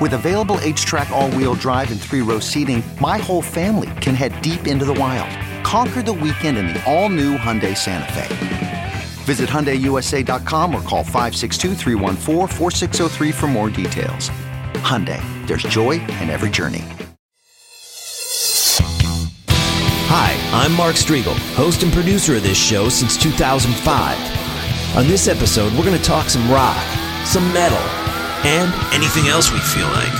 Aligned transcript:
With 0.00 0.14
available 0.14 0.56
HTRAC, 0.56 1.10
all 1.10 1.30
wheel 1.32 1.52
drive, 1.54 1.90
and 1.92 2.00
three 2.00 2.22
row 2.22 2.38
seating, 2.40 2.82
my 3.00 3.18
whole 3.18 3.42
family 3.42 3.90
can 4.00 4.14
head 4.14 4.40
deep 4.40 4.66
into 4.66 4.86
the 4.86 4.94
wild. 4.94 5.28
Conquer 5.62 6.00
the 6.02 6.14
weekend 6.14 6.56
in 6.56 6.68
the 6.68 6.82
all-new 6.90 7.36
Hyundai 7.36 7.76
Santa 7.76 8.10
Fe. 8.14 8.92
Visit 9.24 9.50
HyundaiUSA.com 9.50 10.74
or 10.74 10.80
call 10.80 11.04
562 11.04 11.74
for 13.32 13.46
more 13.46 13.68
details. 13.68 14.30
Hyundai, 14.80 15.20
there's 15.46 15.64
joy 15.64 16.00
in 16.00 16.30
every 16.30 16.48
journey. 16.48 16.82
Hi, 20.08 20.34
I'm 20.64 20.72
Mark 20.72 20.96
Strigl, 20.96 21.36
host 21.54 21.82
and 21.82 21.92
producer 21.92 22.36
of 22.36 22.42
this 22.42 22.56
show 22.56 22.88
since 22.88 23.18
2005. 23.18 24.96
On 24.96 25.06
this 25.06 25.28
episode, 25.28 25.74
we're 25.74 25.84
going 25.84 25.98
to 25.98 26.02
talk 26.02 26.30
some 26.30 26.50
rock, 26.50 26.82
some 27.26 27.52
metal, 27.52 27.78
and 28.44 28.72
anything 28.94 29.28
else 29.28 29.52
we 29.52 29.60
feel 29.60 29.88
like. 29.88 30.12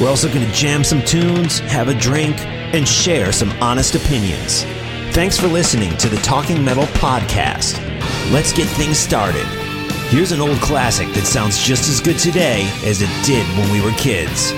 We're 0.00 0.08
also 0.08 0.28
going 0.32 0.46
to 0.46 0.52
jam 0.52 0.82
some 0.82 1.02
tunes, 1.02 1.58
have 1.60 1.88
a 1.88 1.94
drink, 1.94 2.40
and 2.74 2.86
share 2.88 3.32
some 3.32 3.50
honest 3.62 3.94
opinions. 3.94 4.64
Thanks 5.12 5.38
for 5.38 5.46
listening 5.46 5.96
to 5.98 6.08
the 6.08 6.16
Talking 6.18 6.64
Metal 6.64 6.84
Podcast. 6.84 7.78
Let's 8.32 8.52
get 8.52 8.66
things 8.68 8.98
started. 8.98 9.44
Here's 10.08 10.32
an 10.32 10.40
old 10.40 10.58
classic 10.58 11.08
that 11.14 11.26
sounds 11.26 11.62
just 11.62 11.88
as 11.88 12.00
good 12.00 12.18
today 12.18 12.68
as 12.84 13.02
it 13.02 13.10
did 13.24 13.46
when 13.58 13.70
we 13.72 13.80
were 13.80 13.96
kids. 13.98 14.52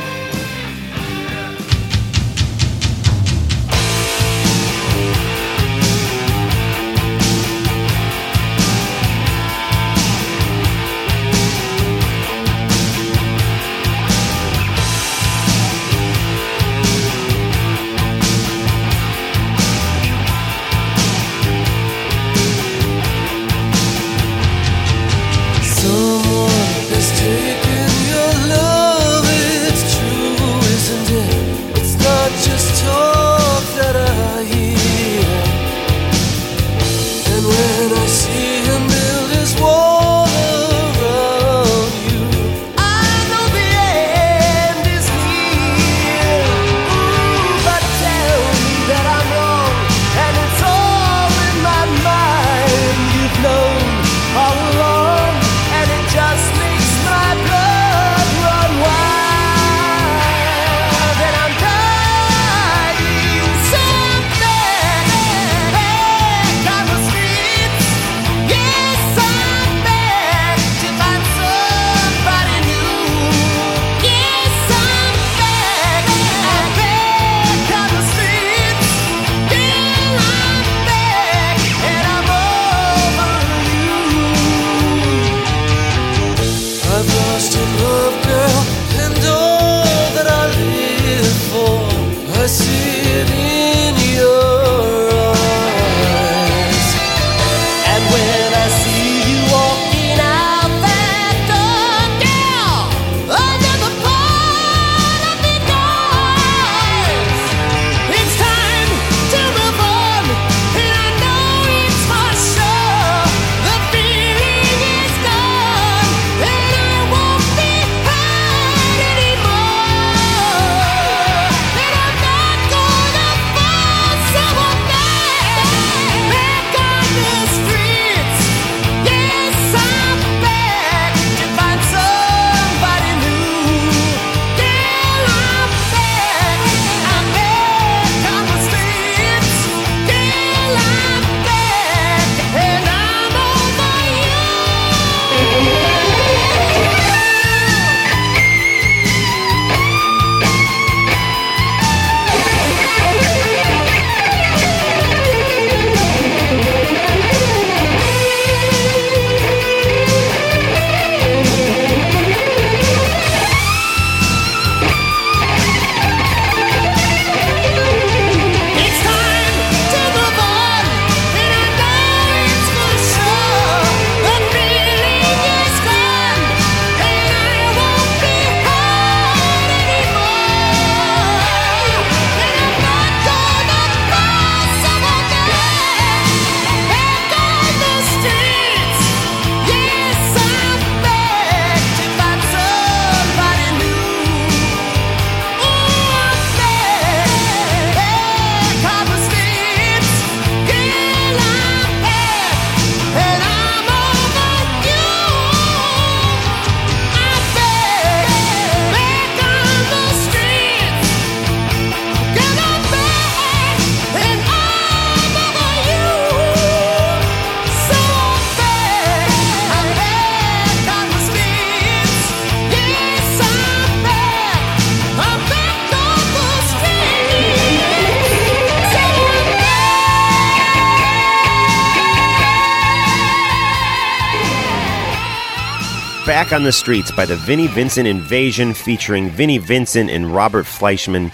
Back 236.33 236.55
on 236.55 236.63
the 236.63 236.73
Streets 236.73 237.11
by 237.11 237.27
the 237.27 237.37
Vinnie 237.37 237.67
Vincent 237.67 238.09
Invasion 238.09 238.73
featuring 238.73 239.29
Vinnie 239.29 239.59
Vincent 239.59 240.09
and 240.09 240.35
Robert 240.35 240.65
Fleischman. 240.65 241.31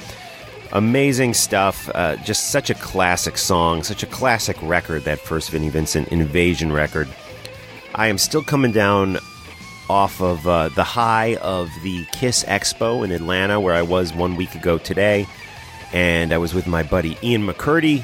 Amazing 0.72 1.34
stuff. 1.34 1.88
Uh, 1.94 2.16
just 2.16 2.50
such 2.50 2.68
a 2.68 2.74
classic 2.74 3.38
song, 3.38 3.84
such 3.84 4.02
a 4.02 4.06
classic 4.06 4.56
record, 4.60 5.04
that 5.04 5.20
first 5.20 5.50
Vinnie 5.50 5.68
Vincent 5.68 6.08
Invasion 6.08 6.72
record. 6.72 7.06
I 7.94 8.08
am 8.08 8.18
still 8.18 8.42
coming 8.42 8.72
down 8.72 9.18
off 9.88 10.20
of 10.20 10.48
uh, 10.48 10.70
the 10.70 10.82
high 10.82 11.36
of 11.36 11.70
the 11.84 12.04
Kiss 12.06 12.42
Expo 12.42 13.04
in 13.04 13.12
Atlanta, 13.12 13.60
where 13.60 13.74
I 13.74 13.82
was 13.82 14.12
one 14.12 14.34
week 14.34 14.56
ago 14.56 14.78
today. 14.78 15.28
And 15.92 16.32
I 16.32 16.38
was 16.38 16.54
with 16.54 16.66
my 16.66 16.82
buddy 16.82 17.16
Ian 17.22 17.46
McCurdy, 17.46 18.00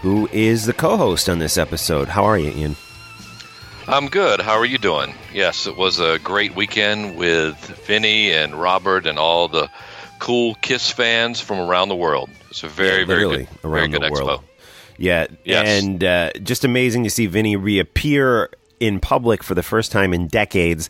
who 0.00 0.28
is 0.28 0.64
the 0.64 0.74
co 0.74 0.96
host 0.96 1.28
on 1.28 1.40
this 1.40 1.58
episode. 1.58 2.06
How 2.06 2.22
are 2.22 2.38
you, 2.38 2.50
Ian? 2.50 2.76
I'm 3.86 4.08
good. 4.08 4.40
How 4.40 4.54
are 4.54 4.64
you 4.64 4.78
doing? 4.78 5.14
Yes, 5.32 5.66
it 5.66 5.76
was 5.76 6.00
a 6.00 6.18
great 6.18 6.56
weekend 6.56 7.16
with 7.16 7.56
Vinny 7.86 8.32
and 8.32 8.54
Robert 8.54 9.06
and 9.06 9.18
all 9.18 9.48
the 9.48 9.68
cool 10.18 10.54
Kiss 10.56 10.90
fans 10.90 11.40
from 11.40 11.58
around 11.58 11.88
the 11.88 11.96
world. 11.96 12.30
It's 12.48 12.62
a 12.62 12.68
very, 12.68 13.00
yeah, 13.00 13.06
very 13.06 13.20
good, 13.22 13.48
around 13.62 13.90
very 13.90 14.00
good 14.00 14.02
the 14.02 14.10
world. 14.10 14.40
expo. 14.40 14.44
Yeah, 14.96 15.26
yes. 15.44 15.82
and 15.82 16.02
uh, 16.02 16.32
just 16.42 16.64
amazing 16.64 17.04
to 17.04 17.10
see 17.10 17.26
Vinny 17.26 17.56
reappear 17.56 18.50
in 18.80 19.00
public 19.00 19.42
for 19.42 19.54
the 19.54 19.62
first 19.62 19.92
time 19.92 20.14
in 20.14 20.28
decades 20.28 20.88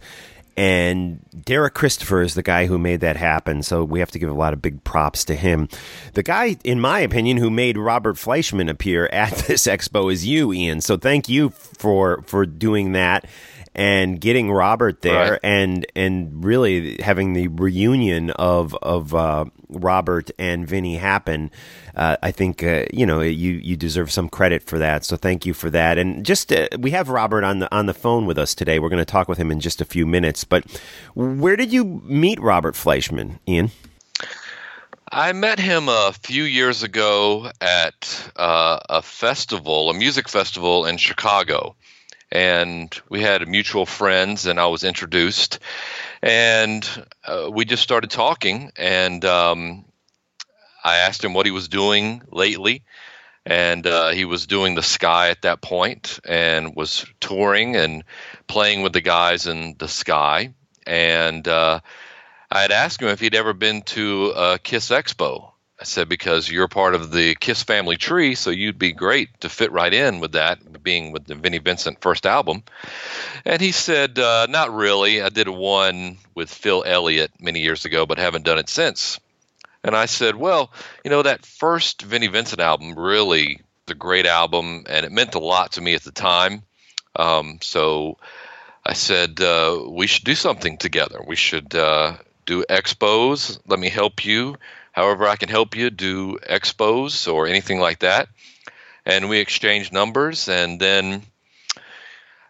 and 0.57 1.21
Derek 1.45 1.75
Christopher 1.75 2.23
is 2.23 2.35
the 2.35 2.43
guy 2.43 2.67
who 2.67 2.79
made 2.79 3.01
that 3.01 3.17
happen. 3.17 3.63
So 3.63 3.85
we 3.85 3.99
have 4.01 4.11
to 4.13 4.19
give 4.19 4.31
a 4.31 4.35
lot 4.35 4.53
of 4.53 4.63
big 4.63 4.85
props 4.85 5.25
to 5.27 5.35
him. 5.35 5.69
The 6.15 6.23
guy, 6.23 6.57
in 6.65 6.81
my 6.81 7.01
opinion, 7.01 7.39
who 7.39 7.51
made 7.51 7.77
Robert 7.77 8.17
Fleischman 8.17 8.71
appear 8.71 9.07
at 9.13 9.33
this 9.49 9.67
expo 9.67 10.13
is 10.13 10.27
you, 10.27 10.53
Ian. 10.53 10.81
So 10.81 10.97
thank 10.97 11.29
you 11.29 11.51
for 11.51 12.23
for 12.23 12.47
doing 12.47 12.93
that 12.93 13.27
and 13.75 14.21
getting 14.21 14.51
Robert 14.51 15.03
there 15.03 15.33
right. 15.33 15.41
and 15.43 15.87
and 15.97 16.45
really 16.45 16.97
having 17.03 17.33
the 17.33 17.49
reunion 17.49 18.31
of 18.31 18.75
of 18.77 19.15
uh, 19.15 19.47
Robert 19.69 20.31
and 20.39 20.67
Vinny 20.67 20.97
happen. 20.97 21.51
Uh, 21.97 22.17
I 22.23 22.31
think 22.31 22.63
uh, 22.63 22.85
you 22.93 23.05
know 23.07 23.21
you 23.21 23.53
you 23.53 23.77
deserve 23.77 24.13
some 24.13 24.29
credit 24.29 24.63
for 24.63 24.79
that. 24.79 25.05
So 25.05 25.17
thank 25.17 25.45
you 25.45 25.55
for 25.55 25.71
that. 25.71 25.99
And 25.99 26.25
just 26.25 26.53
uh, 26.53 26.69
we 26.79 26.93
have 26.93 27.09
Robert 27.09 27.45
on 27.45 27.59
the 27.59 27.75
on 27.75 27.87
the 27.87 27.95
phone 27.95 28.27
with 28.27 28.39
us 28.39 28.55
today. 28.55 28.79
We're 28.79 28.89
going 28.91 28.99
to 28.99 29.05
talk 29.05 29.29
with 29.29 29.39
him 29.39 29.51
in 29.51 29.61
just 29.61 29.81
a 29.81 29.85
few 29.85 30.07
minutes. 30.07 30.45
But 30.45 30.65
where 31.15 31.57
did 31.57 31.73
you 31.73 31.85
meet 32.05 32.41
Robert 32.41 32.75
Fleischman, 32.75 33.39
Ian? 33.49 33.71
I 35.11 35.33
met 35.33 35.61
him 35.61 35.89
a 35.89 36.13
few 36.23 36.43
years 36.43 36.83
ago 36.83 37.51
at 37.61 38.33
uh, 38.35 38.81
a 38.89 39.03
festival, 39.03 39.91
a 39.91 39.95
music 39.95 40.29
festival 40.29 40.87
in 40.87 40.97
Chicago 40.97 41.77
and 42.35 43.01
we 43.09 43.23
had 43.23 43.47
mutual 43.47 43.87
friends, 43.87 44.47
and 44.47 44.59
I 44.59 44.67
was 44.67 44.83
introduced, 44.83 45.61
and 46.21 47.07
uh, 47.25 47.49
we 47.51 47.65
just 47.65 47.85
started 47.85 48.11
talking, 48.11 48.73
and 48.77 49.25
um, 49.25 49.85
I 50.83 50.97
asked 50.97 51.23
him 51.23 51.33
what 51.33 51.47
he 51.47 51.53
was 51.53 51.69
doing 51.69 52.23
lately, 52.33 52.83
and 53.47 53.87
uh, 53.87 54.11
he 54.11 54.25
was 54.25 54.49
doing 54.49 54.75
the 54.75 54.83
Sky 54.83 55.31
at 55.31 55.43
that 55.43 55.63
point, 55.63 56.19
and 56.25 56.75
was 56.75 57.07
touring 57.21 57.77
and 57.77 58.03
playing 58.49 58.83
with 58.83 58.93
the 58.93 59.01
guys 59.01 59.47
in 59.47 59.77
the 59.79 59.89
Sky, 59.89 60.53
and 60.85 61.47
uh, 61.47 61.79
I 62.51 62.63
had 62.63 62.73
asked 62.73 63.01
him 63.01 63.09
if 63.09 63.21
he'd 63.21 63.37
ever 63.37 63.53
been 63.53 63.83
to 63.83 64.33
a 64.35 64.59
Kiss 64.59 64.91
Expo, 64.91 65.53
I 65.81 65.85
said, 65.85 66.09
because 66.09 66.49
you're 66.49 66.69
part 66.69 66.95
of 66.95 67.11
the 67.11 67.35
Kiss 67.35 67.65
family 67.65 67.97
tree, 67.97 68.37
so 68.37 68.51
you'd 68.51 68.79
be 68.79 68.93
great 68.93 69.41
to 69.41 69.49
fit 69.49 69.73
right 69.73 69.93
in 69.93 70.21
with 70.21 70.33
that, 70.33 70.83
being 70.83 71.11
with 71.11 71.27
the 71.27 71.35
Vinnie 71.35 71.59
Vincent 71.59 72.01
first 72.01 72.27
album. 72.27 72.63
And 73.45 73.61
he 73.61 73.73
said, 73.73 74.19
uh, 74.19 74.47
not 74.49 74.73
really. 74.73 75.21
I 75.21 75.31
did 75.31 75.49
one 75.49 76.19
with 76.35 76.49
Phil 76.49 76.85
Elliott 76.87 77.33
many 77.41 77.61
years 77.61 77.85
ago, 77.85 78.07
but 78.07 78.19
haven't 78.19 78.45
done 78.45 78.59
it 78.59 78.69
since. 78.69 79.19
And 79.83 79.97
I 79.97 80.07
said, 80.07 80.37
well, 80.37 80.73
you 81.05 81.11
know, 81.11 81.23
that 81.23 81.45
first 81.45 82.03
Vinnie 82.03 82.29
Vincent 82.29 82.61
album 82.61 82.99
really 82.99 83.61
a 83.89 83.95
great 83.95 84.27
album, 84.27 84.85
and 84.89 85.05
it 85.05 85.13
meant 85.13 85.35
a 85.35 85.41
lot 85.41 85.73
to 85.73 85.81
me 85.81 85.95
at 85.95 86.03
the 86.03 86.13
time. 86.13 86.63
Um, 87.17 87.59
so 87.61 88.17
I 88.85 88.95
said, 88.95 89.41
uh, 89.41 89.83
we 89.89 90.07
should 90.07 90.25
do 90.25 90.35
something 90.35 90.79
together. 90.79 91.21
We 91.27 91.37
should 91.37 91.75
uh, 91.75 92.15
do 92.47 92.65
expos. 92.71 93.59
Let 93.67 93.79
me 93.79 93.89
help 93.89 94.25
you 94.25 94.57
however 94.95 95.27
I 95.27 95.35
can 95.35 95.49
help 95.49 95.75
you, 95.75 95.91
do 95.91 96.39
expos 96.39 97.31
or 97.31 97.49
anything 97.49 97.81
like 97.81 97.99
that. 97.99 98.29
And 99.05 99.29
we 99.29 99.39
exchanged 99.39 99.93
numbers. 99.93 100.49
And 100.49 100.81
then 100.81 101.23
I 101.77 101.81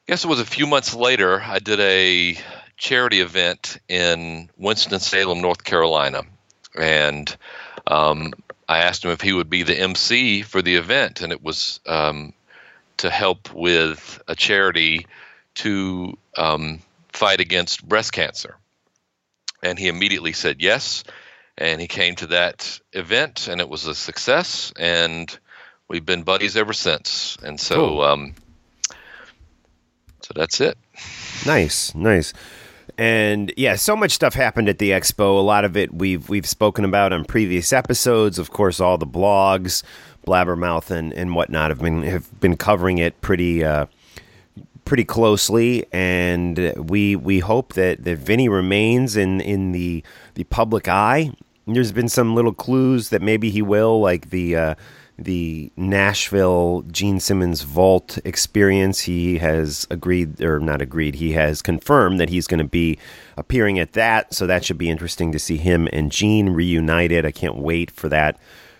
guess 0.06 0.24
it 0.24 0.28
was 0.28 0.40
a 0.40 0.44
few 0.44 0.66
months 0.66 0.94
later, 0.94 1.40
I 1.40 1.58
did 1.58 1.80
a 1.80 2.38
charity 2.76 3.20
event 3.20 3.78
in 3.88 4.50
Winston-Salem, 4.58 5.40
North 5.40 5.64
Carolina. 5.64 6.22
And 6.78 7.34
um, 7.86 8.34
I 8.68 8.80
asked 8.80 9.06
him 9.06 9.10
if 9.10 9.22
he 9.22 9.32
would 9.32 9.48
be 9.48 9.62
the 9.62 9.80
MC 9.80 10.42
for 10.42 10.60
the 10.60 10.76
event. 10.76 11.22
And 11.22 11.32
it 11.32 11.42
was 11.42 11.80
um, 11.86 12.34
to 12.98 13.08
help 13.08 13.54
with 13.54 14.22
a 14.28 14.34
charity 14.34 15.06
to 15.54 16.18
um, 16.36 16.80
fight 17.08 17.40
against 17.40 17.88
breast 17.88 18.12
cancer. 18.12 18.54
And 19.62 19.78
he 19.78 19.88
immediately 19.88 20.34
said 20.34 20.60
yes 20.60 21.04
and 21.58 21.80
he 21.80 21.86
came 21.86 22.14
to 22.16 22.26
that 22.28 22.80
event 22.92 23.48
and 23.48 23.60
it 23.60 23.68
was 23.68 23.86
a 23.86 23.94
success 23.94 24.72
and 24.78 25.38
we've 25.88 26.06
been 26.06 26.22
buddies 26.22 26.56
ever 26.56 26.72
since. 26.72 27.36
And 27.42 27.60
so 27.60 27.74
cool. 27.74 28.00
um, 28.02 28.34
so 30.22 30.32
that's 30.34 30.60
it. 30.60 30.76
Nice 31.46 31.94
nice. 31.94 32.32
And 32.96 33.52
yeah 33.56 33.76
so 33.76 33.96
much 33.96 34.12
stuff 34.12 34.34
happened 34.34 34.68
at 34.68 34.78
the 34.78 34.90
expo. 34.90 35.38
A 35.38 35.42
lot 35.42 35.64
of 35.64 35.76
it 35.76 35.94
we've 35.94 36.28
we've 36.28 36.48
spoken 36.48 36.84
about 36.84 37.12
on 37.12 37.24
previous 37.24 37.72
episodes. 37.72 38.38
Of 38.38 38.50
course 38.50 38.80
all 38.80 38.98
the 38.98 39.06
blogs 39.06 39.82
blabbermouth 40.26 40.90
and 40.90 41.12
and 41.12 41.34
whatnot 41.34 41.70
have 41.70 41.80
been 41.80 42.02
have 42.02 42.40
been 42.40 42.56
covering 42.56 42.98
it 42.98 43.20
pretty 43.20 43.62
uh, 43.62 43.86
pretty 44.84 45.04
closely, 45.04 45.84
and 45.92 46.72
we 46.76 47.16
we 47.16 47.38
hope 47.38 47.74
that 47.74 48.04
that 48.04 48.18
Vinny 48.18 48.48
remains 48.48 49.16
in 49.16 49.40
in 49.40 49.72
the 49.72 50.04
the 50.34 50.44
public 50.44 50.88
eye 50.88 51.32
there's 51.66 51.92
been 51.92 52.08
some 52.08 52.34
little 52.34 52.52
clues 52.52 53.08
that 53.08 53.22
maybe 53.22 53.50
he 53.50 53.62
will, 53.62 54.00
like 54.00 54.30
the 54.30 54.56
uh, 54.56 54.74
the 55.18 55.70
Nashville 55.76 56.82
Gene 56.90 57.20
Simmons 57.20 57.62
Vault 57.62 58.18
experience. 58.24 59.02
He 59.02 59.38
has 59.38 59.86
agreed, 59.90 60.42
or 60.42 60.58
not 60.58 60.82
agreed, 60.82 61.16
he 61.16 61.32
has 61.32 61.62
confirmed 61.62 62.18
that 62.20 62.28
he's 62.30 62.46
going 62.46 62.58
to 62.58 62.64
be 62.64 62.98
appearing 63.36 63.78
at 63.78 63.92
that. 63.92 64.34
So 64.34 64.46
that 64.46 64.64
should 64.64 64.78
be 64.78 64.90
interesting 64.90 65.32
to 65.32 65.38
see 65.38 65.56
him 65.56 65.88
and 65.92 66.10
Gene 66.10 66.50
reunited. 66.50 67.24
I 67.24 67.30
can't 67.30 67.56
wait 67.56 67.90
for 67.90 68.08
that 68.08 68.38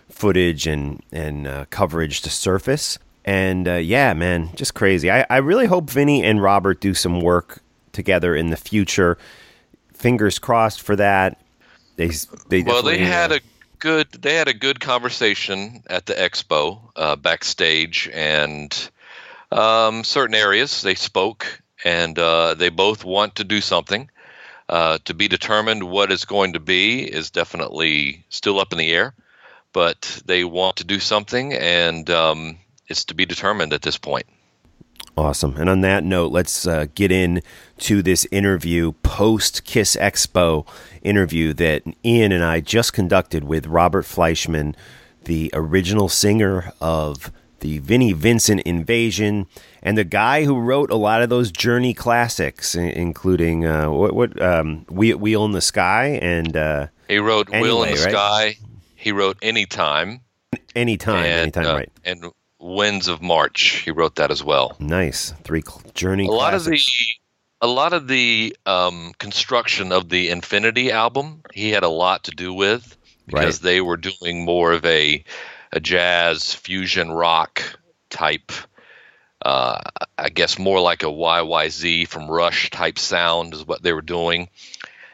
footage 0.09 0.67
and 0.67 1.03
and 1.13 1.47
uh, 1.47 1.65
coverage 1.71 2.21
to 2.23 2.31
surface. 2.31 2.99
And 3.25 3.67
uh, 3.67 3.75
yeah, 3.75 4.13
man, 4.13 4.51
just 4.55 4.75
crazy. 4.75 5.11
I, 5.11 5.25
I 5.31 5.39
really 5.39 5.67
hope 5.67 5.89
Vinny 5.89 6.23
and 6.23 6.43
Robert 6.43 6.81
do 6.81 6.93
some 6.93 7.21
work 7.21 7.63
together 7.93 8.37
in 8.37 8.51
the 8.51 8.57
future. 8.57 9.17
Fingers 9.95 10.39
crossed 10.39 10.83
for 10.83 10.95
that. 10.97 11.41
They 11.97 12.11
they 12.49 12.63
well 12.63 12.83
they 12.83 12.99
had 12.99 13.33
uh, 13.33 13.37
a 13.37 13.41
good 13.79 14.11
they 14.13 14.35
had 14.35 14.49
a 14.49 14.55
good 14.55 14.81
conversation 14.81 15.83
at 15.87 16.07
the 16.07 16.15
expo 16.15 16.81
uh, 16.97 17.17
backstage 17.17 18.09
and 18.13 18.91
um, 19.53 20.05
certain 20.05 20.35
areas 20.35 20.83
they 20.83 20.95
spoke 20.95 21.63
and 21.85 22.19
uh, 22.19 22.55
they 22.55 22.71
both 22.71 23.05
want 23.05 23.37
to 23.37 23.45
do 23.45 23.61
something. 23.61 24.11
Uh, 24.67 24.97
to 25.05 25.13
be 25.13 25.29
determined 25.29 25.83
what 25.83 26.11
it's 26.11 26.25
going 26.25 26.55
to 26.55 26.61
be 26.61 27.03
is 27.05 27.31
definitely 27.31 28.25
still 28.31 28.59
up 28.59 28.73
in 28.73 28.79
the 28.79 28.91
air, 28.91 29.13
but 29.75 30.23
they 30.25 30.43
want 30.43 30.77
to 30.77 30.85
do 30.85 30.99
something 30.99 31.53
and 31.53 32.09
um, 32.09 32.57
it's 32.89 33.05
to 33.05 33.15
be 33.15 33.27
determined 33.27 33.75
at 33.75 33.83
this 33.83 33.99
point. 33.99 34.27
Awesome. 35.17 35.57
And 35.57 35.71
on 35.71 35.81
that 35.83 36.03
note, 36.03 36.33
let's 36.33 36.67
uh, 36.67 36.87
get 36.95 37.13
in 37.13 37.41
to 37.79 38.03
this 38.03 38.27
interview, 38.33 38.93
post 39.03 39.65
Kiss 39.65 39.97
Expo 39.97 40.67
interview 41.03 41.53
that 41.55 41.85
Ian 42.05 42.33
and 42.33 42.45
I 42.45 42.61
just 42.61 42.93
conducted 42.93 43.45
with 43.45 43.67
Robert 43.67 44.05
Fleischman, 44.05 44.75
the 45.25 45.51
original 45.53 46.09
singer 46.09 46.73
of 46.81 47.31
the 47.61 47.79
Vinnie 47.79 48.13
Vincent 48.13 48.61
Invasion, 48.63 49.47
and 49.83 49.97
the 49.97 50.05
guy 50.05 50.45
who 50.45 50.59
wrote 50.59 50.91
a 50.91 50.97
lot 50.97 51.23
of 51.23 51.31
those 51.31 51.53
Journey 51.53 51.95
classics, 51.95 52.75
including 52.75 53.65
uh, 53.65 53.91
what, 53.91 54.15
what 54.15 54.43
um, 54.43 54.85
Wheel 54.91 55.45
in 55.45 55.53
the 55.53 55.61
Sky 55.61 56.19
and 56.21 56.57
uh, 56.57 56.89
he 57.09 57.19
wrote 57.19 57.49
anyway, 57.53 57.69
Wheel 57.69 57.83
in 57.85 57.95
the 57.95 58.01
right? 58.01 58.11
Sky. 58.11 58.57
He 58.97 59.13
wrote 59.13 59.39
Anytime. 59.43 60.23
Anytime, 60.75 61.25
and, 61.25 61.41
anytime, 61.41 61.67
uh, 61.67 61.75
right? 61.75 61.93
And 62.05 62.25
Winds 62.65 63.09
of 63.09 63.21
March. 63.21 63.83
He 63.85 63.91
wrote 63.91 64.17
that 64.17 64.31
as 64.31 64.43
well. 64.43 64.75
Nice 64.79 65.33
three 65.45 65.63
Journey. 65.93 66.25
A 66.25 66.29
classics. 66.29 66.41
lot 66.41 66.55
of 66.55 66.65
the 66.65 66.81
a 67.61 67.67
lot 67.67 67.93
of 67.93 68.09
the 68.09 68.57
um, 68.65 69.13
construction 69.19 69.93
of 69.93 70.09
the 70.09 70.31
Infinity 70.31 70.91
album, 70.91 71.43
he 71.53 71.71
had 71.71 71.83
a 71.83 71.89
lot 71.89 72.25
to 72.25 72.31
do 72.31 72.53
with 72.55 72.97
because 73.27 73.63
right. 73.63 73.63
they 73.63 73.81
were 73.81 73.99
doing 73.99 74.45
more 74.45 74.73
of 74.73 74.85
a 74.87 75.25
a 75.73 75.81
jazz 75.81 76.55
fusion 76.55 77.11
rock 77.11 77.63
type 78.09 78.53
uh, 79.45 79.79
I 80.17 80.31
guess 80.31 80.59
more 80.59 80.81
like 80.81 81.03
a 81.03 81.07
YYZ 81.07 82.09
from 82.09 82.31
Rush 82.31 82.71
type 82.71 82.99
sound 82.99 83.53
is 83.53 83.67
what 83.67 83.83
they 83.83 83.93
were 83.93 84.01
doing. 84.01 84.49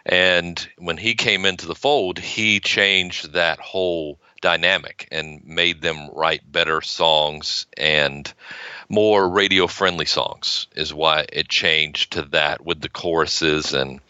And 0.06 0.68
when 0.78 0.96
he 0.96 1.14
came 1.14 1.44
into 1.44 1.66
the 1.66 1.74
fold, 1.74 2.18
he 2.18 2.60
changed 2.60 3.32
that 3.32 3.58
whole 3.58 4.20
dynamic 4.40 5.08
and 5.10 5.44
made 5.44 5.80
them 5.80 6.10
write 6.12 6.50
better 6.50 6.80
songs 6.80 7.66
and 7.76 8.32
more 8.88 9.28
radio 9.28 9.66
friendly 9.66 10.06
songs 10.06 10.66
is 10.74 10.92
why 10.92 11.26
it 11.32 11.48
changed 11.48 12.12
to 12.12 12.22
that 12.22 12.64
with 12.64 12.80
the 12.80 12.88
choruses 12.88 13.74
and 13.74 14.00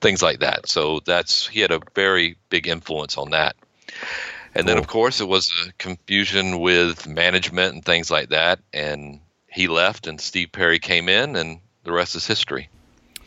things 0.00 0.22
like 0.22 0.40
that. 0.40 0.68
So 0.68 1.00
that's 1.04 1.46
he 1.46 1.60
had 1.60 1.72
a 1.72 1.80
very 1.94 2.36
big 2.48 2.66
influence 2.66 3.18
on 3.18 3.30
that. 3.30 3.56
And 4.54 4.64
cool. 4.64 4.64
then 4.64 4.78
of 4.78 4.86
course 4.86 5.20
it 5.20 5.28
was 5.28 5.50
a 5.66 5.72
confusion 5.74 6.60
with 6.60 7.06
management 7.06 7.74
and 7.74 7.84
things 7.84 8.10
like 8.10 8.30
that 8.30 8.60
and 8.72 9.20
he 9.48 9.68
left 9.68 10.06
and 10.06 10.20
Steve 10.20 10.52
Perry 10.52 10.78
came 10.78 11.08
in 11.08 11.36
and 11.36 11.60
the 11.84 11.92
rest 11.92 12.14
is 12.16 12.26
history. 12.26 12.68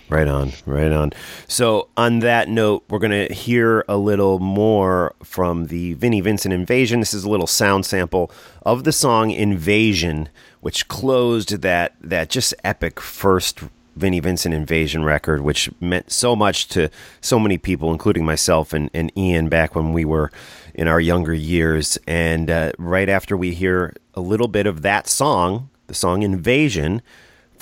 Right 0.10 0.28
on, 0.28 0.52
right 0.66 0.92
on. 0.92 1.12
So, 1.48 1.88
on 1.98 2.20
that 2.20 2.50
note, 2.50 2.84
we're 2.90 3.00
going 3.00 3.28
to 3.28 3.34
hear 3.34 3.84
a 3.88 3.98
little 3.98 4.38
more 4.40 5.16
from 5.24 5.68
the 5.68 5.94
Vinnie 5.94 6.22
Vincent 6.22 6.54
Invasion. 6.54 7.00
This 7.00 7.14
is 7.14 7.24
a 7.24 7.30
little 7.30 7.48
sound 7.48 7.86
sample 7.86 8.30
of 8.64 8.84
the 8.84 8.92
song 8.92 9.32
Invasion, 9.32 10.30
which 10.62 10.88
closed 10.88 11.62
that, 11.62 11.96
that 12.02 12.30
just 12.30 12.54
epic 12.64 13.00
first 13.00 13.62
Vinnie 13.96 14.20
Vincent 14.20 14.54
Invasion 14.54 15.04
record, 15.04 15.42
which 15.42 15.70
meant 15.80 16.12
so 16.12 16.36
much 16.36 16.68
to 16.70 16.90
so 17.22 17.40
many 17.40 17.58
people, 17.58 17.92
including 17.92 18.26
myself 18.26 18.74
and, 18.74 18.90
and 18.94 19.12
Ian 19.18 19.50
back 19.50 19.76
when 19.76 19.94
we 19.94 20.06
were 20.06 20.32
in 20.74 20.88
our 20.88 21.00
younger 21.00 21.34
years. 21.34 21.98
And 22.08 22.50
uh, 22.50 22.72
right 22.78 23.10
after 23.10 23.38
we 23.38 23.54
hear 23.54 23.94
a 24.14 24.22
little 24.22 24.48
bit 24.48 24.68
of 24.68 24.82
that 24.82 25.08
song, 25.08 25.70
the 25.88 25.94
song 25.94 26.24
Invasion, 26.24 27.02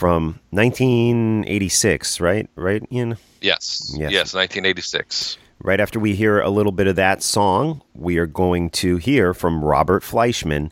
from 0.02 0.40
1986, 0.50 2.20
right? 2.20 2.50
Right, 2.56 2.84
Ian? 2.92 3.18
Yes. 3.40 3.94
Yes, 3.96 4.12
yes 4.12 4.34
1986. 4.34 5.38
Right 5.60 5.80
after 5.80 6.00
we 6.00 6.16
hear 6.16 6.40
a 6.40 6.50
little 6.50 6.72
bit 6.72 6.88
of 6.88 6.96
that 6.96 7.22
song, 7.22 7.84
we 7.94 8.18
are 8.18 8.26
going 8.26 8.72
to 8.72 8.98
hear 8.98 9.36
from 9.36 9.64
Robert 9.64 10.02
Fleischman 10.02 10.72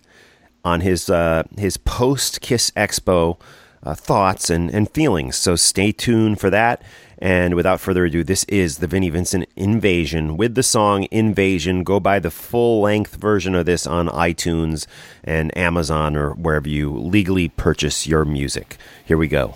on 0.66 0.82
his 0.82 1.12
uh, 1.12 1.44
his 1.60 1.78
post 1.78 2.42
Kiss 2.42 2.72
Expo 2.72 3.40
uh, 3.84 3.96
thoughts 3.96 4.50
and, 4.50 4.70
and 4.70 4.90
feelings. 4.90 5.36
So 5.36 5.56
stay 5.56 5.92
tuned 5.92 6.40
for 6.40 6.50
that. 6.50 6.82
And 7.22 7.56
without 7.56 7.82
further 7.82 8.06
ado, 8.06 8.24
this 8.24 8.46
is 8.46 8.78
the 8.78 8.88
Vinnie 8.88 9.10
Vincent 9.10 9.48
Invasion 9.58 10.38
with 10.38 10.56
the 10.56 10.64
song 10.64 11.06
Invasion. 11.12 11.84
Go 11.84 12.00
buy 12.00 12.20
the 12.20 12.32
full 12.32 12.82
length 12.82 13.16
version 13.16 13.56
of 13.56 13.66
this 13.66 13.86
on 13.86 14.08
iTunes 14.08 14.88
and 15.24 15.56
Amazon 15.58 16.16
or 16.16 16.32
wherever 16.32 16.70
you 16.70 16.98
legally 16.98 17.50
purchase 17.50 18.08
your 18.08 18.24
music. 18.24 18.78
Here 19.06 19.18
we 19.18 19.28
go. 19.28 19.56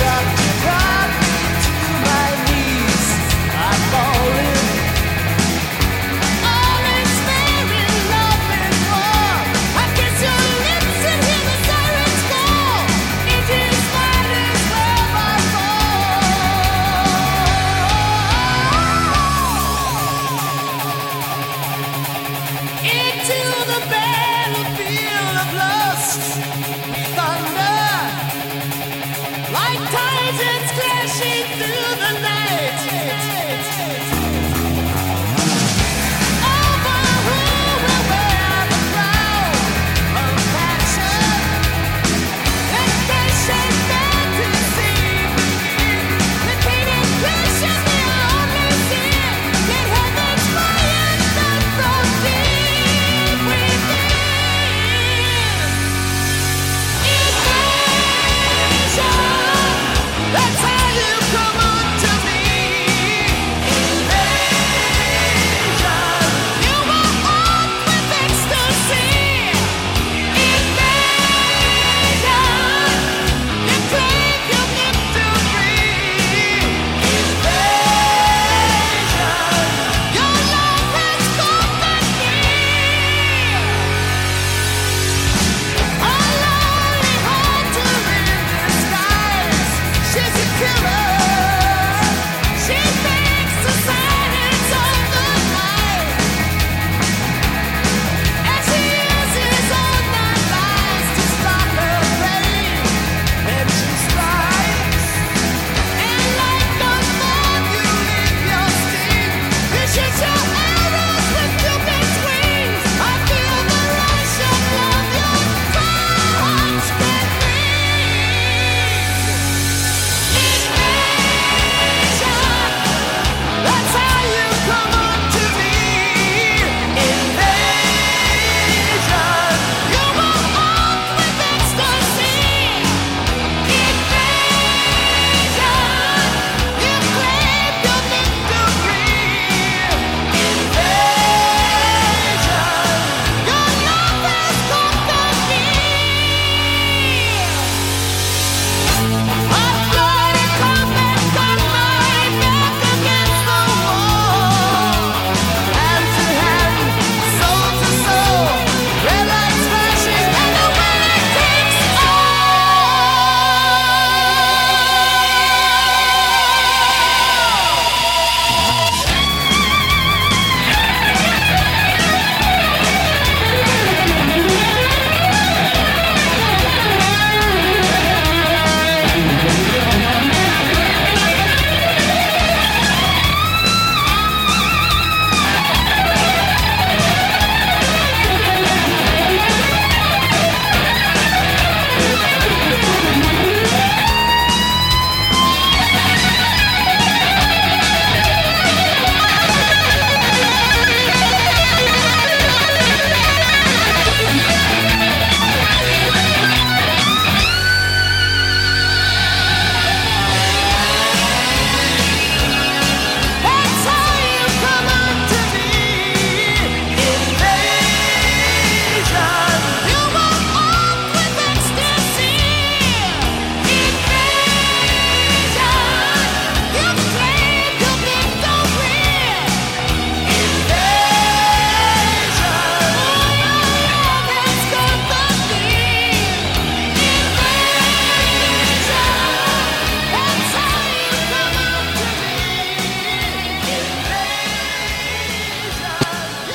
shot 0.00 0.39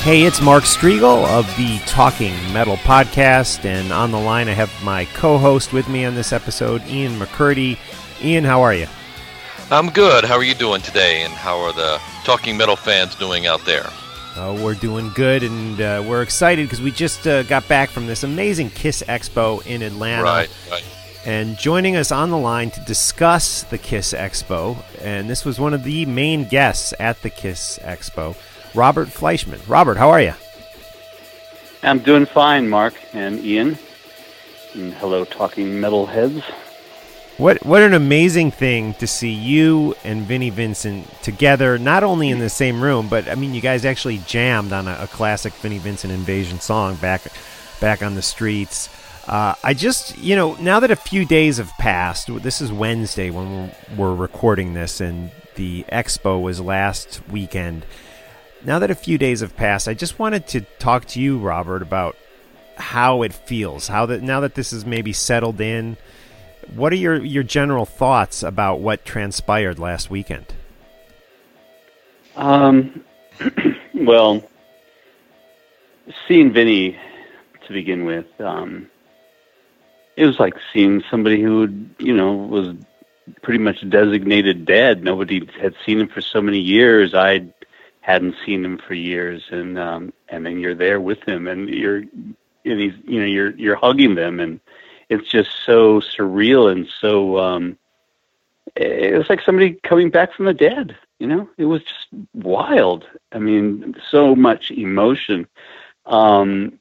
Hey, 0.06 0.22
it's 0.22 0.40
Mark 0.40 0.62
Strigl 0.62 1.24
of 1.26 1.46
the 1.56 1.80
Talking 1.84 2.32
Metal 2.52 2.76
podcast, 2.76 3.64
and 3.64 3.92
on 3.92 4.12
the 4.12 4.20
line 4.20 4.48
I 4.48 4.52
have 4.52 4.72
my 4.84 5.04
co-host 5.06 5.72
with 5.72 5.88
me 5.88 6.04
on 6.04 6.14
this 6.14 6.32
episode, 6.32 6.86
Ian 6.86 7.18
McCurdy. 7.18 7.76
Ian, 8.22 8.44
how 8.44 8.62
are 8.62 8.72
you? 8.72 8.86
I'm 9.68 9.90
good. 9.90 10.22
How 10.22 10.36
are 10.36 10.44
you 10.44 10.54
doing 10.54 10.80
today? 10.80 11.22
And 11.22 11.32
how 11.32 11.58
are 11.58 11.72
the 11.72 12.00
Talking 12.22 12.56
Metal 12.56 12.76
fans 12.76 13.16
doing 13.16 13.48
out 13.48 13.64
there? 13.64 13.90
Uh, 14.36 14.56
we're 14.62 14.74
doing 14.74 15.10
good, 15.16 15.42
and 15.42 15.80
uh, 15.80 16.04
we're 16.06 16.22
excited 16.22 16.66
because 16.66 16.80
we 16.80 16.92
just 16.92 17.26
uh, 17.26 17.42
got 17.42 17.66
back 17.66 17.90
from 17.90 18.06
this 18.06 18.22
amazing 18.22 18.70
Kiss 18.70 19.02
Expo 19.08 19.66
in 19.66 19.82
Atlanta. 19.82 20.22
Right, 20.22 20.48
right. 20.70 20.84
And 21.24 21.58
joining 21.58 21.96
us 21.96 22.12
on 22.12 22.30
the 22.30 22.38
line 22.38 22.70
to 22.70 22.80
discuss 22.82 23.64
the 23.64 23.76
Kiss 23.76 24.12
Expo, 24.12 24.80
and 25.02 25.28
this 25.28 25.44
was 25.44 25.58
one 25.58 25.74
of 25.74 25.82
the 25.82 26.06
main 26.06 26.46
guests 26.46 26.94
at 27.00 27.20
the 27.22 27.30
Kiss 27.30 27.80
Expo, 27.82 28.36
Robert 28.76 29.08
Fleischman. 29.08 29.60
Robert, 29.66 29.96
how 29.96 30.10
are 30.10 30.20
you? 30.20 30.34
I'm 31.82 32.00
doing 32.00 32.26
fine, 32.26 32.68
Mark 32.68 32.94
and 33.12 33.42
Ian. 33.44 33.78
And 34.74 34.92
hello, 34.94 35.24
talking 35.24 35.66
metalheads. 35.66 36.42
What 37.38 37.64
what 37.66 37.82
an 37.82 37.92
amazing 37.92 38.50
thing 38.50 38.94
to 38.94 39.06
see 39.06 39.30
you 39.30 39.94
and 40.04 40.22
Vinnie 40.22 40.50
Vincent 40.50 41.06
together, 41.22 41.78
not 41.78 42.02
only 42.02 42.30
in 42.30 42.38
the 42.38 42.48
same 42.48 42.82
room, 42.82 43.08
but 43.08 43.28
I 43.28 43.34
mean, 43.34 43.54
you 43.54 43.60
guys 43.60 43.84
actually 43.84 44.18
jammed 44.26 44.72
on 44.72 44.88
a, 44.88 44.98
a 45.02 45.06
classic 45.06 45.52
Vinnie 45.54 45.78
Vincent 45.78 46.12
Invasion 46.12 46.60
song 46.60 46.96
back 46.96 47.22
back 47.80 48.02
on 48.02 48.14
the 48.14 48.22
streets. 48.22 48.88
Uh, 49.28 49.54
I 49.64 49.74
just, 49.74 50.16
you 50.18 50.36
know, 50.36 50.54
now 50.54 50.80
that 50.80 50.90
a 50.90 50.96
few 50.96 51.24
days 51.24 51.56
have 51.56 51.72
passed, 51.78 52.28
this 52.42 52.60
is 52.60 52.72
Wednesday 52.72 53.30
when 53.30 53.52
we're, 53.52 53.70
we're 53.96 54.14
recording 54.14 54.74
this, 54.74 55.00
and 55.00 55.30
the 55.56 55.84
expo 55.92 56.40
was 56.40 56.60
last 56.60 57.20
weekend. 57.28 57.84
Now 58.66 58.80
that 58.80 58.90
a 58.90 58.96
few 58.96 59.16
days 59.16 59.40
have 59.40 59.56
passed, 59.56 59.86
I 59.86 59.94
just 59.94 60.18
wanted 60.18 60.48
to 60.48 60.62
talk 60.80 61.04
to 61.06 61.20
you, 61.20 61.38
Robert, 61.38 61.82
about 61.82 62.16
how 62.76 63.22
it 63.22 63.32
feels. 63.32 63.86
How 63.86 64.06
that 64.06 64.22
now 64.22 64.40
that 64.40 64.56
this 64.56 64.72
is 64.72 64.84
maybe 64.84 65.12
settled 65.12 65.60
in, 65.60 65.96
what 66.74 66.92
are 66.92 66.96
your 66.96 67.24
your 67.24 67.44
general 67.44 67.86
thoughts 67.86 68.42
about 68.42 68.80
what 68.80 69.04
transpired 69.04 69.78
last 69.78 70.10
weekend? 70.10 70.52
Um, 72.34 73.04
well, 73.94 74.42
seeing 76.26 76.52
Vinny 76.52 76.98
to 77.68 77.72
begin 77.72 78.04
with, 78.04 78.26
um, 78.40 78.90
it 80.16 80.26
was 80.26 80.40
like 80.40 80.54
seeing 80.72 81.04
somebody 81.08 81.40
who, 81.40 81.68
you 81.98 82.12
know, 82.12 82.32
was 82.32 82.74
pretty 83.42 83.60
much 83.60 83.88
designated 83.88 84.64
dead. 84.64 85.04
Nobody 85.04 85.48
had 85.60 85.74
seen 85.86 86.00
him 86.00 86.08
for 86.08 86.20
so 86.20 86.42
many 86.42 86.58
years. 86.58 87.14
I 87.14 87.46
hadn't 88.06 88.36
seen 88.46 88.64
him 88.64 88.78
for 88.78 88.94
years, 88.94 89.42
and 89.50 89.76
um, 89.76 90.12
and 90.28 90.46
then 90.46 90.60
you're 90.60 90.76
there 90.76 91.00
with 91.00 91.20
him, 91.26 91.48
and 91.48 91.68
you're, 91.68 91.96
and 91.96 92.80
he's, 92.80 92.94
you 93.04 93.18
know, 93.18 93.26
you're 93.26 93.50
you're 93.56 93.74
hugging 93.74 94.14
them, 94.14 94.38
and 94.38 94.60
it's 95.08 95.28
just 95.28 95.50
so 95.64 96.00
surreal 96.00 96.70
and 96.70 96.86
so. 97.00 97.36
Um, 97.38 97.76
it 98.76 99.18
was 99.18 99.28
like 99.28 99.40
somebody 99.40 99.72
coming 99.82 100.10
back 100.10 100.32
from 100.32 100.44
the 100.44 100.54
dead. 100.54 100.96
You 101.18 101.26
know, 101.26 101.48
it 101.58 101.64
was 101.64 101.82
just 101.82 102.06
wild. 102.32 103.08
I 103.32 103.40
mean, 103.40 103.96
so 104.08 104.36
much 104.36 104.70
emotion. 104.70 105.48
Um, 106.04 106.78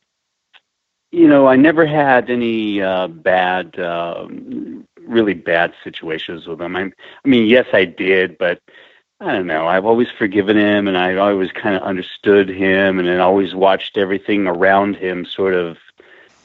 you 1.11 1.27
know, 1.27 1.47
I 1.47 1.55
never 1.55 1.87
had 1.87 2.29
any 2.29 2.81
uh, 2.81 3.07
bad, 3.07 3.79
uh, 3.79 4.27
really 5.01 5.33
bad 5.33 5.73
situations 5.83 6.45
with 6.45 6.61
him. 6.61 6.75
I, 6.75 6.81
I 6.81 7.27
mean, 7.27 7.47
yes, 7.47 7.65
I 7.73 7.85
did, 7.85 8.37
but 8.37 8.61
I 9.19 9.31
don't 9.31 9.47
know. 9.47 9.67
I've 9.67 9.85
always 9.85 10.09
forgiven 10.17 10.57
him, 10.57 10.87
and 10.87 10.97
I 10.97 11.15
always 11.15 11.51
kind 11.51 11.75
of 11.75 11.83
understood 11.83 12.49
him, 12.49 12.99
and 12.99 13.07
then 13.07 13.19
always 13.21 13.55
watched 13.55 13.97
everything 13.97 14.45
around 14.45 14.97
him 14.97 15.25
sort 15.25 15.53
of, 15.53 15.77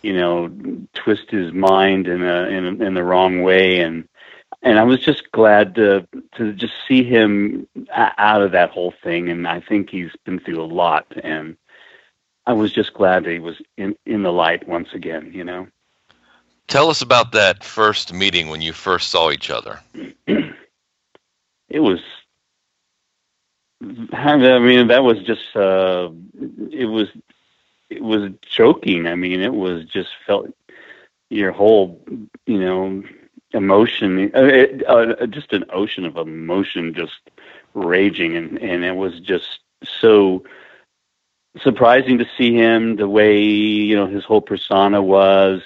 you 0.03 0.13
know, 0.13 0.49
twist 0.95 1.31
his 1.31 1.53
mind 1.53 2.07
in 2.07 2.23
a 2.23 2.43
in, 2.45 2.65
a, 2.65 2.85
in 2.85 2.95
the 2.95 3.03
wrong 3.03 3.43
way, 3.43 3.81
and 3.81 4.09
and 4.63 4.79
I 4.79 4.85
was 4.85 5.01
just 5.01 5.33
glad 5.33 5.75
to 5.75 6.07
to 6.37 6.53
just 6.53 6.75
see 6.87 7.03
him 7.03 7.67
out 7.93 8.43
of 8.43 8.53
that 8.53 8.71
whole 8.71 8.95
thing. 9.03 9.29
And 9.31 9.49
I 9.49 9.61
think 9.61 9.91
he's 9.91 10.13
been 10.25 10.39
through 10.39 10.63
a 10.63 10.65
lot, 10.65 11.07
and 11.25 11.57
I 12.47 12.53
was 12.53 12.73
just 12.73 12.95
glad 12.95 13.25
that 13.25 13.33
he 13.33 13.41
was 13.41 13.61
in 13.77 13.97
in 14.07 14.23
the 14.23 14.33
light 14.33 14.69
once 14.69 14.91
again. 14.95 15.33
You 15.35 15.43
know. 15.43 15.67
Tell 16.69 16.89
us 16.89 17.03
about 17.03 17.33
that 17.33 17.65
first 17.65 18.13
meeting 18.13 18.49
when 18.49 18.63
you 18.63 18.73
first 18.73 19.11
saw 19.11 19.33
each 19.33 19.51
other. 19.51 19.81
it 20.29 21.81
was 21.81 21.99
I 23.83 24.59
mean, 24.59 24.89
that 24.89 25.03
was 25.03 25.23
just 25.23 25.57
uh, 25.57 26.11
it 26.71 26.87
was 26.87 27.09
it 27.89 28.03
was 28.03 28.31
choking. 28.43 29.07
I 29.07 29.15
mean, 29.15 29.41
it 29.41 29.53
was 29.55 29.85
just 29.87 30.11
felt 30.27 30.49
your 31.31 31.53
whole 31.53 32.01
you 32.47 32.59
know 32.59 33.03
emotion, 33.53 34.31
uh, 34.35 34.45
it, 34.45 34.89
uh, 34.89 35.27
just 35.27 35.53
an 35.53 35.65
ocean 35.73 36.05
of 36.05 36.17
emotion, 36.17 36.95
just 36.95 37.21
raging, 37.75 38.37
and 38.37 38.59
and 38.59 38.85
it 38.85 38.95
was 38.97 39.19
just 39.21 39.61
so 39.85 40.45
surprising 41.63 42.19
to 42.19 42.27
see 42.39 42.55
him 42.55 42.97
the 42.97 43.09
way 43.09 43.41
you 43.41 43.97
know 43.97 44.07
his 44.07 44.25
whole 44.25 44.43
persona 44.43 45.03
was. 45.03 45.63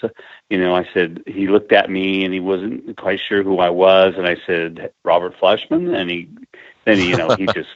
You 0.51 0.59
know 0.59 0.75
i 0.75 0.87
said 0.95 1.23
he 1.27 1.49
looked 1.49 1.73
at 1.73 1.91
me 1.91 2.25
and 2.25 2.33
he 2.33 2.41
wasn't 2.41 2.97
quite 2.97 3.21
sure 3.21 3.43
who 3.43 3.59
i 3.59 3.71
was. 3.71 4.15
And 4.17 4.27
i 4.27 4.37
said 4.47 4.93
robert 5.05 5.35
fleischman? 5.41 5.95
And 5.95 6.11
he 6.11 6.29
then 6.85 6.99
you 6.99 7.17
know 7.17 7.31
he 7.31 7.47
just 7.55 7.71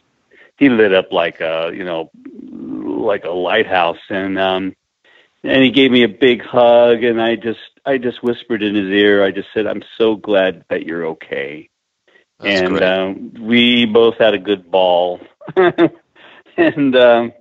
he 0.58 0.68
lit 0.68 0.92
up 0.92 1.12
like 1.12 1.40
a 1.40 1.70
you 1.72 1.84
know 1.84 2.10
like 2.22 3.24
a 3.24 3.30
lighthouse. 3.30 3.98
And 4.10 4.38
um 4.38 4.74
and 5.44 5.62
he 5.62 5.70
gave 5.70 5.90
me 5.90 6.02
a 6.02 6.08
big 6.08 6.42
hug 6.42 7.04
and 7.04 7.22
i 7.22 7.36
just 7.36 7.60
i 7.86 7.96
just 7.96 8.22
whispered 8.22 8.62
in 8.62 8.74
his 8.74 8.90
ear. 8.90 9.24
I 9.24 9.30
just 9.30 9.48
said 9.54 9.66
i'm 9.66 9.82
so 9.96 10.16
glad 10.16 10.64
that 10.68 10.84
you're 10.84 11.06
okay. 11.06 11.70
That's 12.40 12.60
and 12.60 12.82
um 12.82 13.32
we 13.40 13.86
both 13.86 14.18
had 14.18 14.34
a 14.34 14.38
good 14.38 14.70
ball. 14.70 15.20
And 16.56 16.96
um 16.96 17.32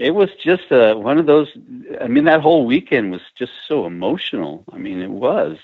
it 0.00 0.10
was 0.10 0.30
just 0.42 0.72
uh 0.72 0.94
one 0.96 1.18
of 1.18 1.26
those 1.26 1.46
i 2.00 2.08
mean 2.08 2.24
that 2.24 2.40
whole 2.40 2.66
weekend 2.66 3.12
was 3.12 3.22
just 3.36 3.52
so 3.68 3.86
emotional. 3.86 4.64
I 4.72 4.78
mean 4.78 5.00
it 5.00 5.10
was. 5.10 5.58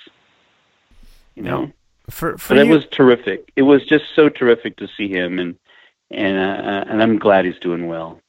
You 1.35 1.43
know? 1.43 1.73
For 2.09 2.39
for 2.39 2.55
but 2.55 2.59
it 2.59 2.67
you, 2.67 2.73
was 2.73 2.87
terrific. 2.87 3.51
It 3.57 3.63
was 3.63 3.85
just 3.87 4.05
so 4.15 4.29
terrific 4.29 4.77
to 4.77 4.89
see 4.97 5.09
him. 5.09 5.41
And 5.41 5.57
and 6.11 6.37
uh, 6.37 6.85
and 6.91 7.03
I'm 7.03 7.19
glad 7.19 7.45
he's 7.45 7.59
doing 7.61 7.87
well. 7.87 8.21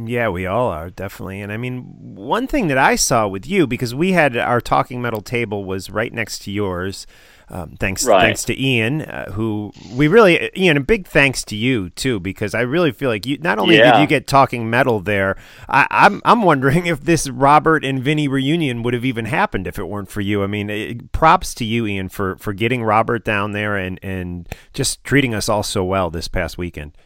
Yeah, 0.00 0.28
we 0.28 0.46
all 0.46 0.68
are 0.68 0.90
definitely. 0.90 1.40
And 1.40 1.50
I 1.52 1.56
mean, 1.56 1.82
one 2.14 2.46
thing 2.46 2.68
that 2.68 2.78
I 2.78 2.94
saw 2.94 3.26
with 3.26 3.48
you 3.48 3.66
because 3.66 3.96
we 3.96 4.12
had 4.12 4.36
our 4.36 4.60
talking 4.60 5.02
metal 5.02 5.20
table 5.22 5.64
was 5.64 5.90
right 5.90 6.12
next 6.12 6.38
to 6.42 6.52
yours. 6.52 7.04
Um, 7.50 7.76
thanks, 7.80 8.04
Right. 8.06 8.20
thanks 8.20 8.44
to 8.44 8.62
Ian, 8.62 9.02
uh, 9.02 9.32
who 9.32 9.72
we 9.92 10.06
really, 10.06 10.50
Ian, 10.56 10.76
a 10.76 10.80
big 10.80 11.08
thanks 11.08 11.42
to 11.46 11.56
you 11.56 11.88
too, 11.90 12.20
because 12.20 12.54
I 12.54 12.60
really 12.60 12.92
feel 12.92 13.08
like 13.08 13.24
you 13.26 13.38
not 13.38 13.58
only 13.58 13.76
did 13.78 13.96
you 14.00 14.06
get 14.06 14.26
talking 14.28 14.68
metal 14.70 15.00
there, 15.00 15.34
I, 15.68 15.86
I'm 15.90 16.20
I'm 16.24 16.42
wondering 16.42 16.86
if 16.86 17.00
this 17.00 17.28
Robert 17.28 17.84
and 17.84 18.00
Vinny 18.00 18.28
reunion 18.28 18.84
would 18.84 18.94
have 18.94 19.04
even 19.04 19.24
happened 19.24 19.66
if 19.66 19.78
it 19.80 19.88
weren't 19.88 20.10
for 20.10 20.20
you. 20.20 20.44
I 20.44 20.46
mean, 20.46 20.70
it, 20.70 21.10
props 21.10 21.54
to 21.54 21.64
you, 21.64 21.86
Ian, 21.86 22.08
for 22.08 22.36
for 22.36 22.52
getting 22.52 22.84
Robert 22.84 23.24
down 23.24 23.50
there 23.50 23.76
and 23.76 23.98
and 24.00 24.48
just 24.74 25.02
treating 25.02 25.34
us 25.34 25.48
all 25.48 25.64
so 25.64 25.82
well 25.82 26.08
this 26.10 26.28
past 26.28 26.56
weekend. 26.58 26.96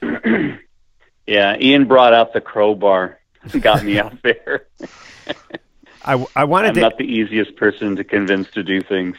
Yeah, 1.27 1.57
Ian 1.61 1.87
brought 1.87 2.15
out 2.15 2.33
the 2.33 2.41
crowbar, 2.41 3.19
got 3.61 3.85
me 3.85 3.99
out 4.01 4.21
there. 4.23 4.67
I, 6.05 6.25
I 6.35 6.45
wanted 6.45 6.71
I'm 6.71 6.75
to 6.75 6.81
not 6.81 6.99
the 6.99 7.05
easiest 7.05 7.57
person 7.57 7.95
to 7.97 8.05
convince 8.05 8.51
to 8.53 8.63
do 8.63 8.81
things. 8.81 9.17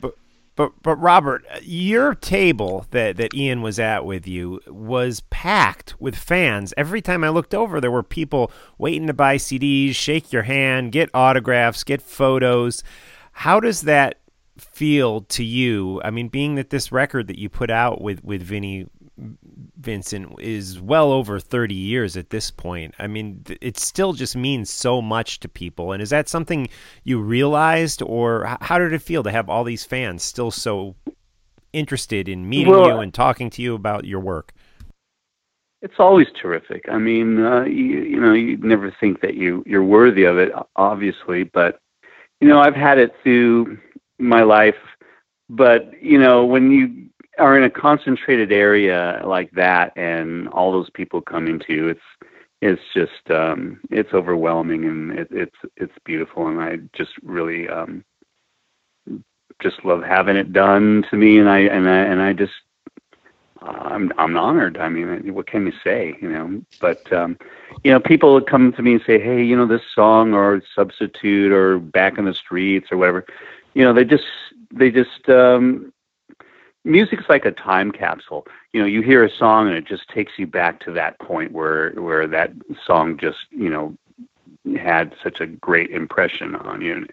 But 0.00 0.14
but 0.54 0.72
but 0.82 0.96
Robert, 0.96 1.44
your 1.62 2.14
table 2.14 2.86
that 2.90 3.16
that 3.16 3.34
Ian 3.34 3.60
was 3.60 3.78
at 3.78 4.04
with 4.04 4.26
you 4.26 4.60
was 4.66 5.20
packed 5.30 5.94
with 6.00 6.16
fans. 6.16 6.72
Every 6.76 7.02
time 7.02 7.24
I 7.24 7.28
looked 7.28 7.54
over, 7.54 7.80
there 7.80 7.90
were 7.90 8.02
people 8.02 8.50
waiting 8.78 9.06
to 9.08 9.12
buy 9.12 9.36
CDs, 9.36 9.94
shake 9.94 10.32
your 10.32 10.44
hand, 10.44 10.92
get 10.92 11.10
autographs, 11.12 11.84
get 11.84 12.00
photos. 12.00 12.82
How 13.32 13.60
does 13.60 13.82
that 13.82 14.20
feel 14.56 15.22
to 15.22 15.44
you? 15.44 16.00
I 16.04 16.10
mean, 16.10 16.28
being 16.28 16.54
that 16.54 16.70
this 16.70 16.90
record 16.90 17.26
that 17.26 17.38
you 17.38 17.48
put 17.48 17.70
out 17.70 18.00
with 18.00 18.24
with 18.24 18.42
Vinny 18.42 18.86
Vincent 19.18 20.40
is 20.40 20.80
well 20.80 21.10
over 21.10 21.40
30 21.40 21.74
years 21.74 22.16
at 22.16 22.30
this 22.30 22.50
point. 22.50 22.94
I 22.98 23.06
mean, 23.06 23.44
it 23.60 23.78
still 23.78 24.12
just 24.12 24.36
means 24.36 24.70
so 24.70 25.00
much 25.00 25.40
to 25.40 25.48
people. 25.48 25.92
And 25.92 26.02
is 26.02 26.10
that 26.10 26.28
something 26.28 26.68
you 27.04 27.20
realized, 27.20 28.02
or 28.02 28.56
how 28.60 28.78
did 28.78 28.92
it 28.92 29.02
feel 29.02 29.22
to 29.22 29.30
have 29.30 29.48
all 29.48 29.64
these 29.64 29.84
fans 29.84 30.22
still 30.22 30.50
so 30.50 30.96
interested 31.72 32.28
in 32.28 32.48
meeting 32.48 32.72
Well, 32.72 32.88
you 32.88 32.98
and 32.98 33.12
talking 33.12 33.50
to 33.50 33.62
you 33.62 33.74
about 33.74 34.04
your 34.04 34.20
work? 34.20 34.52
It's 35.82 35.94
always 35.98 36.26
terrific. 36.40 36.86
I 36.90 36.98
mean, 36.98 37.44
uh, 37.44 37.64
you, 37.64 38.02
you 38.02 38.20
know, 38.20 38.32
you 38.32 38.56
never 38.58 38.94
think 38.98 39.20
that 39.20 39.34
you 39.34 39.62
you're 39.66 39.84
worthy 39.84 40.24
of 40.24 40.38
it, 40.38 40.50
obviously, 40.74 41.44
but 41.44 41.80
you 42.40 42.48
know, 42.48 42.58
I've 42.58 42.74
had 42.74 42.98
it 42.98 43.14
through 43.22 43.78
my 44.18 44.42
life. 44.42 44.74
But 45.48 45.90
you 46.02 46.18
know, 46.18 46.44
when 46.44 46.70
you 46.70 47.08
are 47.38 47.56
in 47.56 47.64
a 47.64 47.70
concentrated 47.70 48.52
area 48.52 49.22
like 49.24 49.50
that, 49.52 49.92
and 49.96 50.48
all 50.48 50.72
those 50.72 50.90
people 50.90 51.20
coming 51.20 51.58
to 51.66 51.88
it's 51.88 52.00
it's 52.62 52.82
just 52.94 53.30
um, 53.30 53.80
it's 53.90 54.14
overwhelming 54.14 54.84
and 54.84 55.18
it, 55.18 55.28
it's 55.30 55.56
it's 55.76 55.92
beautiful, 56.04 56.48
and 56.48 56.60
I 56.60 56.78
just 56.96 57.12
really 57.22 57.68
um, 57.68 58.04
just 59.62 59.84
love 59.84 60.02
having 60.02 60.36
it 60.36 60.52
done 60.52 61.04
to 61.10 61.16
me, 61.16 61.38
and 61.38 61.48
I 61.48 61.60
and 61.60 61.88
I 61.88 61.98
and 61.98 62.20
I 62.20 62.32
just 62.32 62.54
I'm 63.62 64.12
I'm 64.18 64.36
honored. 64.36 64.78
I 64.78 64.88
mean, 64.88 65.34
what 65.34 65.46
can 65.46 65.66
you 65.66 65.72
say, 65.82 66.16
you 66.20 66.28
know? 66.28 66.62
But 66.80 67.10
um, 67.12 67.38
you 67.84 67.92
know, 67.92 68.00
people 68.00 68.40
come 68.40 68.72
to 68.72 68.82
me 68.82 68.94
and 68.94 69.02
say, 69.06 69.20
"Hey, 69.20 69.42
you 69.42 69.56
know, 69.56 69.66
this 69.66 69.82
song 69.94 70.34
or 70.34 70.62
substitute 70.74 71.52
or 71.52 71.78
back 71.78 72.18
in 72.18 72.24
the 72.24 72.34
streets 72.34 72.90
or 72.90 72.96
whatever." 72.96 73.26
You 73.74 73.84
know, 73.84 73.92
they 73.92 74.04
just 74.04 74.24
they 74.70 74.90
just 74.90 75.28
um, 75.28 75.92
music's 76.86 77.28
like 77.28 77.44
a 77.44 77.50
time 77.50 77.92
capsule. 77.92 78.46
You 78.72 78.80
know, 78.80 78.86
you 78.86 79.02
hear 79.02 79.24
a 79.24 79.30
song 79.30 79.68
and 79.68 79.76
it 79.76 79.84
just 79.84 80.08
takes 80.08 80.32
you 80.38 80.46
back 80.46 80.80
to 80.80 80.92
that 80.92 81.18
point 81.18 81.52
where 81.52 81.90
where 81.92 82.26
that 82.26 82.52
song 82.84 83.18
just 83.18 83.38
you 83.50 83.68
know 83.68 83.96
had 84.78 85.14
such 85.22 85.40
a 85.40 85.46
great 85.46 85.90
impression 85.90 86.54
on 86.54 86.80
you. 86.80 87.06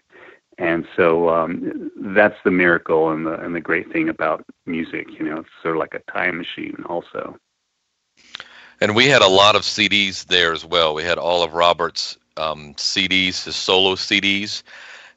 And 0.56 0.86
so 0.96 1.30
um, 1.30 1.90
that's 1.96 2.36
the 2.44 2.50
miracle 2.50 3.10
and 3.10 3.26
the 3.26 3.34
and 3.40 3.54
the 3.54 3.60
great 3.60 3.92
thing 3.92 4.08
about 4.08 4.44
music. 4.66 5.08
You 5.18 5.24
know, 5.24 5.38
it's 5.38 5.50
sort 5.62 5.76
of 5.76 5.80
like 5.80 5.94
a 5.94 6.12
time 6.12 6.38
machine, 6.38 6.76
also. 6.86 7.36
And 8.80 8.94
we 8.94 9.06
had 9.06 9.22
a 9.22 9.28
lot 9.28 9.56
of 9.56 9.62
CDs 9.62 10.26
there 10.26 10.52
as 10.52 10.64
well. 10.64 10.94
We 10.94 11.02
had 11.02 11.18
all 11.18 11.42
of 11.42 11.54
Robert's 11.54 12.18
um, 12.36 12.74
CDs, 12.74 13.44
his 13.44 13.56
solo 13.56 13.94
CDs, 13.94 14.62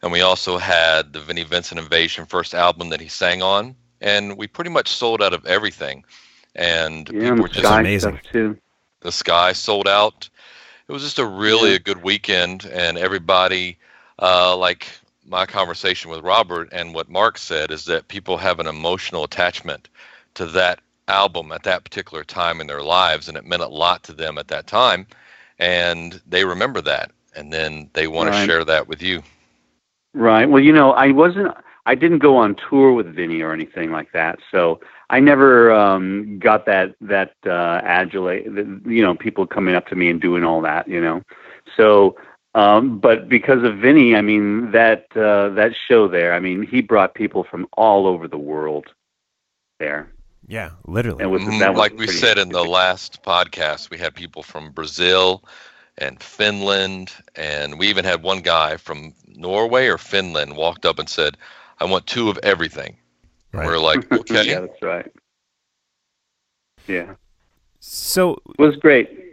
and 0.02 0.12
we 0.12 0.22
also 0.22 0.58
had 0.58 1.14
the 1.14 1.22
Vinnie 1.22 1.44
Vincent 1.44 1.80
Invasion 1.80 2.26
first 2.26 2.54
album 2.54 2.90
that 2.90 3.02
he 3.02 3.08
sang 3.08 3.42
on. 3.42 3.76
And 4.02 4.38
we 4.38 4.48
pretty 4.48 4.70
much 4.70 4.90
sold 4.90 5.22
out 5.22 5.34
of 5.34 5.46
everything. 5.46 6.04
And 6.56 7.10
yeah, 7.10 7.32
people 7.32 7.44
were 7.44 7.48
just 7.50 7.66
amazing. 7.66 8.20
too. 8.32 8.58
The 9.02 9.12
Sky 9.12 9.54
sold 9.54 9.88
out. 9.88 10.30
It 10.88 10.92
was 10.92 11.04
just 11.04 11.20
a 11.20 11.26
really 11.26 11.72
yeah. 11.72 11.76
a 11.76 11.80
good 11.80 12.02
weekend, 12.02 12.66
and 12.66 12.98
everybody, 12.98 13.78
uh, 14.20 14.56
like 14.56 14.88
my 15.28 15.46
conversation 15.46 16.10
with 16.10 16.24
Robert 16.24 16.70
and 16.72 16.96
what 16.96 17.10
Mark 17.10 17.38
said 17.38 17.72
is 17.72 17.86
that 17.86 18.08
people 18.08 18.38
have 18.38 18.60
an 18.60 18.68
emotional 18.68 19.26
attachment 19.26 19.90
to 20.36 20.46
that 20.46 20.80
album 21.08 21.52
at 21.52 21.64
that 21.64 21.84
particular 21.84 22.24
time 22.24 22.62
in 22.62 22.68
their 22.68 22.82
lives, 22.82 23.28
and 23.28 23.38
it 23.38 23.46
meant 23.46 23.62
a 23.62 23.68
lot 23.68 24.04
to 24.04 24.14
them 24.14 24.38
at 24.38 24.48
that 24.48 24.68
time, 24.68 25.06
and 25.60 26.22
they 26.28 26.46
remember 26.46 26.82
that, 26.82 27.12
and 27.36 27.52
then 27.52 27.90
they 27.94 28.08
want 28.08 28.30
right. 28.30 28.40
to 28.40 28.46
share 28.46 28.64
that 28.64 28.88
with 28.88 29.02
you. 29.02 29.22
Right. 30.14 30.50
Well, 30.50 30.64
you 30.64 30.72
know, 30.72 30.92
I 30.94 31.12
wasn't. 31.12 31.56
I 31.88 31.96
didn't 31.96 32.20
go 32.20 32.36
on 32.36 32.56
tour 32.70 32.92
with 32.92 33.16
Vinnie 33.16 33.42
or 33.42 33.54
anything 33.54 33.92
like 33.92 34.12
that, 34.12 34.40
so 34.52 34.82
I 35.10 35.22
never 35.22 35.72
um, 35.72 36.38
got 36.38 36.66
that 36.66 36.96
that 37.00 37.34
uh, 37.46 37.82
adulate. 37.84 38.46
You 38.46 39.02
know, 39.02 39.16
people 39.16 39.48
coming 39.48 39.74
up 39.74 39.88
to 39.88 39.96
me 39.96 40.10
and 40.10 40.22
doing 40.22 40.44
all 40.44 40.62
that. 40.62 40.88
You 40.88 41.00
know, 41.00 41.24
so 41.76 42.18
um, 42.56 43.00
but 43.00 43.30
because 43.30 43.64
of 43.64 43.78
Vinnie, 43.78 44.16
I 44.16 44.22
mean 44.22 44.72
that 44.72 45.06
uh, 45.16 45.50
that 45.50 45.76
show 45.76 46.08
there. 46.10 46.34
I 46.34 46.40
mean, 46.40 46.62
he 46.62 46.82
brought 46.82 47.14
people 47.14 47.44
from 47.44 47.68
all 47.74 48.06
over 48.06 48.28
the 48.28 48.38
world 48.38 48.88
there. 49.80 50.12
Yeah, 50.48 50.72
literally. 50.86 51.24
And 51.24 51.32
was, 51.32 51.44
mm, 51.44 51.76
like 51.76 51.98
we 51.98 52.08
said 52.08 52.38
in 52.38 52.50
the 52.50 52.64
last 52.64 53.24
podcast, 53.24 53.90
we 53.90 53.98
had 53.98 54.14
people 54.14 54.44
from 54.44 54.72
Brazil 54.72 55.44
and 55.98 56.22
Finland, 56.22 57.14
and 57.36 57.80
we 57.80 57.88
even 57.88 58.06
had 58.06 58.24
one 58.24 58.40
guy 58.40 58.78
from 58.78 59.14
Norway 59.28 59.88
or 59.88 59.98
Finland 59.98 60.56
walked 60.56 60.86
up 60.86 61.00
and 61.00 61.10
said, 61.10 61.38
"I 61.80 61.86
want 61.86 62.08
two 62.08 62.30
of 62.30 62.38
everything." 62.44 62.98
Right. 63.54 63.66
We're 63.66 63.80
like, 63.80 64.12
okay, 64.12 64.48
yeah, 64.48 64.62
that's 64.62 64.82
right. 64.82 65.12
Yeah. 66.88 67.16
So 67.80 68.34
it 68.58 68.62
was 68.62 68.76
great 68.78 69.28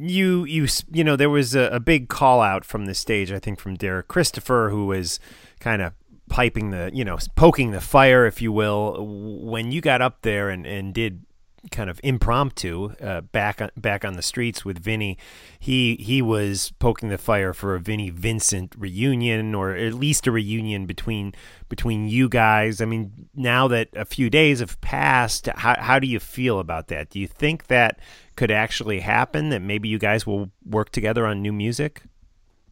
you 0.00 0.44
you 0.44 0.66
you 0.90 1.04
know 1.04 1.14
there 1.14 1.28
was 1.28 1.54
a, 1.54 1.64
a, 1.64 1.78
big 1.78 2.08
call 2.08 2.40
out 2.40 2.64
from 2.64 2.86
the 2.86 2.94
stage 2.94 3.30
i 3.30 3.38
think 3.38 3.60
from 3.60 3.74
derek 3.74 4.08
christopher 4.08 4.70
who 4.70 4.86
was 4.86 5.20
kind 5.60 5.82
of 5.82 5.92
piping 6.30 6.70
the 6.70 6.90
you 6.94 7.04
know 7.04 7.18
poking 7.36 7.72
the 7.72 7.80
fire 7.80 8.24
if 8.24 8.40
you 8.40 8.50
will 8.50 9.04
when 9.42 9.70
you 9.72 9.80
got 9.80 10.00
up 10.00 10.22
there 10.22 10.48
and 10.48 10.66
and 10.66 10.94
did 10.94 11.22
kind 11.70 11.90
of 11.90 12.00
impromptu 12.02 12.92
uh, 13.00 13.20
back 13.20 13.60
on, 13.60 13.70
back 13.76 14.04
on 14.04 14.14
the 14.14 14.22
streets 14.22 14.64
with 14.64 14.78
Vinny. 14.78 15.18
He 15.58 15.96
he 15.96 16.22
was 16.22 16.72
poking 16.78 17.08
the 17.08 17.18
fire 17.18 17.52
for 17.52 17.74
a 17.74 17.80
Vinny 17.80 18.10
Vincent 18.10 18.74
reunion, 18.76 19.54
or 19.54 19.72
at 19.72 19.94
least 19.94 20.26
a 20.26 20.32
reunion 20.32 20.86
between 20.86 21.34
between 21.68 22.08
you 22.08 22.28
guys. 22.28 22.80
I 22.80 22.84
mean, 22.86 23.28
now 23.34 23.68
that 23.68 23.88
a 23.94 24.04
few 24.04 24.30
days 24.30 24.60
have 24.60 24.80
passed, 24.80 25.46
how 25.46 25.76
how 25.78 25.98
do 25.98 26.06
you 26.06 26.20
feel 26.20 26.58
about 26.58 26.88
that? 26.88 27.10
Do 27.10 27.20
you 27.20 27.26
think 27.26 27.66
that 27.66 28.00
could 28.36 28.50
actually 28.50 29.00
happen? 29.00 29.50
That 29.50 29.60
maybe 29.60 29.88
you 29.88 29.98
guys 29.98 30.26
will 30.26 30.50
work 30.64 30.90
together 30.90 31.26
on 31.26 31.42
new 31.42 31.52
music, 31.52 32.02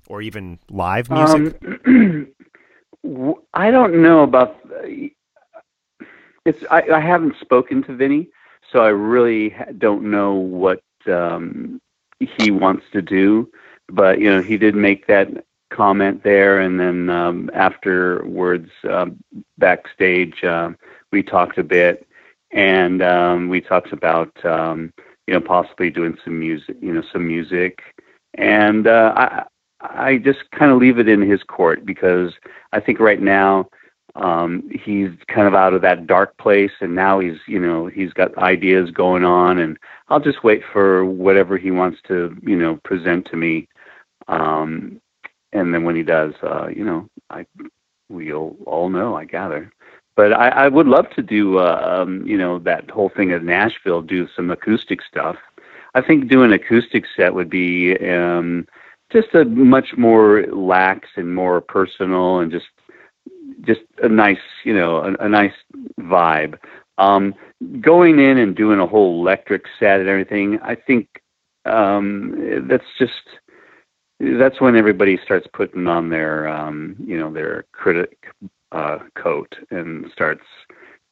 or 0.06 0.22
even 0.22 0.58
live 0.70 1.10
music? 1.10 1.62
Um, 3.04 3.34
I 3.54 3.70
don't 3.70 4.02
know 4.02 4.22
about. 4.22 4.56
It's 6.44 6.64
I, 6.70 6.82
I 6.94 7.00
haven't 7.00 7.36
spoken 7.40 7.82
to 7.84 7.94
Vinnie 7.94 8.28
so 8.72 8.80
I 8.80 8.88
really 8.88 9.54
don't 9.78 10.10
know 10.10 10.34
what 10.34 10.82
um, 11.06 11.80
he 12.20 12.50
wants 12.50 12.84
to 12.92 13.02
do. 13.02 13.50
But 13.88 14.20
you 14.20 14.30
know, 14.30 14.42
he 14.42 14.56
did 14.58 14.74
make 14.74 15.06
that 15.06 15.28
comment 15.70 16.22
there, 16.22 16.60
and 16.60 16.78
then 16.78 17.08
um, 17.10 17.50
afterwards, 17.54 18.70
um, 18.88 19.16
backstage, 19.58 20.42
uh, 20.44 20.70
we 21.12 21.22
talked 21.22 21.58
a 21.58 21.64
bit, 21.64 22.06
and 22.52 23.02
um, 23.02 23.48
we 23.48 23.60
talked 23.60 23.92
about 23.92 24.32
um, 24.44 24.92
you 25.26 25.34
know 25.34 25.40
possibly 25.40 25.90
doing 25.90 26.16
some 26.24 26.38
music, 26.38 26.76
you 26.80 26.92
know, 26.92 27.02
some 27.12 27.26
music, 27.26 27.80
and 28.34 28.86
uh, 28.86 29.12
I 29.16 29.44
I 29.80 30.18
just 30.18 30.50
kind 30.50 30.70
of 30.72 30.78
leave 30.78 30.98
it 30.98 31.08
in 31.08 31.22
his 31.22 31.42
court 31.42 31.86
because 31.86 32.32
I 32.72 32.80
think 32.80 33.00
right 33.00 33.20
now 33.20 33.68
um, 34.18 34.68
he's 34.70 35.10
kind 35.28 35.46
of 35.46 35.54
out 35.54 35.74
of 35.74 35.82
that 35.82 36.06
dark 36.06 36.36
place 36.38 36.72
and 36.80 36.94
now 36.94 37.20
he's 37.20 37.38
you 37.46 37.58
know 37.58 37.86
he's 37.86 38.12
got 38.12 38.36
ideas 38.38 38.90
going 38.90 39.24
on 39.24 39.58
and 39.58 39.78
i'll 40.08 40.20
just 40.20 40.42
wait 40.42 40.62
for 40.72 41.04
whatever 41.04 41.56
he 41.56 41.70
wants 41.70 41.98
to 42.06 42.36
you 42.42 42.56
know 42.56 42.76
present 42.84 43.26
to 43.26 43.36
me. 43.36 43.68
Um, 44.26 45.00
and 45.52 45.72
then 45.72 45.84
when 45.84 45.96
he 45.96 46.02
does 46.02 46.34
uh, 46.42 46.68
you 46.68 46.84
know 46.84 47.08
i 47.30 47.46
we'll 48.08 48.56
all 48.66 48.88
know 48.88 49.16
i 49.16 49.24
gather. 49.24 49.72
But 50.16 50.32
i, 50.32 50.48
I 50.48 50.68
would 50.68 50.86
love 50.86 51.08
to 51.10 51.22
do 51.22 51.58
uh, 51.58 52.02
um, 52.02 52.26
you 52.26 52.36
know 52.36 52.58
that 52.60 52.90
whole 52.90 53.10
thing 53.10 53.32
at 53.32 53.44
nashville 53.44 54.02
do 54.02 54.28
some 54.34 54.50
acoustic 54.50 55.00
stuff. 55.02 55.36
I 55.94 56.02
think 56.02 56.28
doing 56.28 56.52
acoustic 56.52 57.04
set 57.16 57.34
would 57.34 57.48
be 57.48 57.96
um, 58.08 58.66
just 59.10 59.34
a 59.34 59.44
much 59.44 59.96
more 59.96 60.44
lax 60.48 61.08
and 61.16 61.34
more 61.34 61.60
personal 61.60 62.40
and 62.40 62.52
just 62.52 62.66
just 63.62 63.80
a 64.02 64.08
nice, 64.08 64.38
you 64.64 64.74
know, 64.74 64.98
a, 64.98 65.24
a 65.24 65.28
nice 65.28 65.52
vibe. 66.00 66.58
Um, 66.98 67.34
going 67.80 68.18
in 68.18 68.38
and 68.38 68.56
doing 68.56 68.80
a 68.80 68.86
whole 68.86 69.20
electric 69.20 69.64
set 69.78 70.00
and 70.00 70.08
everything, 70.08 70.58
I 70.62 70.74
think 70.74 71.22
um, 71.64 72.66
that's 72.68 72.84
just 72.98 73.12
that's 74.20 74.60
when 74.60 74.76
everybody 74.76 75.18
starts 75.24 75.46
putting 75.52 75.86
on 75.86 76.10
their 76.10 76.48
um, 76.48 76.96
you 77.04 77.18
know 77.18 77.32
their 77.32 77.66
critic 77.72 78.26
uh, 78.72 78.98
coat 79.14 79.54
and 79.70 80.06
starts 80.12 80.44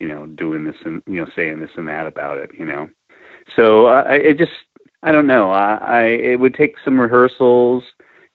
you 0.01 0.09
know 0.09 0.27
doing 0.27 0.65
this 0.65 0.77
and 0.85 1.03
you 1.07 1.21
know 1.21 1.31
saying 1.37 1.61
this 1.61 1.71
and 1.77 1.89
that 1.89 2.07
about 2.07 2.39
it. 2.39 2.51
You 2.59 2.67
know, 2.67 2.89
so 3.55 3.87
I, 3.87 4.15
it 4.15 4.39
just 4.39 4.53
I 5.03 5.13
don't 5.13 5.27
know. 5.27 5.51
I, 5.51 5.77
I 5.77 6.03
it 6.03 6.41
would 6.41 6.55
take 6.55 6.77
some 6.85 7.01
rehearsals. 7.01 7.85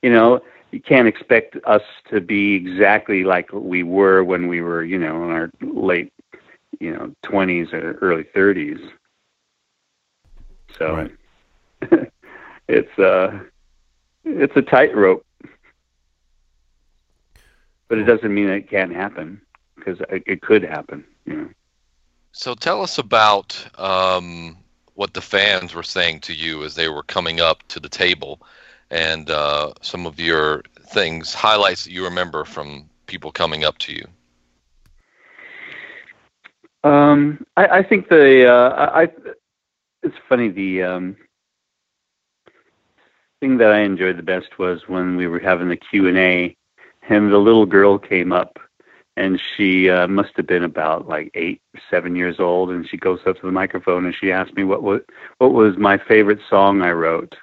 You 0.02 0.12
know, 0.12 0.40
you 0.72 0.82
can't 0.82 1.08
expect 1.08 1.58
us 1.66 1.82
to 2.10 2.22
be 2.22 2.56
exactly 2.56 3.24
like 3.24 3.52
we 3.52 3.84
were 3.84 4.24
when 4.24 4.48
we 4.48 4.62
were, 4.62 4.84
you 4.84 4.98
know, 4.98 5.24
in 5.24 5.32
our 5.32 5.52
late, 5.62 6.14
you 6.80 6.92
know, 6.92 7.14
twenties 7.22 7.74
or 7.74 7.94
early 8.02 8.24
thirties. 8.24 8.80
So 10.78 11.10
right. 11.90 12.12
it's 12.68 13.00
uh 13.00 13.40
it's 14.24 14.56
a 14.56 14.62
tightrope, 14.62 15.26
but 17.88 17.98
it 17.98 18.04
doesn't 18.04 18.34
mean 18.34 18.50
it 18.50 18.70
can't 18.70 18.94
happen 18.94 19.42
because 19.76 20.00
it 20.10 20.42
could 20.42 20.64
happen. 20.64 21.04
You 21.26 21.34
know. 21.34 21.50
So 22.32 22.56
tell 22.56 22.82
us 22.82 22.98
about 22.98 23.68
um, 23.78 24.58
what 24.94 25.14
the 25.14 25.22
fans 25.22 25.74
were 25.74 25.84
saying 25.84 26.22
to 26.22 26.34
you 26.34 26.64
as 26.64 26.76
they 26.76 26.88
were 26.88 27.04
coming 27.04 27.42
up 27.42 27.68
to 27.70 27.80
the 27.80 27.90
table 27.90 28.42
and 28.92 29.30
uh, 29.30 29.72
some 29.82 30.06
of 30.06 30.20
your 30.20 30.64
things, 30.90 31.34
highlights 31.34 31.86
that 31.86 31.92
you 31.92 32.04
remember 32.04 32.44
from 32.44 32.90
people 33.08 33.32
coming 33.32 33.64
up 33.64 33.78
to 33.80 33.94
you? 33.94 34.06
Um, 36.84 37.46
I, 37.58 37.68
I, 37.68 37.84
think 37.84 38.10
the 38.10 38.52
uh, 38.52 38.92
I, 38.94 39.10
it's 40.04 40.16
funny 40.28 40.50
the 40.50 40.84
um, 40.84 41.16
thing 43.40 43.58
that 43.58 43.72
I 43.72 43.82
enjoyed 43.82 44.18
the 44.18 44.24
best 44.24 44.58
was 44.58 44.88
when 44.88 45.16
we 45.16 45.28
were 45.28 45.40
having 45.40 45.70
the 45.70 45.78
Q 45.78 46.08
and 46.08 46.18
A, 46.18 46.56
and 47.08 47.32
the 47.32 47.38
little 47.38 47.68
girl 47.68 48.00
came 48.00 48.32
up, 48.32 48.60
and 49.16 49.40
she 49.40 49.92
uh, 49.92 50.08
must 50.08 50.32
have 50.38 50.48
been 50.48 50.64
about 50.64 51.08
like 51.08 51.30
eight, 51.36 51.62
seven 51.90 52.16
years 52.16 52.40
old, 52.40 52.72
and 52.72 52.88
she 52.90 52.98
goes 52.98 53.20
up 53.28 53.36
to 53.38 53.46
the 53.46 53.52
microphone 53.52 54.06
and 54.06 54.16
she 54.16 54.32
asked 54.32 54.56
me 54.56 54.64
what 54.64 54.82
what 54.82 55.06
what 55.38 55.54
was 55.54 55.78
my 55.78 56.00
favorite 56.00 56.40
song 56.50 56.82
I 56.82 56.94
wrote, 56.94 57.36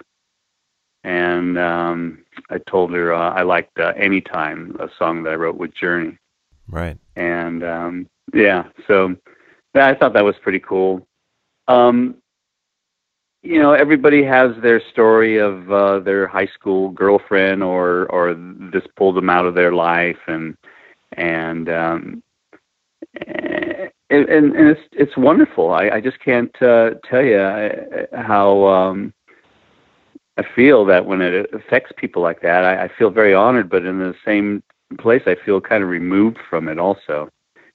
and 1.05 1.59
um, 1.59 2.25
I 2.51 2.59
told 2.59 2.93
her 2.93 3.15
uh, 3.15 3.31
I 3.31 3.43
liked 3.43 3.79
uh, 3.79 3.93
"Anytime," 3.97 4.77
a 4.81 4.89
song 4.99 5.23
that 5.23 5.33
I 5.33 5.37
wrote 5.37 5.57
with 5.57 5.75
Journey. 5.75 6.19
Right. 6.69 6.99
And 7.17 7.65
um, 7.65 8.09
yeah, 8.35 8.65
so 8.87 9.17
I 9.75 9.95
thought 9.95 10.13
that 10.13 10.25
was 10.25 10.37
pretty 10.43 10.61
cool. 10.61 11.07
Um, 11.67 12.17
you 13.43 13.63
know, 13.63 13.73
everybody 13.73 14.25
has 14.25 14.51
their 14.63 14.83
story 14.91 15.39
of 15.39 15.71
uh, 15.71 16.01
their 16.01 16.27
high 16.27 16.49
school 16.49 16.91
girlfriend, 16.91 17.63
or 17.63 18.07
or 18.07 18.35
this 18.73 18.85
pulled 18.97 19.17
them 19.17 19.31
out 19.31 19.47
of 19.47 19.55
their 19.55 19.73
life, 19.73 20.19
and 20.27 20.57
and 21.13 21.69
um, 21.69 22.23
and, 23.15 23.91
and, 24.29 24.57
and 24.57 24.69
it's 24.69 24.81
it's 24.93 25.17
wonderful. 25.17 25.73
I, 25.73 25.89
I 25.91 26.01
just 26.01 26.19
can't 26.21 26.55
uh, 26.63 26.91
tell 27.09 27.23
you 27.23 27.37
uh, 27.37 28.07
how 28.13 28.67
um, 28.67 29.13
I 30.39 30.45
feel 30.57 30.85
that 30.87 31.05
when 31.07 31.21
it 31.23 31.53
affects 31.53 31.93
people 31.97 32.23
like 32.23 32.41
that. 32.43 32.65
I, 32.65 32.85
I 32.85 32.89
feel 32.99 33.11
very 33.11 33.35
honored, 33.35 33.69
but 33.71 33.85
in 33.85 33.99
the 33.99 34.15
same 34.25 34.63
place, 34.99 35.23
I 35.27 35.37
feel 35.45 35.61
kind 35.61 35.83
of 35.83 35.91
removed 35.91 36.39
from 36.49 36.69
it 36.69 36.79
also. 36.79 37.29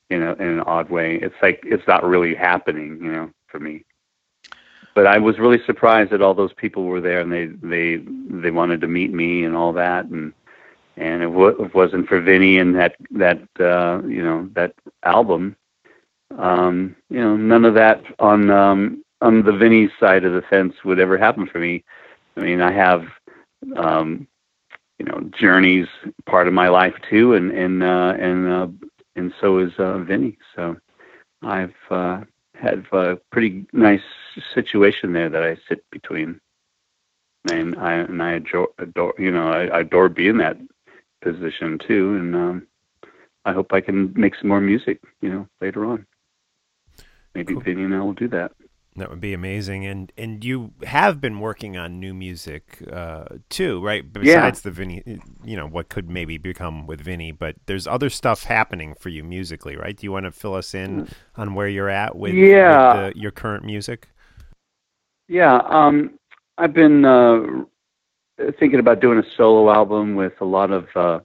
You 0.09 0.19
know, 0.19 0.33
in 0.39 0.47
an 0.47 0.61
odd 0.61 0.89
way. 0.89 1.17
It's 1.21 1.35
like 1.41 1.61
it's 1.63 1.87
not 1.87 2.03
really 2.03 2.35
happening. 2.35 2.99
You 3.01 3.11
know, 3.11 3.31
for 3.47 3.59
me 3.59 3.83
but 4.95 5.07
I 5.07 5.17
was 5.17 5.39
really 5.39 5.59
surprised 5.65 6.11
that 6.11 6.21
all 6.21 6.33
those 6.33 6.53
people 6.53 6.83
were 6.83 7.01
there 7.01 7.21
and 7.21 7.31
they 7.31 7.47
they 7.47 8.03
they 8.41 8.51
wanted 8.51 8.81
to 8.81 8.87
meet 8.87 9.13
me 9.13 9.45
and 9.45 9.55
all 9.55 9.73
that 9.73 10.05
and 10.05 10.33
and 10.97 11.23
it, 11.23 11.27
w- 11.27 11.63
it 11.63 11.73
wasn't 11.73 12.07
for 12.07 12.21
Vinny 12.21 12.59
and 12.59 12.75
that 12.75 12.95
that 13.11 13.41
uh, 13.59 14.01
you 14.07 14.23
know 14.23 14.49
that 14.53 14.73
album, 15.03 15.55
um, 16.37 16.95
you 17.09 17.19
know 17.19 17.35
none 17.35 17.65
of 17.65 17.73
that 17.75 18.03
on 18.19 18.49
um, 18.51 19.03
on 19.21 19.43
the 19.43 19.53
Vinny 19.53 19.89
side 19.99 20.25
of 20.25 20.33
the 20.33 20.43
fence 20.43 20.73
would 20.85 20.99
ever 20.99 21.17
happen 21.17 21.47
for 21.47 21.59
me. 21.59 21.83
I 22.37 22.41
mean, 22.41 22.61
I 22.61 22.71
have 22.71 23.05
um, 23.75 24.27
you 24.99 25.05
know 25.05 25.29
journeys 25.39 25.87
part 26.25 26.47
of 26.47 26.53
my 26.53 26.69
life 26.69 26.95
too, 27.09 27.33
and 27.33 27.51
and 27.51 27.83
uh, 27.83 28.13
and 28.19 28.47
uh, 28.47 28.67
and 29.15 29.33
so 29.39 29.59
is 29.59 29.71
uh, 29.77 29.99
Vinny. 29.99 30.37
So 30.55 30.77
I've 31.41 31.73
uh, 31.89 32.21
had 32.55 32.85
a 32.91 33.17
pretty 33.31 33.65
nice 33.73 34.01
situation 34.53 35.13
there 35.13 35.29
that 35.29 35.43
I 35.43 35.57
sit 35.67 35.83
between, 35.91 36.39
and 37.51 37.75
I 37.77 37.93
and 37.95 38.21
I 38.21 38.33
adore, 38.33 38.69
adore 38.79 39.13
you 39.17 39.31
know 39.31 39.49
I, 39.49 39.65
I 39.67 39.79
adore 39.81 40.09
being 40.09 40.37
that 40.37 40.57
position 41.21 41.79
too, 41.87 42.15
and 42.15 42.35
um, 42.35 42.67
I 43.45 43.53
hope 43.53 43.73
I 43.73 43.81
can 43.81 44.13
make 44.15 44.35
some 44.35 44.47
more 44.49 44.61
music, 44.61 45.01
you 45.21 45.29
know, 45.29 45.47
later 45.61 45.85
on. 45.85 46.05
Maybe 47.35 47.53
cool. 47.53 47.63
Vinny 47.63 47.83
and 47.83 47.95
I 47.95 47.99
will 47.99 48.13
do 48.13 48.27
that. 48.29 48.51
That 48.95 49.09
would 49.09 49.21
be 49.21 49.33
amazing, 49.33 49.87
and 49.87 50.11
and 50.17 50.43
you 50.45 50.73
have 50.83 51.19
been 51.19 51.39
working 51.39 51.77
on 51.77 51.99
new 51.99 52.13
music 52.13 52.83
uh, 52.91 53.25
too, 53.49 53.83
right? 53.83 54.11
Besides 54.11 54.27
yeah. 54.59 54.61
the 54.63 54.71
Vinny, 54.71 55.03
you 55.43 55.57
know, 55.57 55.65
what 55.65 55.89
could 55.89 56.11
maybe 56.11 56.37
become 56.37 56.85
with 56.85 57.01
Vinny, 57.01 57.31
but 57.31 57.55
there's 57.65 57.87
other 57.87 58.11
stuff 58.11 58.43
happening 58.43 58.93
for 58.99 59.09
you 59.09 59.23
musically, 59.23 59.75
right? 59.75 59.97
Do 59.97 60.05
you 60.05 60.11
want 60.11 60.25
to 60.25 60.31
fill 60.31 60.53
us 60.53 60.75
in 60.75 61.07
on 61.35 61.55
where 61.55 61.67
you're 61.67 61.89
at 61.89 62.15
with, 62.15 62.35
yeah. 62.35 63.05
with 63.05 63.15
the, 63.15 63.19
your 63.19 63.31
current 63.31 63.65
music? 63.65 64.09
Yeah, 65.27 65.61
um, 65.65 66.19
I've 66.59 66.73
been 66.73 67.03
uh, 67.03 67.63
thinking 68.59 68.79
about 68.79 68.99
doing 68.99 69.17
a 69.17 69.23
solo 69.35 69.71
album 69.71 70.15
with 70.15 70.33
a 70.39 70.45
lot 70.45 70.69
of 70.69 70.87
uh, 70.95 71.19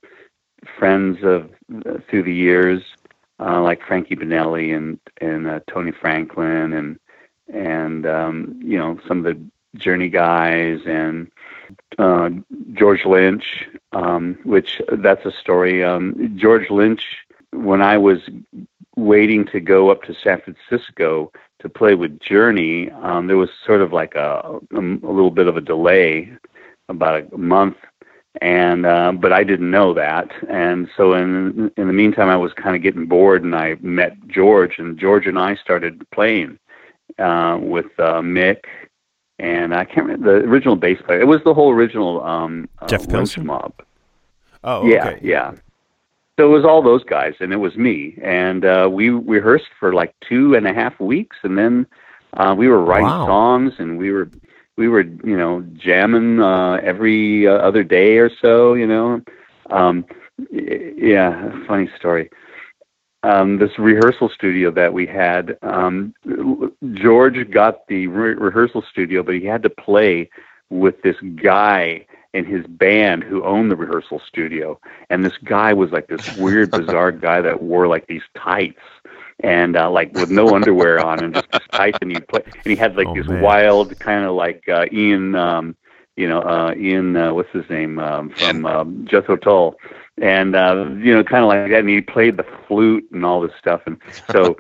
friends 0.79 1.19
of 1.23 1.51
uh, 1.85 1.99
through 2.09 2.23
the 2.23 2.35
years, 2.35 2.83
uh, 3.41 3.61
like 3.61 3.83
Frankie 3.87 4.17
Banali 4.17 4.75
and 4.75 4.99
and 5.21 5.47
uh, 5.47 5.61
Tony 5.71 5.93
Franklin 5.93 6.73
and 6.73 6.99
and 7.53 8.07
um, 8.07 8.61
you 8.63 8.79
know 8.79 8.99
some 9.07 9.19
of 9.19 9.25
the 9.25 9.41
Journey 9.79 10.09
guys 10.09 10.81
and 10.87 11.31
uh, 11.99 12.31
George 12.73 13.05
Lynch, 13.05 13.67
um, 13.93 14.39
which 14.45 14.81
that's 14.99 15.25
a 15.25 15.33
story. 15.33 15.85
Um, 15.85 16.37
George 16.37 16.71
Lynch, 16.71 17.03
when 17.53 17.83
I 17.83 17.99
was 17.99 18.19
waiting 18.97 19.45
to 19.47 19.61
go 19.61 19.91
up 19.91 20.03
to 20.05 20.15
San 20.15 20.41
Francisco 20.41 21.31
to 21.61 21.69
play 21.69 21.95
with 21.95 22.21
Journey, 22.21 22.91
um, 22.91 23.27
there 23.27 23.37
was 23.37 23.51
sort 23.67 23.81
of 23.81 23.93
like 23.93 24.15
a, 24.15 24.61
a, 24.73 24.79
a 24.79 24.81
little 24.81 25.31
bit 25.31 25.47
of 25.47 25.57
a 25.57 25.61
delay, 25.61 26.33
about 26.89 27.33
a 27.33 27.39
month, 27.39 27.77
and 28.41 28.87
uh, 28.87 29.13
but 29.13 29.33
I 29.33 29.45
didn't 29.45 29.71
know 29.71 29.93
that, 29.95 30.31
and 30.49 30.89
so 30.97 31.15
in 31.15 31.71
in 31.77 31.87
the 31.87 31.93
meantime, 31.93 32.29
I 32.29 32.37
was 32.37 32.53
kind 32.55 32.77
of 32.77 32.83
getting 32.83 33.07
bored, 33.07 33.45
and 33.45 33.55
I 33.55 33.77
met 33.81 34.17
George, 34.27 34.79
and 34.79 34.99
George 34.99 35.27
and 35.27 35.39
I 35.39 35.57
started 35.57 36.09
playing 36.11 36.59
uh, 37.19 37.59
with 37.61 37.87
uh, 37.99 38.21
Mick, 38.21 38.65
and 39.39 39.75
I 39.75 39.85
can't 39.85 40.07
remember 40.07 40.41
the 40.41 40.47
original 40.49 40.77
bass 40.77 41.01
player. 41.05 41.21
It 41.21 41.27
was 41.27 41.41
the 41.45 41.55
whole 41.55 41.73
original 41.73 42.23
um, 42.23 42.69
uh, 42.81 42.87
Jeff 42.87 43.09
Pilson 43.09 43.47
mob. 43.47 43.73
Oh, 44.65 44.79
okay. 44.79 44.91
yeah, 44.91 45.19
yeah. 45.23 45.53
So 46.39 46.47
it 46.47 46.55
was 46.55 46.65
all 46.65 46.83
those 46.83 47.03
guys, 47.05 47.35
and 47.41 47.53
it 47.53 47.57
was 47.57 47.77
me, 47.77 48.17
and 48.23 48.65
uh, 48.65 48.89
we 48.91 49.11
rehearsed 49.11 49.71
for 49.79 49.93
like 49.93 50.15
two 50.29 50.55
and 50.55 50.67
a 50.67 50.73
half 50.73 50.99
weeks, 51.01 51.37
and 51.43 51.59
then 51.59 51.87
uh, 52.35 52.55
we 52.57 52.69
were 52.69 52.85
writing 52.85 53.07
wow. 53.07 53.27
songs, 53.27 53.73
and 53.79 53.99
we 53.99 54.13
were 54.13 54.31
we 54.77 54.89
were 54.89 55.03
you 55.03 55.37
know 55.37 55.65
jamming 55.75 56.41
uh, 56.41 56.75
every 56.83 57.49
uh, 57.49 57.55
other 57.55 57.83
day 57.83 58.19
or 58.19 58.31
so, 58.41 58.75
you 58.75 58.87
know. 58.87 59.21
Um, 59.71 60.07
yeah, 60.51 61.51
funny 61.67 61.91
story. 61.99 62.31
Um, 63.25 63.59
this 63.59 63.79
rehearsal 63.79 64.29
studio 64.29 64.71
that 64.71 64.93
we 64.93 65.05
had, 65.07 65.59
um, 65.63 66.15
George 66.93 67.51
got 67.51 67.87
the 67.89 68.07
re- 68.07 68.35
rehearsal 68.35 68.85
studio, 68.91 69.23
but 69.25 69.35
he 69.35 69.45
had 69.45 69.63
to 69.65 69.71
play 69.71 70.31
with 70.71 71.03
this 71.03 71.17
guy 71.43 72.07
in 72.35 72.45
his 72.45 72.67
band 72.67 73.25
who 73.25 73.43
owned 73.43 73.71
the 73.71 73.77
rehearsal 73.77 74.21
studio. 74.27 74.79
And 75.11 75.25
this 75.25 75.37
guy 75.45 75.73
was 75.73 75.91
like 75.91 76.07
this 76.07 76.37
weird, 76.37 76.71
bizarre 76.71 77.13
guy 77.29 77.41
that 77.41 77.63
wore 77.63 77.89
like 77.89 78.07
these 78.07 78.23
tights 78.37 78.81
and 79.41 79.77
uh, 79.77 79.91
like 79.91 80.13
with 80.15 80.31
no 80.31 80.55
underwear 80.55 81.05
on 81.05 81.23
and 81.23 81.35
just 81.35 81.49
tights. 81.73 81.99
And 82.03 82.13
he 82.13 82.21
play, 82.21 82.43
and 82.45 82.65
he 82.65 82.77
had 82.77 82.97
like 82.97 83.09
oh, 83.09 83.15
this 83.15 83.29
man. 83.29 83.41
wild 83.41 83.99
kind 83.99 84.25
of 84.25 84.35
like 84.35 84.69
uh, 84.69 84.87
Ian, 84.93 85.35
um, 85.35 85.77
you 86.19 86.29
know, 86.29 86.41
uh, 86.41 86.75
Ian, 86.77 87.17
uh, 87.17 87.33
what's 87.33 87.51
his 87.53 87.69
name 87.71 88.01
um, 88.01 88.31
from 88.31 88.67
um, 88.67 89.07
Jethro 89.09 89.37
Tull, 89.37 89.77
and 90.21 90.57
uh, 90.57 90.87
you 90.99 91.15
know, 91.15 91.23
kind 91.23 91.45
of 91.45 91.49
like 91.49 91.71
that. 91.71 91.81
And 91.81 91.89
he 91.89 92.01
played 92.01 92.37
the 92.37 92.47
flute 92.67 93.07
and 93.13 93.25
all 93.25 93.41
this 93.41 93.53
stuff. 93.57 93.83
And 93.87 93.99
so, 94.33 94.57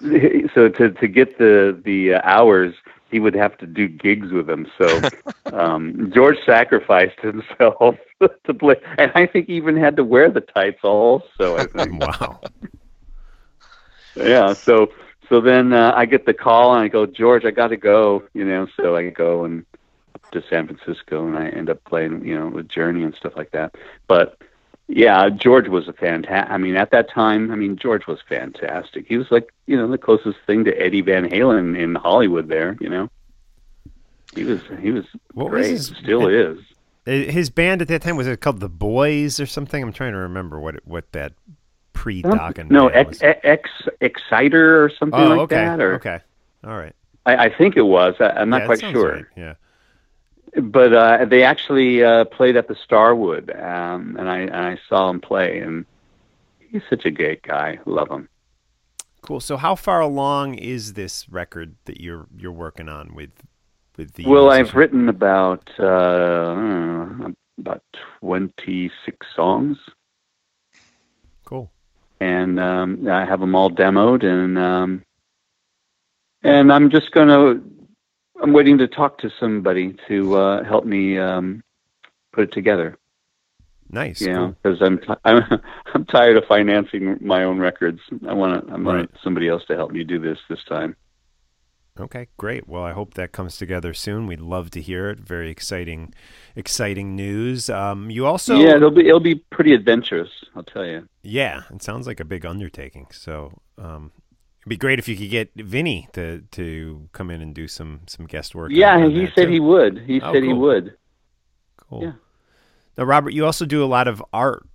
so 0.54 0.70
to 0.70 0.90
to 0.90 1.06
get 1.06 1.36
the 1.36 1.78
the 1.84 2.14
uh, 2.14 2.20
hours 2.24 2.74
he 3.10 3.18
would 3.18 3.34
have 3.34 3.58
to 3.58 3.66
do 3.66 3.88
gigs 3.88 4.30
with 4.32 4.48
him. 4.48 4.66
So 4.78 5.00
um, 5.52 6.10
George 6.14 6.38
sacrificed 6.46 7.20
himself 7.20 7.96
to 8.44 8.54
play, 8.54 8.76
and 8.96 9.12
I 9.14 9.26
think 9.26 9.48
he 9.48 9.54
even 9.54 9.76
had 9.76 9.96
to 9.96 10.04
wear 10.04 10.30
the 10.30 10.40
tights 10.40 10.80
also. 10.82 11.58
I 11.58 11.66
think. 11.66 12.00
wow. 12.00 12.40
yeah. 14.16 14.54
So 14.54 14.90
so 15.28 15.42
then 15.42 15.74
uh, 15.74 15.92
I 15.94 16.06
get 16.06 16.24
the 16.24 16.34
call 16.34 16.74
and 16.74 16.82
I 16.82 16.88
go, 16.88 17.04
George, 17.04 17.44
I 17.44 17.50
got 17.50 17.68
to 17.68 17.76
go. 17.76 18.22
You 18.32 18.46
know, 18.46 18.66
so 18.76 18.96
I 18.96 19.10
go 19.10 19.44
and 19.44 19.66
to 20.32 20.42
San 20.48 20.66
Francisco 20.66 21.26
and 21.26 21.36
I 21.36 21.48
end 21.48 21.70
up 21.70 21.82
playing, 21.84 22.24
you 22.24 22.38
know, 22.38 22.48
with 22.48 22.68
Journey 22.68 23.02
and 23.02 23.14
stuff 23.14 23.32
like 23.36 23.50
that. 23.52 23.74
But 24.06 24.38
yeah, 24.88 25.28
George 25.30 25.68
was 25.68 25.88
a 25.88 25.92
fantastic. 25.92 26.50
I 26.50 26.58
mean, 26.58 26.76
at 26.76 26.90
that 26.90 27.10
time, 27.10 27.50
I 27.52 27.54
mean, 27.56 27.76
George 27.76 28.06
was 28.06 28.18
fantastic. 28.28 29.06
He 29.08 29.16
was 29.16 29.30
like, 29.30 29.52
you 29.66 29.76
know, 29.76 29.88
the 29.88 29.98
closest 29.98 30.38
thing 30.46 30.64
to 30.64 30.80
Eddie 30.80 31.00
Van 31.02 31.28
Halen 31.28 31.78
in 31.78 31.94
Hollywood. 31.94 32.48
There, 32.48 32.76
you 32.80 32.88
know, 32.88 33.08
he 34.34 34.44
was 34.44 34.60
he 34.80 34.90
was 34.90 35.04
What 35.34 35.50
was 35.50 35.66
his- 35.66 35.86
Still 36.02 36.26
is. 36.28 36.58
Uh, 37.06 37.12
his 37.12 37.48
band 37.48 37.80
at 37.80 37.88
that 37.88 38.02
time 38.02 38.16
was 38.16 38.26
it 38.26 38.40
called 38.40 38.60
the 38.60 38.68
Boys 38.68 39.40
or 39.40 39.46
something? 39.46 39.82
I'm 39.82 39.92
trying 39.92 40.12
to 40.12 40.18
remember 40.18 40.60
what 40.60 40.74
it, 40.76 40.82
what 40.86 41.10
that 41.12 41.32
pre 41.94 42.22
Dokken 42.22 42.70
no, 42.70 42.90
band 42.90 43.18
X. 43.22 43.40
X 43.42 43.70
Exciter 44.02 44.84
or 44.84 44.90
something 44.98 45.18
oh, 45.18 45.28
like 45.28 45.38
okay, 45.40 45.54
that. 45.56 45.80
Or 45.80 45.94
okay, 45.94 46.18
all 46.62 46.76
right. 46.76 46.94
I, 47.24 47.46
I 47.46 47.56
think 47.56 47.76
it 47.76 47.82
was. 47.82 48.14
I, 48.20 48.30
I'm 48.30 48.50
not 48.50 48.62
Yeah, 48.62 48.66
quite 48.66 48.80
sure. 48.80 49.12
right, 49.12 49.24
Yeah. 49.36 49.54
But 50.62 50.92
uh, 50.92 51.24
they 51.26 51.42
actually 51.42 52.02
uh, 52.02 52.24
played 52.24 52.56
at 52.56 52.68
the 52.68 52.74
Starwood, 52.74 53.50
um, 53.50 54.16
and 54.18 54.28
I 54.28 54.38
and 54.38 54.56
I 54.56 54.78
saw 54.88 55.10
him 55.10 55.20
play, 55.20 55.60
and 55.60 55.84
he's 56.58 56.82
such 56.90 57.04
a 57.04 57.10
great 57.10 57.42
guy. 57.42 57.78
Love 57.86 58.10
him. 58.10 58.28
Cool. 59.22 59.40
So, 59.40 59.56
how 59.56 59.74
far 59.74 60.00
along 60.00 60.54
is 60.54 60.94
this 60.94 61.28
record 61.28 61.76
that 61.84 62.00
you're 62.00 62.26
you're 62.36 62.52
working 62.52 62.88
on 62.88 63.14
with 63.14 63.30
with 63.96 64.14
the? 64.14 64.26
Well, 64.26 64.50
I've 64.50 64.74
written 64.74 65.08
about 65.08 65.68
uh, 65.78 65.84
know, 65.84 67.34
about 67.58 67.82
twenty 68.20 68.90
six 69.04 69.26
songs, 69.36 69.78
Cool. 71.44 71.70
and 72.18 72.58
um, 72.58 73.06
I 73.08 73.24
have 73.24 73.40
them 73.40 73.54
all 73.54 73.70
demoed, 73.70 74.24
and 74.24 74.58
um, 74.58 75.04
and 76.42 76.72
I'm 76.72 76.90
just 76.90 77.10
gonna. 77.12 77.60
I'm 78.42 78.52
waiting 78.52 78.78
to 78.78 78.88
talk 78.88 79.18
to 79.18 79.30
somebody 79.38 79.96
to 80.08 80.36
uh, 80.36 80.64
help 80.64 80.84
me 80.84 81.18
um, 81.18 81.62
put 82.32 82.44
it 82.44 82.52
together. 82.52 82.96
Nice. 83.92 84.24
cool. 84.24 84.54
because 84.62 84.80
I'm, 84.80 84.98
t- 84.98 85.06
I'm 85.24 85.42
I'm 85.94 86.04
tired 86.06 86.36
of 86.36 86.44
financing 86.46 87.18
my 87.20 87.42
own 87.44 87.58
records. 87.58 88.00
I 88.28 88.32
want 88.34 88.66
to 88.66 88.72
I 88.72 88.76
want 88.76 88.86
Right. 88.86 89.10
somebody 89.22 89.48
else 89.48 89.64
to 89.66 89.76
help 89.76 89.90
me 89.90 90.04
do 90.04 90.18
this 90.20 90.38
this 90.48 90.62
time. 90.68 90.94
Okay, 91.98 92.28
great. 92.38 92.68
Well, 92.68 92.84
I 92.84 92.92
hope 92.92 93.14
that 93.14 93.32
comes 93.32 93.58
together 93.58 93.92
soon. 93.92 94.26
We'd 94.28 94.40
love 94.40 94.70
to 94.70 94.80
hear 94.80 95.10
it. 95.10 95.18
Very 95.18 95.50
exciting, 95.50 96.14
exciting 96.56 97.14
news. 97.16 97.68
Um, 97.68 98.10
you 98.10 98.24
also 98.26 98.58
yeah, 98.60 98.76
it'll 98.76 98.92
be 98.92 99.06
it'll 99.08 99.20
be 99.20 99.34
pretty 99.50 99.74
adventurous. 99.74 100.30
I'll 100.54 100.62
tell 100.62 100.86
you. 100.86 101.08
Yeah, 101.22 101.62
it 101.70 101.82
sounds 101.82 102.06
like 102.06 102.20
a 102.20 102.24
big 102.24 102.46
undertaking. 102.46 103.08
So 103.10 103.60
um, 103.76 104.12
it'd 104.62 104.68
be 104.70 104.76
great 104.76 104.98
if 104.98 105.08
you 105.08 105.16
could 105.16 105.30
get 105.30 105.50
Vinnie 105.56 106.08
to 106.12 106.42
to 106.52 107.08
come 107.12 107.30
in 107.30 107.40
and 107.40 107.54
do 107.54 107.68
some 107.68 108.00
some 108.06 108.26
guest 108.26 108.54
work. 108.54 108.72
Yeah, 108.72 109.06
he 109.08 109.26
said 109.34 109.48
too. 109.48 109.50
he 109.50 109.60
would. 109.60 109.98
He 110.06 110.20
Oh, 110.20 110.32
said 110.32 110.42
he 110.42 110.52
would. 110.52 110.96
Cool. 111.76 112.02
Yeah. 112.02 112.12
Now, 112.96 113.04
Robert, 113.04 113.32
you 113.32 113.46
also 113.46 113.64
do 113.66 113.82
a 113.84 113.86
lot 113.86 114.08
of 114.08 114.22
art 114.32 114.66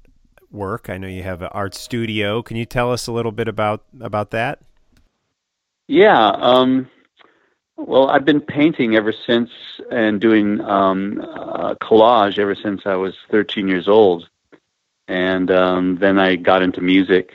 work. 0.52 0.89
I 0.89 0.98
know 0.98 1.08
you 1.08 1.24
have 1.24 1.41
an 1.41 1.50
art 1.52 1.76
studio. 1.76 2.41
Can 2.41 2.58
you 2.58 2.65
tell 2.65 2.91
us 2.91 3.08
a 3.08 3.12
little 3.12 3.32
bit 3.32 3.48
about 3.48 3.84
about 4.02 4.32
that? 4.32 4.62
Yeah. 5.88 6.30
Um, 6.30 6.89
well, 7.78 8.10
I've 8.10 8.26
been 8.26 8.41
painting 8.41 8.95
ever 8.95 9.13
since 9.13 9.50
and 9.91 10.21
doing 10.21 10.62
um, 10.62 11.21
uh, 11.21 11.76
collage 11.76 12.39
ever 12.39 12.56
since 12.56 12.84
I 12.86 12.95
was 12.95 13.15
13 13.32 13.67
years 13.67 13.88
old. 13.88 14.30
And 15.08 15.52
um, 15.52 15.98
then 15.98 16.19
I 16.19 16.36
got 16.36 16.63
into 16.63 16.82
music. 16.82 17.32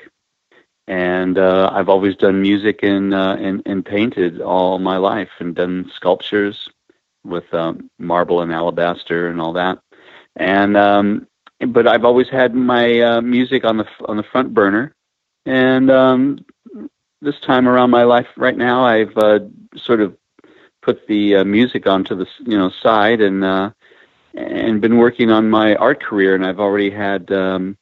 And 0.91 1.39
uh, 1.39 1.71
I've 1.73 1.89
always 1.89 2.17
done 2.17 2.43
music 2.43 2.81
and, 2.83 3.15
uh, 3.15 3.37
and, 3.39 3.63
and 3.65 3.85
painted 3.85 4.41
all 4.41 4.79
my 4.79 4.97
life 4.97 5.31
and 5.39 5.55
done 5.55 5.91
sculptures 5.95 6.69
with 7.25 7.53
um, 7.55 7.89
marble 7.99 8.43
and 8.43 8.53
alabaster 8.53 9.29
and 9.29 9.41
all 9.41 9.53
that. 9.53 9.79
And 10.37 10.77
um, 10.77 11.27
but 11.69 11.87
I've 11.87 12.05
always 12.05 12.29
had 12.29 12.55
my 12.55 13.01
uh, 13.01 13.21
music 13.21 13.65
on 13.65 13.77
the 13.77 13.87
on 14.07 14.17
the 14.17 14.23
front 14.23 14.53
burner. 14.53 14.95
And 15.47 15.91
um, 15.91 16.45
this 17.23 17.39
time 17.41 17.69
around 17.69 17.91
my 17.91 18.05
life 18.05 18.27
right 18.37 18.57
now 18.57 18.85
i've 18.85 19.17
uh, 19.19 19.41
sort 19.77 20.01
of 20.01 20.17
put 20.83 21.07
the 21.07 21.37
uh, 21.37 21.45
music 21.45 21.87
onto 21.87 22.15
the 22.17 22.27
you 22.47 22.57
know 22.57 22.71
side 22.83 23.21
and 23.21 23.45
uh, 23.45 23.71
and 24.35 24.81
been 24.81 24.97
working 24.97 25.31
on 25.31 25.51
my 25.51 25.75
art 25.77 26.03
career 26.03 26.35
and 26.35 26.47
i've 26.47 26.61
already 26.61 26.91
had 26.91 27.31
um, 27.33 27.77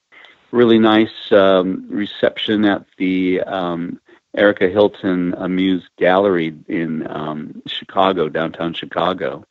really 0.50 0.78
nice 0.78 1.32
um, 1.32 1.86
reception 1.88 2.64
at 2.64 2.84
the 2.96 3.40
um, 3.42 4.00
erica 4.34 4.68
hilton 4.68 5.32
Asmus 5.32 5.82
gallery 5.96 6.54
in 6.68 7.06
um, 7.06 7.62
chicago 7.66 8.28
downtown 8.28 8.72
chicago 8.74 9.44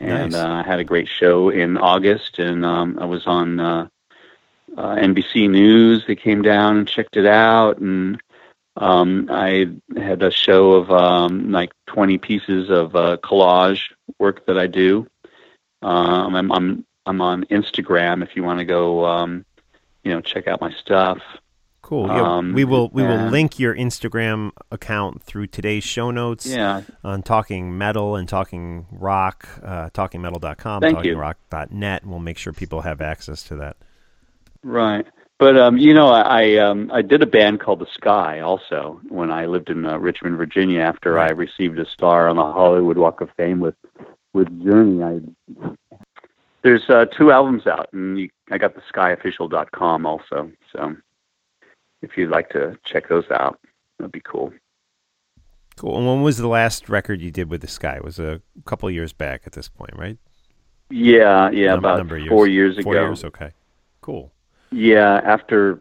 and 0.00 0.32
Nice. 0.32 0.40
uh, 0.40 0.48
i 0.48 0.62
had 0.62 0.80
a 0.80 0.84
great 0.84 1.08
show 1.08 1.50
in 1.50 1.76
august 1.76 2.38
and 2.38 2.64
um, 2.64 2.98
i 3.00 3.04
was 3.04 3.26
on 3.26 3.60
uh, 3.60 3.88
uh, 4.76 4.96
nbc 4.96 5.48
news 5.50 6.04
they 6.06 6.16
came 6.16 6.42
down 6.42 6.78
and 6.78 6.88
checked 6.88 7.16
it 7.16 7.26
out 7.26 7.78
and 7.78 8.20
um, 8.80 9.26
I 9.28 9.72
had 9.96 10.22
a 10.22 10.30
show 10.30 10.74
of 10.74 10.90
um, 10.92 11.50
like 11.50 11.72
20 11.88 12.18
pieces 12.18 12.70
of 12.70 12.94
uh, 12.94 13.16
collage 13.16 13.90
work 14.20 14.46
that 14.46 14.56
I 14.56 14.68
do. 14.68 15.08
Um, 15.82 16.36
I'm, 16.36 16.52
I'm 16.52 16.86
I'm 17.04 17.20
on 17.22 17.44
Instagram 17.44 18.22
if 18.22 18.36
you 18.36 18.44
want 18.44 18.58
to 18.58 18.66
go, 18.66 19.04
um, 19.06 19.46
you 20.08 20.14
know, 20.14 20.20
check 20.22 20.48
out 20.48 20.60
my 20.60 20.72
stuff. 20.72 21.18
Cool. 21.82 22.06
Yeah, 22.08 22.36
Um, 22.36 22.52
we 22.52 22.64
will 22.64 22.90
we 22.92 23.02
will 23.02 23.26
link 23.28 23.58
your 23.58 23.74
Instagram 23.74 24.50
account 24.70 25.22
through 25.22 25.46
today's 25.46 25.84
show 25.84 26.10
notes 26.10 26.44
Yeah, 26.44 26.82
on 27.04 27.22
Talking 27.22 27.78
Metal 27.78 28.16
and 28.16 28.28
Talking 28.28 28.86
Rock, 28.90 29.48
uh, 29.62 29.88
TalkingMetal.com, 29.90 30.82
Thank. 30.82 30.98
TalkingRock.net, 30.98 32.02
and 32.02 32.10
we'll 32.10 32.20
make 32.20 32.36
sure 32.36 32.52
people 32.52 32.82
have 32.82 33.00
access 33.00 33.42
to 33.44 33.56
that. 33.56 33.76
right. 34.62 35.06
But 35.38 35.56
um, 35.56 35.78
you 35.78 35.94
know, 35.94 36.08
I 36.08 36.20
I, 36.42 36.56
um, 36.56 36.90
I 36.92 37.00
did 37.00 37.22
a 37.22 37.26
band 37.26 37.60
called 37.60 37.78
The 37.78 37.86
Sky 37.94 38.40
also 38.40 39.00
when 39.08 39.30
I 39.30 39.46
lived 39.46 39.70
in 39.70 39.86
uh, 39.86 39.96
Richmond, 39.96 40.36
Virginia. 40.36 40.80
After 40.80 41.18
I 41.18 41.28
received 41.28 41.78
a 41.78 41.86
star 41.88 42.28
on 42.28 42.34
the 42.36 42.42
Hollywood 42.42 42.98
Walk 42.98 43.20
of 43.20 43.30
Fame 43.36 43.60
with 43.60 43.76
with 44.34 44.48
Journey, 44.64 45.00
I 45.02 45.20
there's 46.62 46.88
uh, 46.88 47.06
two 47.06 47.30
albums 47.30 47.66
out, 47.66 47.88
and 47.92 48.18
you, 48.18 48.30
I 48.50 48.58
got 48.58 48.74
the 48.74 48.82
skyofficial.com 48.92 50.06
also. 50.06 50.50
So 50.72 50.96
if 52.02 52.16
you'd 52.16 52.30
like 52.30 52.50
to 52.50 52.78
check 52.84 53.08
those 53.08 53.30
out, 53.30 53.58
that'd 53.98 54.12
be 54.12 54.20
cool. 54.20 54.52
Cool. 55.76 55.96
And 55.96 56.06
when 56.06 56.22
was 56.22 56.38
the 56.38 56.48
last 56.48 56.88
record 56.88 57.20
you 57.20 57.30
did 57.30 57.48
with 57.48 57.60
the 57.60 57.68
Sky? 57.68 57.96
It 57.96 58.04
was 58.04 58.18
a 58.18 58.42
couple 58.64 58.90
years 58.90 59.12
back 59.12 59.42
at 59.46 59.52
this 59.52 59.68
point, 59.68 59.92
right? 59.96 60.18
Yeah, 60.90 61.50
yeah, 61.50 61.68
Num- 61.68 61.78
about 61.78 62.00
of 62.00 62.28
four 62.28 62.48
years 62.48 62.76
ago. 62.76 62.84
Four 62.84 62.94
years. 62.94 63.24
Okay. 63.24 63.52
Cool. 64.00 64.32
Yeah, 64.70 65.20
after 65.24 65.78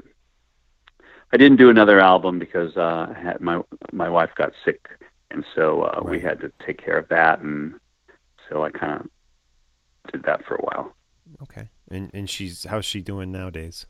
I 1.33 1.37
didn't 1.37 1.57
do 1.57 1.69
another 1.69 1.99
album 1.99 2.39
because 2.39 2.75
uh, 2.77 3.13
had 3.13 3.41
my 3.41 3.61
my 3.91 4.09
wife 4.09 4.31
got 4.35 4.53
sick, 4.63 4.87
and 5.31 5.43
so 5.55 5.83
uh, 5.83 6.01
we 6.03 6.19
had 6.19 6.39
to 6.41 6.51
take 6.65 6.83
care 6.83 6.97
of 6.97 7.07
that, 7.09 7.39
and 7.39 7.75
so 8.49 8.63
I 8.63 8.69
kind 8.69 9.01
of 9.01 9.09
did 10.11 10.23
that 10.23 10.45
for 10.45 10.55
a 10.55 10.61
while. 10.61 10.93
Okay. 11.43 11.69
And 11.89 12.09
and 12.13 12.29
she's 12.29 12.65
how's 12.65 12.85
she 12.85 13.01
doing 13.01 13.31
nowadays? 13.31 13.85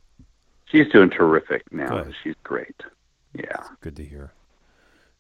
She's 0.65 0.88
doing 0.91 1.10
terrific 1.10 1.63
now. 1.71 2.03
Good. 2.03 2.15
She's 2.23 2.36
great. 2.43 2.75
Yeah. 3.34 3.63
Good 3.82 3.95
to 3.97 4.03
hear. 4.03 4.34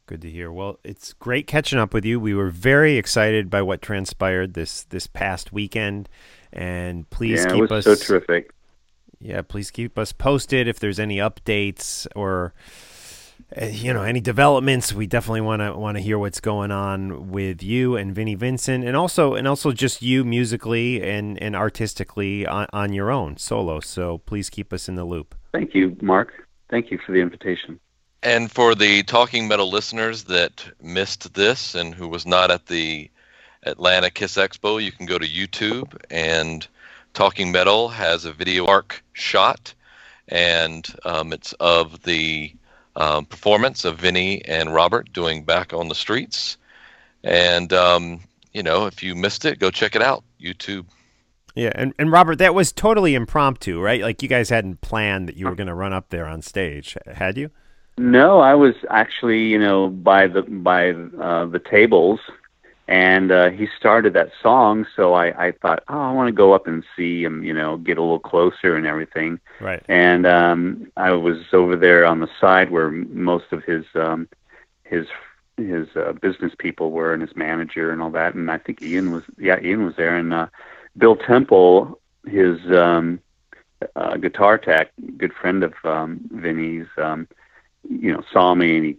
Good 0.07 0.21
to 0.21 0.29
hear. 0.29 0.51
Well, 0.51 0.79
it's 0.83 1.13
great 1.13 1.47
catching 1.47 1.79
up 1.79 1.93
with 1.93 2.05
you. 2.05 2.19
We 2.19 2.33
were 2.33 2.49
very 2.49 2.97
excited 2.97 3.49
by 3.49 3.61
what 3.61 3.81
transpired 3.81 4.53
this 4.53 4.83
this 4.83 5.05
past 5.07 5.51
weekend, 5.51 6.07
and 6.53 7.09
please 7.09 7.43
yeah, 7.45 7.53
keep 7.53 7.71
us 7.71 7.83
so 7.85 7.95
terrific. 7.95 8.51
yeah, 9.19 9.41
please 9.41 9.69
keep 9.69 9.97
us 9.99 10.13
posted 10.13 10.67
if 10.67 10.79
there's 10.79 10.99
any 10.99 11.17
updates 11.17 12.07
or 12.15 12.53
you 13.61 13.93
know 13.93 14.03
any 14.03 14.19
developments. 14.19 14.93
We 14.93 15.07
definitely 15.07 15.41
want 15.41 15.61
to 15.61 15.73
want 15.73 15.97
to 15.97 16.01
hear 16.01 16.17
what's 16.17 16.39
going 16.39 16.71
on 16.71 17.31
with 17.31 17.63
you 17.63 17.95
and 17.95 18.13
Vinnie 18.13 18.35
Vincent, 18.35 18.83
and 18.83 18.95
also 18.95 19.35
and 19.35 19.47
also 19.47 19.71
just 19.71 20.01
you 20.01 20.23
musically 20.23 21.01
and 21.01 21.41
and 21.41 21.55
artistically 21.55 22.45
on, 22.45 22.67
on 22.73 22.93
your 22.93 23.11
own 23.11 23.37
solo. 23.37 23.79
So 23.79 24.19
please 24.19 24.49
keep 24.49 24.73
us 24.73 24.89
in 24.89 24.95
the 24.95 25.05
loop. 25.05 25.35
Thank 25.53 25.73
you, 25.73 25.95
Mark. 26.01 26.47
Thank 26.69 26.91
you 26.91 26.99
for 27.05 27.11
the 27.13 27.19
invitation. 27.19 27.79
And 28.23 28.51
for 28.51 28.75
the 28.75 29.03
Talking 29.03 29.47
Metal 29.47 29.69
listeners 29.69 30.25
that 30.25 30.65
missed 30.81 31.33
this 31.33 31.75
and 31.75 31.93
who 31.93 32.07
was 32.07 32.25
not 32.25 32.51
at 32.51 32.65
the 32.65 33.09
Atlanta 33.63 34.09
Kiss 34.09 34.35
Expo, 34.35 34.83
you 34.83 34.91
can 34.91 35.05
go 35.05 35.17
to 35.17 35.25
YouTube 35.25 35.95
and 36.09 36.67
Talking 37.13 37.51
Metal 37.51 37.89
has 37.89 38.25
a 38.25 38.33
video 38.33 38.65
arc 38.65 39.03
shot, 39.13 39.73
and 40.27 40.87
um, 41.05 41.33
it's 41.33 41.53
of 41.53 42.03
the 42.03 42.53
um, 42.97 43.25
performance 43.25 43.85
of 43.85 43.99
Vinnie 43.99 44.43
and 44.45 44.73
Robert 44.73 45.13
doing 45.13 45.43
Back 45.43 45.71
on 45.71 45.87
the 45.87 45.95
Streets. 45.95 46.57
And, 47.23 47.71
um, 47.71 48.21
you 48.53 48.63
know, 48.63 48.87
if 48.87 49.01
you 49.01 49.15
missed 49.15 49.45
it, 49.45 49.59
go 49.59 49.71
check 49.71 49.95
it 49.95 50.01
out. 50.01 50.23
YouTube. 50.41 50.85
Yeah, 51.55 51.71
and, 51.73 51.93
and 51.97 52.11
Robert, 52.11 52.37
that 52.37 52.53
was 52.53 52.71
totally 52.71 53.15
impromptu, 53.15 53.79
right? 53.79 54.01
Like 54.01 54.21
you 54.21 54.29
guys 54.29 54.49
hadn't 54.49 54.81
planned 54.81 55.27
that 55.27 55.37
you 55.37 55.47
were 55.47 55.55
going 55.55 55.67
to 55.67 55.73
run 55.73 55.93
up 55.93 56.09
there 56.09 56.25
on 56.25 56.41
stage, 56.41 56.95
had 57.11 57.37
you? 57.37 57.49
No, 57.97 58.39
I 58.39 58.53
was 58.53 58.75
actually, 58.91 59.45
you 59.45 59.57
know, 59.57 59.89
by 59.89 60.27
the 60.27 60.43
by 60.43 60.91
uh, 60.91 61.45
the 61.47 61.57
tables, 61.57 62.19
and 62.87 63.31
uh, 63.31 63.49
he 63.49 63.67
started 63.77 64.13
that 64.13 64.31
song. 64.41 64.85
So 64.95 65.13
I, 65.13 65.47
I 65.47 65.51
thought, 65.51 65.83
oh, 65.89 65.99
I 65.99 66.11
want 66.11 66.27
to 66.29 66.31
go 66.31 66.53
up 66.53 66.67
and 66.67 66.83
see 66.95 67.23
him, 67.23 67.43
you 67.43 67.53
know, 67.53 67.77
get 67.77 67.97
a 67.97 68.01
little 68.01 68.19
closer 68.19 68.75
and 68.75 68.87
everything. 68.87 69.39
Right. 69.59 69.83
And 69.89 70.25
um, 70.25 70.91
I 70.95 71.11
was 71.11 71.37
over 71.51 71.75
there 71.75 72.05
on 72.05 72.21
the 72.21 72.29
side 72.39 72.71
where 72.71 72.89
most 72.89 73.45
of 73.51 73.63
his 73.63 73.85
um, 73.95 74.29
his 74.83 75.07
his 75.57 75.87
uh, 75.95 76.13
business 76.13 76.53
people 76.57 76.91
were, 76.91 77.13
and 77.13 77.21
his 77.21 77.35
manager 77.35 77.91
and 77.91 78.01
all 78.01 78.11
that. 78.11 78.35
And 78.35 78.49
I 78.49 78.59
think 78.59 78.81
Ian 78.81 79.11
was, 79.11 79.23
yeah, 79.37 79.59
Ian 79.59 79.85
was 79.85 79.95
there, 79.95 80.15
and 80.15 80.33
uh, 80.33 80.47
Bill 80.97 81.15
Temple, 81.15 81.99
his 82.27 82.59
um, 82.71 83.19
uh, 83.95 84.17
guitar 84.17 84.57
tech, 84.57 84.91
good 85.17 85.33
friend 85.33 85.63
of 85.63 85.73
um, 85.83 86.21
Vinnie's. 86.31 86.87
Um, 86.97 87.27
you 87.89 88.11
know, 88.11 88.21
saw 88.31 88.55
me 88.55 88.77
and 88.77 88.85
he 88.85 88.97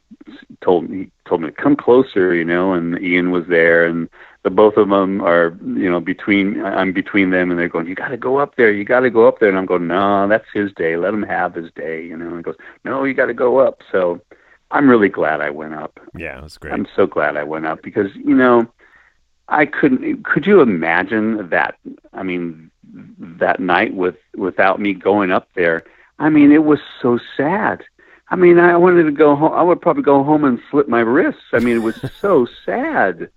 told 0.61 0.89
me 0.89 0.99
he 0.99 1.11
told 1.27 1.43
me 1.43 1.49
to 1.49 1.55
come 1.55 1.77
closer, 1.77 2.35
you 2.35 2.45
know, 2.45 2.73
and 2.73 3.01
Ian 3.03 3.31
was 3.31 3.47
there 3.47 3.85
and 3.85 4.09
the 4.45 4.51
both 4.51 4.77
of 4.77 4.89
them 4.89 5.21
are, 5.21 5.57
you 5.63 5.91
know, 5.91 6.01
between 6.01 6.65
I'm 6.65 6.93
between 6.93 7.31
them 7.31 7.51
and 7.51 7.59
they're 7.59 7.69
going, 7.69 7.87
You 7.87 7.95
gotta 7.95 8.17
go 8.17 8.39
up 8.39 8.57
there, 8.57 8.73
you 8.73 8.85
gotta 8.85 9.11
go 9.11 9.27
up 9.27 9.41
there 9.41 9.49
and 9.49 9.59
I'm 9.59 9.67
going, 9.67 9.87
No, 9.87 10.29
that's 10.29 10.47
his 10.53 10.73
day, 10.73 10.97
let 10.97 11.15
him 11.15 11.23
have 11.23 11.55
his 11.55 11.71
day, 11.73 12.05
you 12.05 12.17
know, 12.17 12.29
and 12.29 12.37
he 12.39 12.43
goes, 12.43 12.57
No, 12.85 13.05
you 13.05 13.15
gotta 13.15 13.35
go 13.35 13.59
up. 13.59 13.83
So 13.91 14.21
I'm 14.71 14.89
really 14.89 15.09
glad 15.09 15.41
I 15.41 15.51
went 15.51 15.75
up. 15.75 15.99
Yeah, 16.17 16.39
it 16.39 16.43
was 16.43 16.59
great. 16.59 16.73
I'm 16.73 16.87
so 16.95 17.07
glad 17.07 17.37
I 17.37 17.45
went 17.45 17.67
up 17.67 17.83
because, 17.83 18.15
you 18.15 18.35
know, 18.35 18.67
I 19.49 19.67
couldn't 19.67 20.25
could 20.25 20.47
you 20.47 20.61
imagine 20.61 21.49
that 21.51 21.77
I 22.13 22.23
mean 22.23 22.71
that 23.19 23.61
night 23.61 23.95
with 23.95 24.17
without 24.37 24.81
me 24.81 24.93
going 24.95 25.31
up 25.31 25.49
there. 25.55 25.85
I 26.19 26.29
mean, 26.31 26.53
it 26.53 26.65
was 26.65 26.81
so 27.01 27.19
sad. 27.37 27.83
I 28.31 28.37
mean, 28.37 28.59
I 28.59 28.77
wanted 28.77 29.05
to 29.05 29.13
go 29.13 29.35
home. 29.35 29.53
I 29.53 29.63
would 29.63 29.81
probably 29.81 30.03
go 30.03 30.23
home 30.23 30.45
and 30.45 30.61
slit 30.71 30.89
my 30.89 31.01
wrists. 31.01 31.41
I 31.53 31.61
mean, 31.61 31.77
it 31.77 31.81
was 31.81 31.97
so 32.21 32.47
sad. 32.65 33.31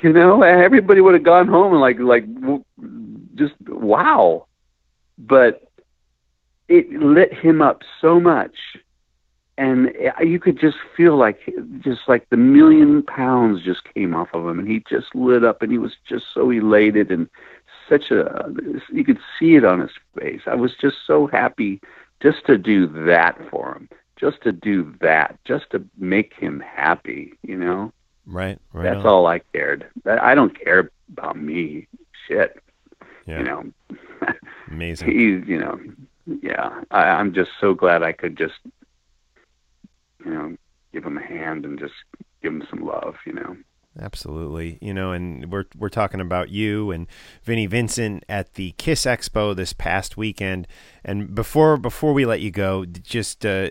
You 0.00 0.12
know, 0.12 0.42
everybody 0.42 1.00
would 1.00 1.14
have 1.14 1.22
gone 1.22 1.48
home 1.48 1.72
and 1.72 1.80
like, 1.80 1.98
like, 1.98 2.32
w- 2.34 2.64
just 3.34 3.54
wow. 3.68 4.46
But 5.18 5.62
it 6.68 6.90
lit 6.90 7.32
him 7.32 7.62
up 7.62 7.82
so 8.00 8.20
much 8.20 8.54
and 9.58 9.92
eh, 9.98 10.22
you 10.22 10.40
could 10.40 10.58
just 10.58 10.78
feel 10.96 11.16
like 11.16 11.38
just 11.80 12.02
like 12.08 12.28
the 12.30 12.36
million 12.36 13.02
pounds 13.02 13.62
just 13.62 13.82
came 13.94 14.14
off 14.14 14.28
of 14.32 14.46
him 14.46 14.58
and 14.58 14.68
he 14.68 14.82
just 14.88 15.14
lit 15.14 15.44
up 15.44 15.62
and 15.62 15.70
he 15.70 15.78
was 15.78 15.92
just 16.08 16.24
so 16.32 16.50
elated 16.50 17.10
and 17.10 17.28
such 17.88 18.10
a 18.10 18.52
you 18.92 19.04
could 19.04 19.18
see 19.38 19.54
it 19.54 19.64
on 19.64 19.80
his 19.80 19.90
face 20.18 20.42
i 20.46 20.54
was 20.54 20.72
just 20.80 20.96
so 21.06 21.26
happy 21.26 21.80
just 22.20 22.44
to 22.46 22.56
do 22.56 22.86
that 22.86 23.36
for 23.50 23.74
him 23.74 23.88
just 24.22 24.40
to 24.42 24.52
do 24.52 24.94
that 25.00 25.36
just 25.44 25.68
to 25.72 25.84
make 25.98 26.32
him 26.34 26.60
happy 26.60 27.34
you 27.42 27.56
know? 27.56 27.92
Right, 28.24 28.58
right 28.72 28.84
that's 28.84 29.04
on. 29.04 29.06
all 29.06 29.26
i 29.26 29.40
cared. 29.52 29.86
I 30.06 30.34
don't 30.34 30.58
care 30.58 30.90
about 31.12 31.36
me 31.36 31.88
shit 32.26 32.50
Yeah. 33.26 33.38
you 33.38 33.44
know? 33.44 33.60
Amazing. 34.70 35.08
He's 35.10 35.48
you 35.48 35.58
know 35.58 35.78
yeah 36.40 36.82
I, 36.92 37.00
i'm 37.18 37.34
just 37.34 37.50
so 37.60 37.74
glad 37.74 38.04
i 38.04 38.12
could 38.12 38.38
just 38.38 38.60
you 40.24 40.32
know 40.32 40.56
give 40.92 41.04
him 41.04 41.18
a 41.18 41.22
hand 41.22 41.64
and 41.64 41.76
just 41.78 41.94
give 42.42 42.52
him 42.52 42.64
some 42.70 42.84
love 42.86 43.16
you 43.26 43.32
know 43.32 43.56
Absolutely. 44.00 44.78
You 44.80 44.94
know, 44.94 45.12
and 45.12 45.52
we're 45.52 45.66
we're 45.76 45.90
talking 45.90 46.20
about 46.20 46.48
you 46.48 46.90
and 46.90 47.06
Vinnie 47.42 47.66
Vincent 47.66 48.24
at 48.28 48.54
the 48.54 48.72
Kiss 48.78 49.04
Expo 49.04 49.54
this 49.54 49.74
past 49.74 50.16
weekend. 50.16 50.66
And 51.04 51.34
before 51.34 51.76
before 51.76 52.14
we 52.14 52.24
let 52.24 52.40
you 52.40 52.50
go, 52.50 52.86
just 52.86 53.44
uh, 53.44 53.70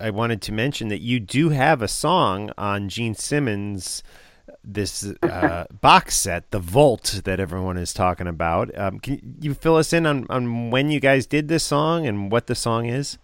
I 0.00 0.10
wanted 0.10 0.42
to 0.42 0.52
mention 0.52 0.88
that 0.88 1.00
you 1.00 1.20
do 1.20 1.50
have 1.50 1.82
a 1.82 1.88
song 1.88 2.50
on 2.58 2.88
Gene 2.88 3.14
Simmons 3.14 4.02
this 4.64 5.12
uh, 5.22 5.64
box 5.80 6.16
set, 6.16 6.50
the 6.50 6.58
Vault 6.58 7.20
that 7.24 7.40
everyone 7.40 7.76
is 7.76 7.92
talking 7.92 8.26
about. 8.26 8.76
Um, 8.76 8.98
can 8.98 9.36
you 9.40 9.54
fill 9.54 9.76
us 9.76 9.92
in 9.92 10.06
on, 10.06 10.26
on 10.28 10.70
when 10.70 10.90
you 10.90 11.00
guys 11.00 11.26
did 11.26 11.48
this 11.48 11.64
song 11.64 12.06
and 12.06 12.30
what 12.30 12.46
the 12.46 12.54
song 12.54 12.86
is? 12.86 13.18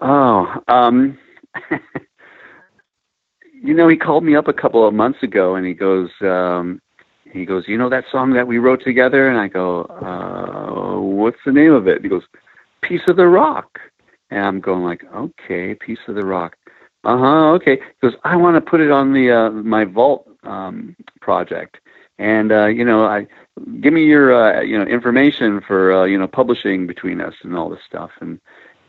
Oh, 0.00 0.46
um, 0.68 1.18
you 3.62 3.74
know, 3.74 3.88
he 3.88 3.96
called 3.96 4.24
me 4.24 4.36
up 4.36 4.48
a 4.48 4.52
couple 4.52 4.86
of 4.86 4.94
months 4.94 5.22
ago, 5.22 5.54
and 5.56 5.66
he 5.66 5.74
goes, 5.74 6.10
um, 6.20 6.80
he 7.32 7.44
goes, 7.44 7.64
you 7.68 7.76
know 7.76 7.88
that 7.88 8.04
song 8.10 8.32
that 8.34 8.46
we 8.46 8.58
wrote 8.58 8.82
together, 8.82 9.28
and 9.28 9.38
I 9.38 9.48
go, 9.48 9.82
uh, 9.84 11.00
what's 11.00 11.38
the 11.44 11.52
name 11.52 11.72
of 11.72 11.86
it? 11.86 12.02
He 12.02 12.08
goes, 12.08 12.24
Piece 12.82 13.02
of 13.08 13.16
the 13.16 13.26
Rock, 13.26 13.78
and 14.30 14.44
I'm 14.44 14.60
going 14.60 14.84
like, 14.84 15.04
okay, 15.14 15.74
Piece 15.74 15.98
of 16.08 16.14
the 16.14 16.24
Rock, 16.24 16.56
uh 17.04 17.16
huh, 17.16 17.52
okay. 17.52 17.76
He 17.76 18.08
goes, 18.08 18.18
I 18.24 18.36
want 18.36 18.56
to 18.56 18.60
put 18.60 18.80
it 18.80 18.90
on 18.90 19.12
the 19.12 19.30
uh, 19.30 19.50
my 19.50 19.84
Vault 19.84 20.28
um, 20.42 20.96
project, 21.20 21.78
and 22.18 22.50
uh, 22.50 22.66
you 22.66 22.84
know, 22.84 23.04
I 23.04 23.26
give 23.80 23.92
me 23.92 24.04
your 24.04 24.34
uh, 24.34 24.62
you 24.62 24.76
know 24.78 24.84
information 24.84 25.60
for 25.60 25.92
uh, 25.92 26.04
you 26.04 26.18
know 26.18 26.26
publishing 26.26 26.86
between 26.86 27.20
us 27.20 27.34
and 27.42 27.56
all 27.56 27.70
this 27.70 27.80
stuff, 27.86 28.10
and 28.20 28.40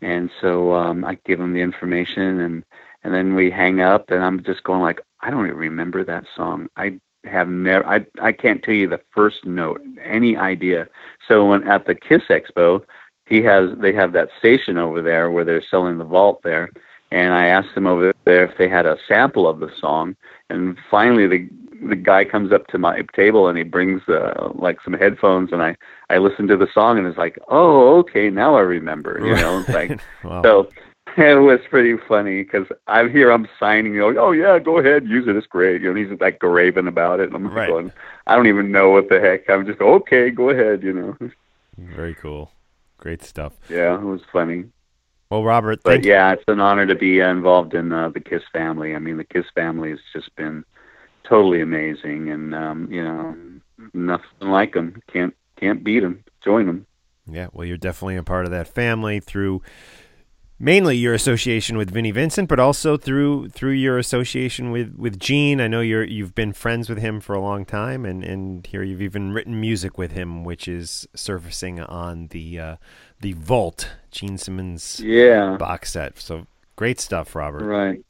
and 0.02 0.30
so 0.40 0.74
um, 0.74 1.04
I 1.04 1.18
give 1.24 1.38
him 1.40 1.52
the 1.52 1.60
information 1.60 2.40
and 2.40 2.64
and 3.02 3.14
then 3.14 3.34
we 3.34 3.50
hang 3.50 3.80
up 3.80 4.10
and 4.10 4.22
I'm 4.22 4.42
just 4.42 4.62
going 4.64 4.80
like 4.80 5.00
I 5.20 5.30
don't 5.30 5.46
even 5.46 5.56
remember 5.56 6.04
that 6.04 6.24
song. 6.36 6.68
I 6.76 6.98
have 7.24 7.48
never 7.48 7.86
I 7.86 8.06
I 8.20 8.32
can't 8.32 8.62
tell 8.62 8.74
you 8.74 8.88
the 8.88 9.00
first 9.14 9.44
note, 9.44 9.80
any 10.02 10.36
idea. 10.36 10.88
So 11.28 11.46
when 11.46 11.66
at 11.68 11.86
the 11.86 11.94
Kiss 11.94 12.22
Expo, 12.30 12.82
he 13.26 13.42
has 13.42 13.70
they 13.78 13.92
have 13.92 14.12
that 14.12 14.28
station 14.38 14.78
over 14.78 15.02
there 15.02 15.30
where 15.30 15.44
they're 15.44 15.64
selling 15.70 15.98
the 15.98 16.04
vault 16.04 16.40
there. 16.42 16.70
And 17.12 17.34
I 17.34 17.46
asked 17.46 17.74
them 17.74 17.86
over 17.86 18.12
there 18.24 18.44
if 18.44 18.56
they 18.56 18.68
had 18.68 18.86
a 18.86 18.96
sample 19.08 19.48
of 19.48 19.58
the 19.58 19.70
song. 19.80 20.16
And 20.48 20.76
finally 20.90 21.26
the 21.26 21.48
the 21.88 21.96
guy 21.96 22.24
comes 22.24 22.52
up 22.52 22.66
to 22.68 22.78
my 22.78 23.02
table 23.16 23.48
and 23.48 23.56
he 23.56 23.64
brings 23.64 24.02
uh, 24.06 24.50
like 24.54 24.78
some 24.84 24.92
headphones 24.92 25.50
and 25.52 25.62
I 25.62 25.76
I 26.10 26.18
listen 26.18 26.46
to 26.48 26.56
the 26.56 26.68
song 26.74 26.98
and 26.98 27.06
it's 27.06 27.16
like, 27.16 27.38
"Oh, 27.48 27.98
okay, 28.00 28.28
now 28.28 28.54
I 28.54 28.60
remember." 28.60 29.18
You 29.24 29.34
know, 29.36 29.60
it's 29.60 29.68
like 29.70 29.98
Wow. 30.24 30.42
so 30.42 30.68
it 31.16 31.40
was 31.40 31.60
pretty 31.70 31.96
funny 32.08 32.42
because 32.42 32.66
I'm 32.86 33.10
here, 33.10 33.30
I'm 33.30 33.48
signing, 33.58 33.94
you 33.94 34.00
know, 34.00 34.20
oh 34.20 34.32
yeah, 34.32 34.58
go 34.58 34.78
ahead, 34.78 35.06
use 35.06 35.26
it, 35.28 35.36
it's 35.36 35.46
great. 35.46 35.82
You 35.82 35.92
know, 35.92 36.00
he's 36.00 36.20
like 36.20 36.42
raving 36.42 36.86
about 36.86 37.20
it, 37.20 37.26
and 37.32 37.36
I'm 37.36 37.48
Right. 37.48 37.68
going, 37.68 37.92
I 38.26 38.36
don't 38.36 38.46
even 38.46 38.70
know 38.72 38.90
what 38.90 39.08
the 39.08 39.20
heck. 39.20 39.48
I'm 39.48 39.66
just 39.66 39.80
okay, 39.80 40.30
go 40.30 40.50
ahead, 40.50 40.82
you 40.82 40.92
know. 40.92 41.16
Very 41.78 42.14
cool. 42.14 42.52
Great 42.98 43.22
stuff. 43.22 43.54
Yeah, 43.70 43.94
it 43.94 44.02
was 44.02 44.20
funny. 44.32 44.64
Well, 45.30 45.44
Robert, 45.44 45.80
But 45.84 46.04
yeah, 46.04 46.32
it's 46.32 46.42
an 46.48 46.60
honor 46.60 46.86
to 46.86 46.94
be 46.94 47.22
uh, 47.22 47.30
involved 47.30 47.74
in 47.74 47.92
uh, 47.92 48.08
the 48.10 48.20
Kiss 48.20 48.42
family. 48.52 48.94
I 48.96 48.98
mean, 48.98 49.16
the 49.16 49.24
Kiss 49.24 49.46
family 49.54 49.90
has 49.90 50.00
just 50.12 50.34
been 50.36 50.64
totally 51.24 51.60
amazing, 51.60 52.30
and 52.30 52.54
um, 52.54 52.88
you 52.90 53.02
know, 53.02 53.36
nothing 53.94 54.26
like 54.50 54.74
them. 54.74 55.00
Can't 55.12 55.34
can't 55.56 55.84
beat 55.84 56.00
them. 56.00 56.24
Join 56.44 56.66
them. 56.66 56.86
Yeah, 57.30 57.46
well, 57.52 57.64
you're 57.64 57.76
definitely 57.76 58.16
a 58.16 58.24
part 58.24 58.44
of 58.44 58.50
that 58.50 58.66
family 58.66 59.20
through 59.20 59.62
mainly 60.60 60.94
your 60.96 61.14
association 61.14 61.78
with 61.78 61.90
Vinnie 61.90 62.10
Vincent, 62.10 62.48
but 62.48 62.60
also 62.60 62.96
through 62.96 63.48
through 63.48 63.72
your 63.72 63.98
association 63.98 64.70
with 64.70 64.94
with 64.96 65.18
Gene. 65.18 65.60
I 65.60 65.66
know 65.66 65.80
you're 65.80 66.04
you've 66.04 66.34
been 66.34 66.52
friends 66.52 66.88
with 66.88 66.98
him 66.98 67.18
for 67.20 67.34
a 67.34 67.40
long 67.40 67.64
time, 67.64 68.04
and 68.04 68.22
and 68.22 68.64
here 68.66 68.82
you've 68.82 69.02
even 69.02 69.32
written 69.32 69.60
music 69.60 69.98
with 69.98 70.12
him, 70.12 70.44
which 70.44 70.68
is 70.68 71.08
surfacing 71.14 71.80
on 71.80 72.28
the 72.28 72.60
uh, 72.60 72.76
the 73.20 73.32
Vault 73.32 73.90
Gene 74.10 74.38
Simmons 74.38 75.00
Yeah. 75.00 75.56
box 75.56 75.92
set. 75.92 76.20
So 76.20 76.46
great 76.76 77.00
stuff, 77.00 77.34
Robert. 77.34 77.64
Right. 77.64 78.04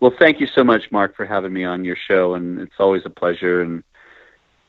Well, 0.00 0.12
thank 0.18 0.40
you 0.40 0.48
so 0.48 0.64
much, 0.64 0.90
Mark, 0.90 1.14
for 1.14 1.24
having 1.26 1.52
me 1.52 1.62
on 1.64 1.84
your 1.84 1.96
show, 2.08 2.34
and 2.34 2.58
it's 2.58 2.74
always 2.80 3.02
a 3.04 3.10
pleasure. 3.10 3.60
And 3.62 3.84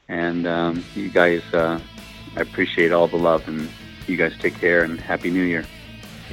and 0.10 0.46
um, 0.46 0.84
you 0.94 1.10
guys, 1.10 1.42
uh, 1.54 1.80
I 2.36 2.42
appreciate 2.42 2.92
all 2.92 3.08
the 3.08 3.18
love, 3.18 3.48
and 3.48 3.68
you 4.06 4.18
guys 4.18 4.34
take 4.38 4.56
care 4.60 4.84
and 4.84 5.00
happy 5.00 5.32
New 5.32 5.44
Year. 5.44 5.66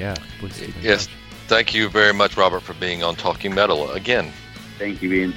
Yeah. 0.01 0.15
please 0.39 0.59
Yes, 0.81 1.07
touch. 1.07 1.15
thank 1.47 1.75
you 1.75 1.91
very 1.91 2.15
much, 2.15 2.35
Robert, 2.37 2.61
for 2.63 2.73
being 2.75 3.03
on 3.03 3.17
Talking 3.17 3.55
Metal 3.55 3.91
again. 3.91 4.33
Thank 4.79 5.03
you, 5.03 5.13
Ian. 5.13 5.35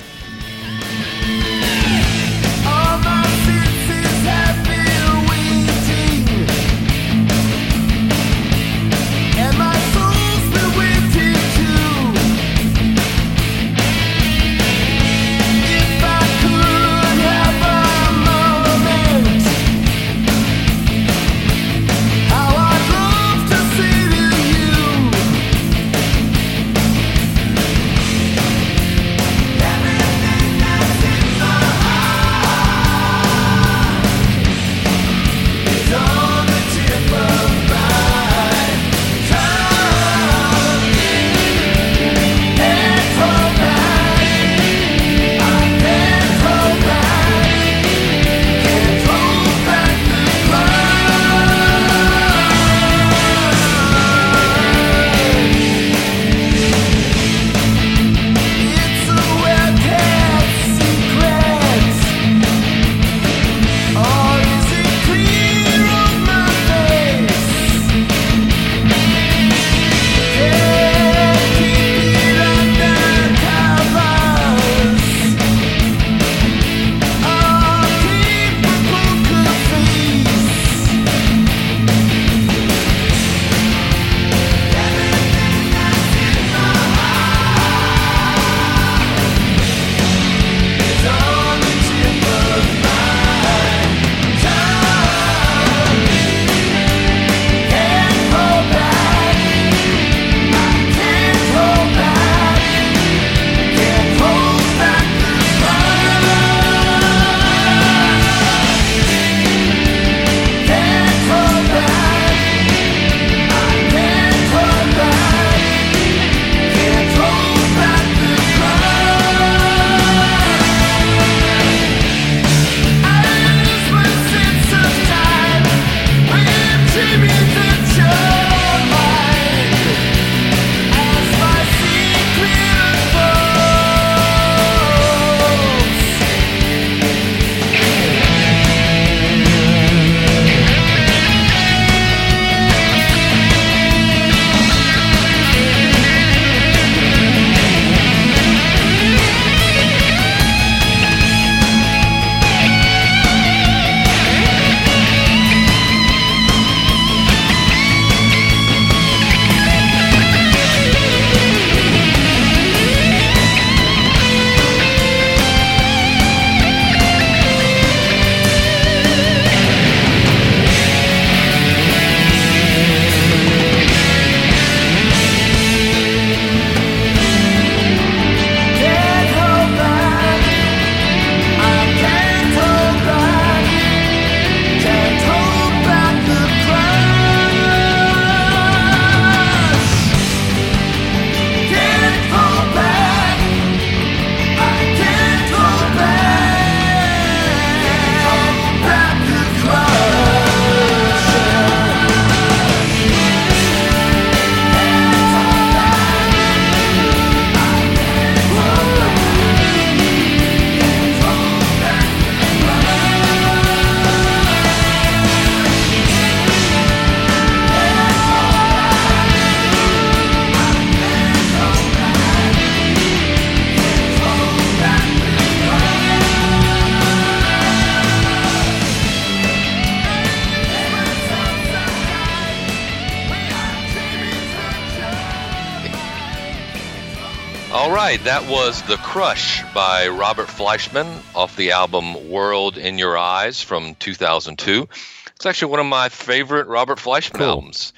All 237.93 237.99
right, 237.99 238.23
that 238.23 238.49
was 238.49 238.81
The 238.81 238.97
Crush 238.97 239.61
by 239.71 240.07
Robert 240.07 240.47
Fleischman 240.47 241.21
off 241.35 241.55
the 241.55 241.73
album 241.73 242.27
World 242.27 242.75
in 242.75 242.97
Your 242.97 243.15
Eyes 243.19 243.61
from 243.61 243.93
2002. 243.93 244.89
It's 245.35 245.45
actually 245.45 245.69
one 245.69 245.79
of 245.79 245.85
my 245.85 246.09
favorite 246.09 246.65
Robert 246.65 246.97
Fleischman 246.97 247.37
Cool. 247.37 247.47
albums. 247.47 247.93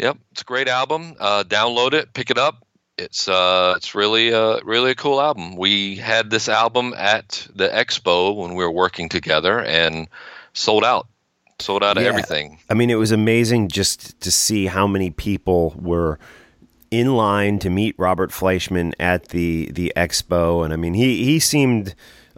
Yep, 0.00 0.18
it's 0.32 0.40
a 0.40 0.44
great 0.44 0.66
album. 0.66 1.14
Uh, 1.20 1.44
download 1.44 1.92
it, 1.92 2.12
pick 2.12 2.30
it 2.30 2.38
up. 2.38 2.66
It's 2.98 3.28
uh, 3.28 3.74
it's 3.76 3.94
really 3.94 4.34
uh, 4.34 4.58
really 4.64 4.90
a 4.90 4.94
cool 4.96 5.20
album. 5.20 5.54
We 5.54 5.94
had 5.94 6.28
this 6.28 6.48
album 6.48 6.92
at 6.96 7.46
the 7.54 7.68
expo 7.68 8.34
when 8.34 8.56
we 8.56 8.64
were 8.64 8.72
working 8.72 9.08
together 9.08 9.60
and 9.60 10.08
sold 10.54 10.82
out, 10.82 11.06
sold 11.60 11.84
out 11.84 11.98
of 11.98 12.02
everything. 12.02 12.58
I 12.68 12.74
mean, 12.74 12.90
it 12.90 12.96
was 12.96 13.12
amazing 13.12 13.68
just 13.68 14.20
to 14.22 14.32
see 14.32 14.66
how 14.66 14.88
many 14.88 15.10
people 15.10 15.72
were 15.80 16.18
in 16.98 17.14
line 17.16 17.58
to 17.60 17.70
meet 17.70 17.94
Robert 17.98 18.30
Fleischman 18.30 18.92
at 18.98 19.28
the 19.28 19.70
the 19.72 19.92
expo, 19.96 20.64
and 20.64 20.72
I 20.72 20.76
mean, 20.76 20.94
he 20.94 21.24
he 21.24 21.38
seemed 21.38 21.94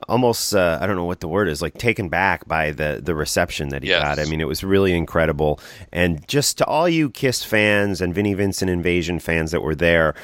almost 0.08 0.54
uh, 0.54 0.78
I 0.80 0.86
don't 0.86 0.96
know 0.96 1.04
what 1.06 1.20
the 1.20 1.28
word 1.28 1.48
is 1.48 1.62
like 1.62 1.74
taken 1.78 2.08
back 2.08 2.46
by 2.46 2.70
the 2.72 3.00
the 3.02 3.14
reception 3.14 3.70
that 3.70 3.82
he 3.82 3.88
Yes. 3.88 4.02
got. 4.02 4.18
I 4.18 4.28
mean, 4.28 4.40
it 4.40 4.46
was 4.46 4.62
really 4.62 4.92
incredible, 4.94 5.58
and 5.92 6.26
just 6.28 6.58
to 6.58 6.64
all 6.66 6.88
you 6.88 7.10
Kiss 7.10 7.42
fans 7.42 8.00
and 8.00 8.14
Vinnie 8.14 8.34
Vincent 8.34 8.70
Invasion 8.70 9.18
fans 9.18 9.50
that 9.52 9.62
were 9.62 9.74
there, 9.74 10.14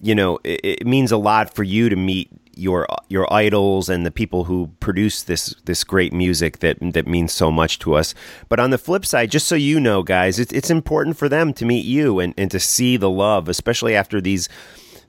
you 0.00 0.14
know, 0.14 0.38
it, 0.44 0.60
it 0.80 0.86
means 0.86 1.12
a 1.12 1.16
lot 1.18 1.54
for 1.54 1.62
you 1.62 1.88
to 1.90 1.96
meet 1.96 2.30
your 2.54 2.86
your 3.08 3.32
idols 3.32 3.88
and 3.88 4.04
the 4.04 4.10
people 4.10 4.44
who 4.44 4.70
produce 4.80 5.22
this 5.22 5.54
this 5.64 5.84
great 5.84 6.12
music 6.12 6.58
that 6.60 6.78
that 6.80 7.06
means 7.06 7.32
so 7.32 7.50
much 7.50 7.78
to 7.80 7.94
us. 7.94 8.14
But 8.48 8.60
on 8.60 8.70
the 8.70 8.78
flip 8.78 9.06
side, 9.06 9.30
just 9.30 9.46
so 9.46 9.54
you 9.54 9.80
know, 9.80 10.02
guys, 10.02 10.38
it's 10.38 10.52
it's 10.52 10.70
important 10.70 11.16
for 11.16 11.28
them 11.28 11.52
to 11.54 11.64
meet 11.64 11.84
you 11.84 12.20
and, 12.20 12.34
and 12.36 12.50
to 12.50 12.60
see 12.60 12.96
the 12.96 13.10
love, 13.10 13.48
especially 13.48 13.94
after 13.94 14.20
these 14.20 14.48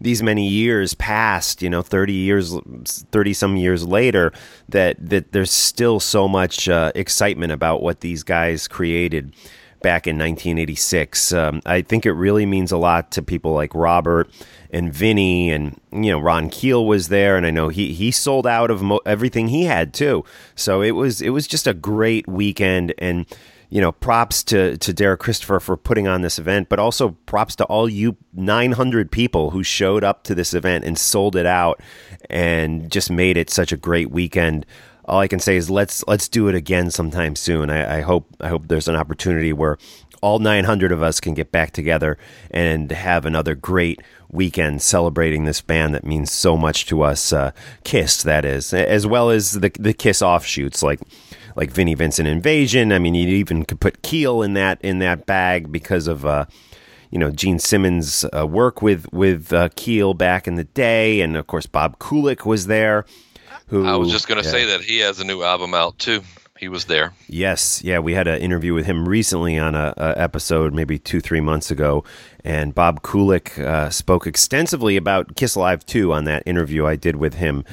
these 0.02 0.24
many 0.24 0.48
years 0.48 0.96
passed, 0.96 1.62
you 1.62 1.70
know, 1.70 1.82
30 1.84 2.14
years 2.14 2.56
30 2.86 3.34
some 3.34 3.56
years 3.56 3.88
later 3.88 4.34
that 4.70 4.98
that 5.00 5.32
there's 5.32 5.52
still 5.52 6.00
so 6.00 6.28
much 6.28 6.68
uh, 6.68 6.92
excitement 6.96 7.52
about 7.52 7.84
what 7.84 8.02
these 8.02 8.24
guys 8.24 8.68
created 8.68 9.34
back 9.82 10.08
in 10.08 10.18
1986. 10.18 11.34
Um, 11.34 11.62
I 11.66 11.82
think 11.82 12.06
it 12.06 12.14
really 12.14 12.46
means 12.46 12.72
a 12.72 12.78
lot 12.78 13.12
to 13.12 13.22
people 13.22 13.54
like 13.54 13.74
Robert 13.74 14.30
and 14.72 14.94
Vinnie, 14.94 15.52
and 15.52 15.80
you 15.92 16.12
know 16.12 16.20
Ron 16.20 16.50
Keel 16.50 16.86
was 16.86 17.10
there, 17.10 17.36
and 17.36 17.46
I 17.46 17.52
know 17.52 17.68
he 17.68 17.94
he 17.94 18.10
sold 18.10 18.48
out 18.48 18.72
of 18.72 18.82
mo- 18.82 19.02
everything 19.06 19.50
he 19.50 19.66
had 19.66 19.94
too. 19.94 20.24
So 20.56 20.82
it 20.82 20.92
was 20.92 21.22
it 21.22 21.30
was 21.30 21.46
just 21.46 21.68
a 21.68 21.74
great 21.74 22.28
weekend, 22.28 22.94
and 22.98 23.26
you 23.70 23.82
know 23.82 23.92
props 23.92 24.44
to 24.46 24.78
to 24.78 24.94
Derek 24.94 25.20
Christopher 25.20 25.60
for 25.60 25.76
putting 25.76 26.08
on 26.08 26.22
this 26.22 26.40
event, 26.40 26.70
but 26.70 26.80
also 26.80 27.18
props 27.26 27.56
to 27.58 27.66
all 27.66 27.90
you 27.90 28.16
900 28.34 29.12
people 29.12 29.52
who 29.52 29.62
showed 29.62 30.04
up 30.04 30.24
to 30.24 30.34
this 30.34 30.54
event 30.54 30.86
and 30.86 30.98
sold 30.98 31.36
it 31.36 31.46
out, 31.46 31.82
and 32.30 32.90
just 32.90 33.12
made 33.12 33.36
it 33.36 33.50
such 33.50 33.74
a 33.74 33.78
great 33.78 34.10
weekend 34.10 34.66
all 35.12 35.20
I 35.20 35.28
can 35.28 35.40
say 35.40 35.58
is 35.58 35.70
let's 35.70 36.06
let's 36.08 36.30
do 36.30 36.48
it 36.48 36.56
again 36.56 36.90
sometime 36.90 37.36
soon. 37.36 37.70
I, 37.70 37.98
I 37.98 38.02
hope 38.02 38.34
I 38.40 38.48
hope 38.48 38.70
there's 38.70 38.88
an 38.88 38.96
opportunity 38.96 39.52
where 39.52 39.78
all 40.22 40.40
900 40.40 40.92
of 40.94 41.04
us 41.04 41.20
can 41.20 41.34
get 41.34 41.52
back 41.52 41.72
together 41.72 42.18
and 42.50 42.90
have 42.92 43.26
another 43.26 43.54
great 43.54 44.02
weekend 44.30 44.82
celebrating 44.82 45.44
this 45.44 45.60
band 45.60 45.94
that 45.94 46.06
means 46.06 46.32
so 46.32 46.56
much 46.56 46.86
to 46.86 47.02
us. 47.02 47.34
Uh, 47.34 47.52
Kiss, 47.84 48.24
that 48.24 48.46
is, 48.46 48.74
as 48.74 49.06
well 49.06 49.30
as 49.30 49.52
the 49.52 49.70
the 49.78 49.94
Kiss 49.94 50.22
offshoots 50.22 50.82
like 50.82 51.02
like 51.58 51.72
Vinnie 51.72 51.96
Vincent 51.96 52.30
Invasion. 52.30 52.94
I 52.94 53.00
mean, 53.00 53.14
you 53.14 53.28
even 53.28 53.66
could 53.66 53.82
put 53.82 54.02
Keel 54.04 54.42
in 54.42 54.54
that 54.54 54.80
in 54.82 55.00
that 55.00 55.26
bag 55.26 55.72
because 55.72 56.08
of. 56.08 56.26
Uh, 56.26 56.46
you 57.14 57.20
know 57.20 57.30
Gene 57.30 57.60
Simmons' 57.60 58.24
uh, 58.34 58.48
work 58.48 58.82
with 58.82 59.06
with 59.12 59.52
uh, 59.52 59.68
Keel 59.76 60.14
back 60.14 60.48
in 60.48 60.56
the 60.56 60.64
day, 60.64 61.20
and 61.20 61.36
of 61.36 61.46
course 61.46 61.66
Bob 61.66 62.00
Kulick 62.00 62.46
was 62.46 62.68
there. 62.68 63.06
Who 63.72 63.88
I 63.88 63.96
was 63.96 64.12
just 64.12 64.28
going 64.28 64.38
to 64.38 64.46
yeah. 64.46 64.52
say 64.52 64.66
that 64.66 64.82
he 64.82 65.00
has 65.00 65.22
a 65.22 65.24
new 65.24 65.44
album 65.44 65.74
out 65.74 65.98
too. 65.98 66.22
He 66.60 66.68
was 66.68 66.86
there. 66.86 67.14
Yes, 67.28 67.82
yeah, 67.84 68.00
we 68.00 68.14
had 68.14 68.28
an 68.28 68.40
interview 68.42 68.74
with 68.74 68.86
him 68.86 69.08
recently 69.08 69.58
on 69.58 69.76
a, 69.76 69.94
a 69.96 70.14
episode, 70.18 70.74
maybe 70.74 71.00
two, 71.00 71.22
three 71.22 71.40
months 71.40 71.72
ago, 71.72 72.04
and 72.44 72.76
Bob 72.76 73.02
Kulick 73.02 73.58
uh, 73.58 73.90
spoke 73.90 74.28
extensively 74.28 74.98
about 74.98 75.38
Kiss 75.38 75.56
Alive 75.56 75.86
2 75.86 76.12
on 76.12 76.26
that 76.26 76.44
interview 76.46 76.86
I 76.86 76.98
did 76.98 77.16
with 77.16 77.36
him 77.36 77.64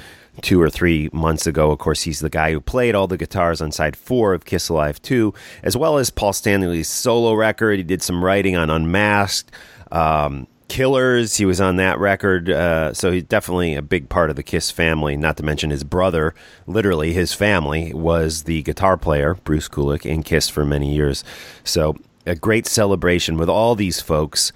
two 0.41 0.63
or 0.63 0.71
three 0.71 1.11
months 1.13 1.49
ago. 1.49 1.73
Of 1.73 1.81
course, 1.81 2.03
he's 2.03 2.21
the 2.21 2.31
guy 2.31 2.53
who 2.53 2.61
played 2.61 2.95
all 2.95 3.09
the 3.09 3.19
guitars 3.19 3.61
on 3.61 3.73
side 3.73 3.97
four 3.97 4.35
of 4.35 4.45
Kiss 4.45 4.69
Alive 4.69 5.03
2, 5.03 5.35
as 5.65 5.77
well 5.77 5.99
as 5.99 6.11
Paul 6.11 6.33
Stanley's 6.33 6.89
solo 6.89 7.35
record. 7.35 7.79
He 7.79 7.83
did 7.83 8.03
some 8.03 8.25
writing 8.25 8.57
on 8.57 8.71
Unmasked. 8.71 9.51
Um, 9.91 10.47
Killers, 10.69 11.37
he 11.37 11.45
was 11.45 11.61
on 11.61 11.77
that 11.77 11.99
record, 11.99 12.51
uh, 12.51 12.93
so 12.93 13.11
he's 13.11 13.25
definitely 13.25 13.75
a 13.75 13.83
big 13.83 14.09
part 14.09 14.31
of 14.31 14.37
the 14.37 14.43
Kiss 14.43 14.71
family. 14.71 15.17
Not 15.17 15.37
to 15.39 15.43
mention 15.43 15.71
his 15.71 15.85
brother, 15.85 16.35
literally 16.67 17.13
his 17.13 17.33
family, 17.33 17.93
was 17.95 18.45
the 18.45 18.63
guitar 18.63 18.97
player 18.97 19.35
Bruce 19.45 19.69
Kulick 19.69 20.05
in 20.05 20.23
Kiss 20.23 20.49
for 20.49 20.65
many 20.65 20.95
years. 20.95 21.25
So 21.65 21.97
a 22.27 22.35
great 22.35 22.67
celebration 22.67 23.39
with 23.39 23.49
all 23.49 23.75
these 23.75 24.01
folks 24.01 24.53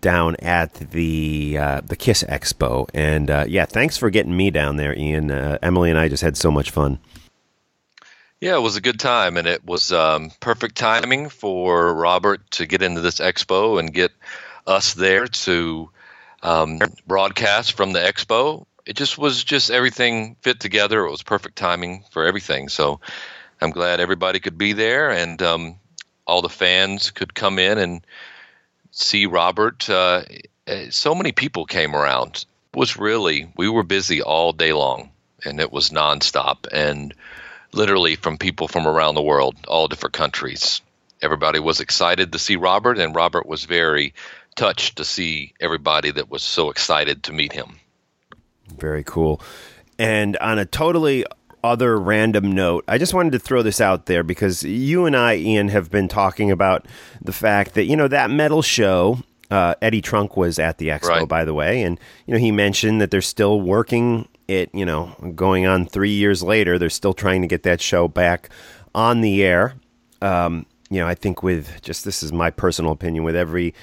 down 0.00 0.36
at 0.36 0.74
the 0.74 1.58
uh, 1.58 1.80
the 1.80 1.96
Kiss 1.96 2.22
Expo, 2.22 2.88
and 2.94 3.30
uh, 3.30 3.44
yeah, 3.48 3.64
thanks 3.64 3.96
for 3.96 4.10
getting 4.10 4.36
me 4.36 4.50
down 4.50 4.76
there, 4.76 4.96
Ian. 4.96 5.30
Uh, 5.30 5.58
Emily 5.62 5.90
and 5.90 5.98
I 5.98 6.08
just 6.08 6.22
had 6.22 6.36
so 6.36 6.50
much 6.50 6.70
fun. 6.70 6.98
Yeah, 8.40 8.56
it 8.56 8.60
was 8.60 8.76
a 8.76 8.82
good 8.82 9.00
time, 9.00 9.36
and 9.36 9.48
it 9.48 9.64
was 9.64 9.92
um, 9.92 10.30
perfect 10.40 10.76
timing 10.76 11.30
for 11.30 11.94
Robert 11.94 12.50
to 12.52 12.66
get 12.66 12.82
into 12.82 13.00
this 13.00 13.18
expo 13.18 13.80
and 13.80 13.92
get 13.92 14.12
us 14.66 14.94
there 14.94 15.26
to 15.26 15.90
um, 16.42 16.78
broadcast 17.06 17.72
from 17.72 17.92
the 17.92 18.00
expo. 18.00 18.66
It 18.84 18.96
just 18.96 19.18
was 19.18 19.42
just 19.42 19.70
everything 19.70 20.36
fit 20.40 20.60
together. 20.60 21.04
It 21.04 21.10
was 21.10 21.22
perfect 21.22 21.56
timing 21.56 22.04
for 22.10 22.24
everything. 22.24 22.68
So 22.68 23.00
I'm 23.60 23.70
glad 23.70 24.00
everybody 24.00 24.40
could 24.40 24.58
be 24.58 24.72
there, 24.72 25.10
and 25.10 25.40
um, 25.42 25.76
all 26.26 26.42
the 26.42 26.48
fans 26.48 27.10
could 27.10 27.34
come 27.34 27.58
in 27.58 27.78
and 27.78 28.06
see 28.90 29.26
Robert. 29.26 29.88
Uh, 29.88 30.22
eh, 30.66 30.88
so 30.90 31.14
many 31.14 31.32
people 31.32 31.64
came 31.64 31.94
around. 31.94 32.44
It 32.72 32.78
was 32.78 32.96
really 32.96 33.50
we 33.56 33.68
were 33.68 33.82
busy 33.82 34.22
all 34.22 34.52
day 34.52 34.72
long, 34.72 35.10
and 35.44 35.60
it 35.60 35.72
was 35.72 35.90
nonstop 35.90 36.66
and 36.70 37.14
literally 37.72 38.16
from 38.16 38.38
people 38.38 38.68
from 38.68 38.86
around 38.86 39.14
the 39.14 39.22
world, 39.22 39.56
all 39.66 39.88
different 39.88 40.14
countries. 40.14 40.80
Everybody 41.22 41.58
was 41.58 41.80
excited 41.80 42.32
to 42.32 42.38
see 42.38 42.56
Robert, 42.56 42.98
and 42.98 43.14
Robert 43.14 43.46
was 43.46 43.64
very 43.64 44.14
touched 44.56 44.96
to 44.96 45.04
see 45.04 45.54
everybody 45.60 46.10
that 46.10 46.30
was 46.30 46.42
so 46.42 46.70
excited 46.70 47.22
to 47.24 47.32
meet 47.32 47.52
him. 47.52 47.78
Very 48.78 49.04
cool. 49.04 49.40
And 49.98 50.36
on 50.38 50.58
a 50.58 50.64
totally 50.64 51.24
other 51.62 51.98
random 51.98 52.52
note, 52.52 52.84
I 52.88 52.98
just 52.98 53.14
wanted 53.14 53.32
to 53.32 53.38
throw 53.38 53.62
this 53.62 53.80
out 53.80 54.06
there 54.06 54.22
because 54.22 54.62
you 54.62 55.06
and 55.06 55.16
I, 55.16 55.36
Ian, 55.36 55.68
have 55.68 55.90
been 55.90 56.08
talking 56.08 56.50
about 56.50 56.86
the 57.22 57.32
fact 57.32 57.74
that, 57.74 57.84
you 57.84 57.96
know, 57.96 58.08
that 58.08 58.30
metal 58.30 58.62
show, 58.62 59.18
uh, 59.50 59.74
Eddie 59.80 60.02
Trunk 60.02 60.36
was 60.36 60.58
at 60.58 60.78
the 60.78 60.88
expo, 60.88 61.08
Right. 61.08 61.28
by 61.28 61.44
the 61.44 61.54
way. 61.54 61.82
And, 61.82 61.98
you 62.26 62.34
know, 62.34 62.40
he 62.40 62.50
mentioned 62.50 63.00
that 63.00 63.10
they're 63.10 63.20
still 63.22 63.60
working 63.60 64.28
it, 64.48 64.70
you 64.72 64.84
know, 64.84 65.14
going 65.34 65.66
on 65.66 65.86
three 65.86 66.12
years 66.12 66.42
later. 66.42 66.78
They're 66.78 66.90
still 66.90 67.14
trying 67.14 67.42
to 67.42 67.48
get 67.48 67.62
that 67.64 67.80
show 67.80 68.06
back 68.08 68.48
on 68.94 69.20
the 69.20 69.42
air. 69.42 69.74
Um, 70.22 70.66
you 70.88 71.00
know, 71.00 71.06
I 71.08 71.14
think 71.14 71.42
with 71.42 71.82
just 71.82 72.04
this 72.04 72.22
is 72.22 72.32
my 72.32 72.50
personal 72.50 72.92
opinion, 72.92 73.24
with 73.24 73.34
every 73.34 73.74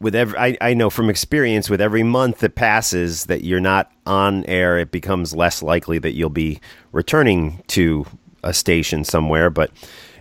with 0.00 0.14
every 0.14 0.38
I, 0.38 0.56
I 0.60 0.74
know 0.74 0.90
from 0.90 1.10
experience 1.10 1.68
with 1.68 1.80
every 1.80 2.02
month 2.02 2.38
that 2.38 2.54
passes 2.54 3.26
that 3.26 3.44
you're 3.44 3.60
not 3.60 3.90
on 4.06 4.44
air 4.46 4.78
it 4.78 4.90
becomes 4.90 5.34
less 5.34 5.62
likely 5.62 5.98
that 5.98 6.12
you'll 6.12 6.30
be 6.30 6.60
returning 6.92 7.62
to 7.68 8.06
a 8.42 8.54
station 8.54 9.04
somewhere. 9.04 9.50
But 9.50 9.70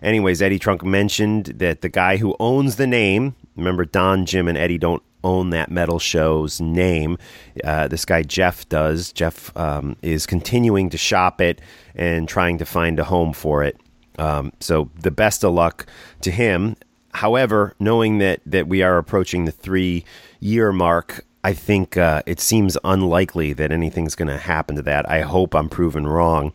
anyways 0.02 0.42
eddie 0.42 0.60
trunk 0.60 0.84
mentioned 0.84 1.46
that 1.58 1.82
the 1.82 1.90
guy 1.90 2.18
who 2.18 2.36
owns 2.40 2.76
the 2.76 2.88
name 2.88 3.36
remember 3.56 3.86
don 3.86 4.26
jim 4.26 4.48
and 4.48 4.58
eddie 4.58 4.78
don't 4.78 5.04
own 5.24 5.50
that 5.50 5.70
metal 5.70 6.00
show's 6.00 6.62
name. 6.62 7.18
Uh, 7.64 7.88
this 7.88 8.06
guy 8.06 8.24
jeff 8.24 8.68
does. 8.70 9.12
Jeff 9.12 9.56
um, 9.58 9.96
is 10.02 10.26
continuing 10.26 10.90
to 10.90 10.98
shop 10.98 11.42
it 11.42 11.62
and 11.96 12.30
trying 12.30 12.58
to 12.58 12.66
find 12.66 13.00
a 13.00 13.04
home 13.04 13.34
for 13.34 13.64
it. 13.64 13.80
Um, 14.20 14.52
so 14.60 14.90
the 15.02 15.12
best 15.12 15.44
of 15.44 15.54
luck 15.54 15.86
to 16.22 16.32
him 16.32 16.76
However, 17.18 17.74
knowing 17.80 18.20
that 18.20 18.42
that 18.46 18.68
we 18.68 18.84
are 18.84 18.98
approaching 19.00 19.46
the 19.46 19.52
three 19.52 20.06
year 20.40 20.72
mark, 20.72 21.26
I 21.44 21.54
think 21.54 21.98
uh, 21.98 22.22
it 22.28 22.40
seems 22.40 22.78
unlikely 22.84 23.54
that 23.54 23.72
anything's 23.72 24.14
going 24.14 24.28
to 24.28 24.38
happen 24.38 24.76
to 24.76 24.84
that. 24.84 25.10
I 25.10 25.22
hope 25.22 25.56
I'm 25.56 25.68
proven 25.68 26.06
wrong. 26.06 26.54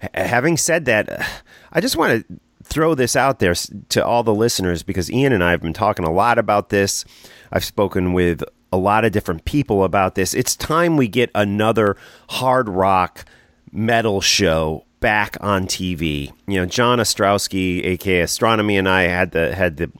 H- 0.00 0.10
having 0.14 0.56
said 0.56 0.84
that, 0.84 1.08
I 1.72 1.80
just 1.80 1.96
want 1.96 2.28
to 2.28 2.40
throw 2.62 2.94
this 2.94 3.16
out 3.16 3.40
there 3.40 3.54
to 3.54 4.04
all 4.04 4.22
the 4.22 4.34
listeners 4.34 4.84
because 4.84 5.10
Ian 5.10 5.32
and 5.32 5.42
I 5.42 5.50
have 5.50 5.62
been 5.62 5.72
talking 5.72 6.04
a 6.04 6.12
lot 6.12 6.38
about 6.38 6.68
this. 6.68 7.04
I've 7.50 7.64
spoken 7.64 8.12
with 8.12 8.44
a 8.72 8.76
lot 8.76 9.04
of 9.04 9.10
different 9.10 9.46
people 9.46 9.82
about 9.82 10.14
this. 10.14 10.32
It's 10.32 10.54
time 10.54 10.96
we 10.96 11.08
get 11.08 11.30
another 11.34 11.96
hard 12.30 12.68
rock 12.68 13.24
metal 13.72 14.20
show 14.20 14.84
back 15.00 15.36
on 15.40 15.66
TV. 15.66 16.32
You 16.46 16.60
know, 16.60 16.66
John 16.66 16.98
Ostrowski, 16.98 17.84
aka 17.84 18.20
Astronomy, 18.20 18.76
and 18.76 18.88
I 18.88 19.02
had 19.02 19.32
the 19.32 19.54
had 19.54 19.76
the 19.76 19.90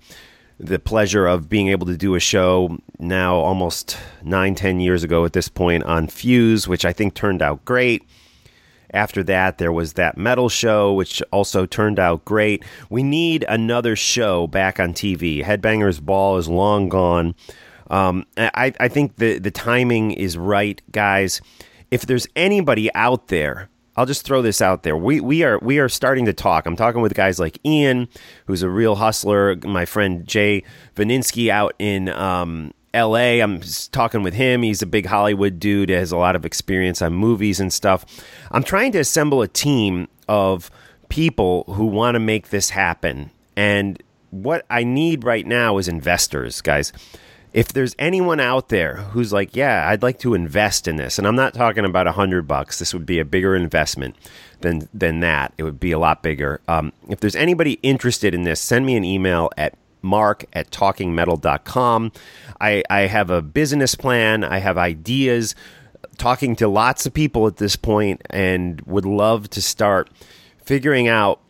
the 0.61 0.79
pleasure 0.79 1.27
of 1.27 1.49
being 1.49 1.69
able 1.69 1.87
to 1.87 1.97
do 1.97 2.15
a 2.17 2.21
show 2.21 2.79
now 2.99 3.37
almost 3.37 3.97
nine, 4.25 4.55
ten 4.55 4.81
years 4.81 5.05
ago 5.05 5.25
at 5.25 5.33
this 5.33 5.49
point 5.49 5.85
on 5.85 6.09
Fuse, 6.09 6.67
which 6.67 6.85
I 6.85 6.93
think 6.93 7.15
turned 7.15 7.43
out 7.43 7.65
great. 7.65 8.05
After 8.93 9.23
that, 9.25 9.59
there 9.59 9.73
was 9.73 9.95
that 9.95 10.17
metal 10.17 10.49
show, 10.49 10.95
which 10.95 11.23
also 11.31 11.67
turned 11.67 11.99
out 11.99 12.25
great. 12.25 12.65
We 12.89 13.03
need 13.03 13.45
another 13.49 13.95
show 13.95 14.47
back 14.47 14.81
on 14.81 14.95
TV. 14.95 15.45
Headbangers 15.45 16.01
Ball 16.01 16.39
is 16.39 16.49
long 16.49 16.89
gone. 16.89 17.35
Um, 17.91 18.25
I, 18.37 18.73
I 18.81 18.89
think 18.89 19.17
the, 19.17 19.39
the 19.39 19.51
timing 19.51 20.13
is 20.13 20.39
right, 20.39 20.81
guys. 20.91 21.41
If 21.91 22.07
there's 22.07 22.27
anybody 22.35 22.93
out 22.95 23.29
there, 23.29 23.69
I'll 23.99 24.07
just 24.07 24.25
throw 24.25 24.43
this 24.43 24.63
out 24.63 24.85
there. 24.85 24.97
We, 24.97 25.19
we 25.21 25.43
are 25.43 25.59
we 25.59 25.81
are 25.81 25.89
starting 25.89 26.27
to 26.27 26.33
talk. 26.33 26.67
I'm 26.67 26.77
talking 26.77 27.01
with 27.01 27.15
guys 27.15 27.41
like 27.41 27.59
Ian, 27.67 28.09
who's 28.47 28.63
a 28.63 28.71
real 28.71 28.95
hustler. 28.95 29.57
My 29.65 29.87
friend 29.87 30.25
Jay 30.25 30.63
Vaninsky 30.95 31.49
out 31.49 31.75
in 31.81 32.09
um, 32.11 32.73
LA. 32.95 33.43
I'm 33.43 33.61
talking 33.91 34.23
with 34.23 34.35
him. 34.35 34.63
He's 34.63 34.83
a 34.83 34.87
big 34.87 35.07
Hollywood 35.07 35.59
dude, 35.59 35.89
has 35.89 36.13
a 36.13 36.17
lot 36.17 36.37
of 36.37 36.47
experience 36.47 37.03
on 37.03 37.13
movies 37.13 37.59
and 37.59 37.73
stuff. 37.73 38.05
I'm 38.53 38.63
trying 38.63 38.93
to 38.93 39.01
assemble 39.01 39.43
a 39.43 39.49
team 39.49 40.07
of 40.29 40.71
people 41.09 41.65
who 41.65 41.87
want 41.87 42.15
to 42.15 42.21
make 42.21 42.51
this 42.51 42.71
happen. 42.71 43.33
And 43.57 44.01
what 44.31 44.65
I 44.71 44.85
need 44.85 45.25
right 45.25 45.45
now 45.45 45.77
is 45.77 45.89
investors, 45.89 46.61
guys. 46.61 46.93
If 47.53 47.69
there's 47.69 47.95
anyone 47.99 48.41
out 48.41 48.69
there 48.69 48.97
who's 48.97 49.33
like, 49.33 49.57
yeah, 49.57 49.89
I'd 49.89 50.03
like 50.03 50.19
to 50.21 50.35
invest 50.35 50.87
in 50.87 50.97
this, 50.97 51.19
and 51.19 51.27
I'm 51.27 51.37
not 51.37 51.55
talking 51.55 51.85
about 51.85 52.07
a 52.07 52.13
hundred 52.13 52.47
bucks. 52.47 52.79
This 52.79 52.93
would 52.93 53.07
be 53.07 53.19
a 53.19 53.25
bigger 53.25 53.57
investment 53.57 54.17
than 54.61 54.89
than 54.93 55.21
that. 55.21 55.53
It 55.59 55.63
would 55.63 55.81
be 55.81 55.93
a 55.93 55.99
lot 55.99 56.23
bigger. 56.23 56.61
Um, 56.69 56.93
if 57.09 57.21
there's 57.21 57.37
anybody 57.37 57.75
interested 57.83 58.35
in 58.35 58.43
this, 58.43 58.61
send 58.61 58.87
me 58.87 58.97
an 58.97 59.05
email 59.05 59.51
at 59.57 59.75
mark 60.03 60.45
at 60.53 60.71
talkingmetal.com. 60.71 62.13
I, 62.61 62.83
I 62.91 63.01
have 63.01 63.31
a 63.31 63.43
business 63.43 63.95
plan, 63.95 64.45
I 64.45 64.59
have 64.59 64.79
ideas, 64.79 65.55
talking 66.17 66.57
to 66.57 66.69
lots 66.69 67.07
of 67.07 67.15
people 67.15 67.47
at 67.47 67.57
this 67.57 67.77
point, 67.77 68.23
and 68.31 68.81
would 68.83 69.05
love 69.05 69.51
to 69.51 69.63
start 69.63 70.11
figuring 70.63 71.09
out 71.09 71.41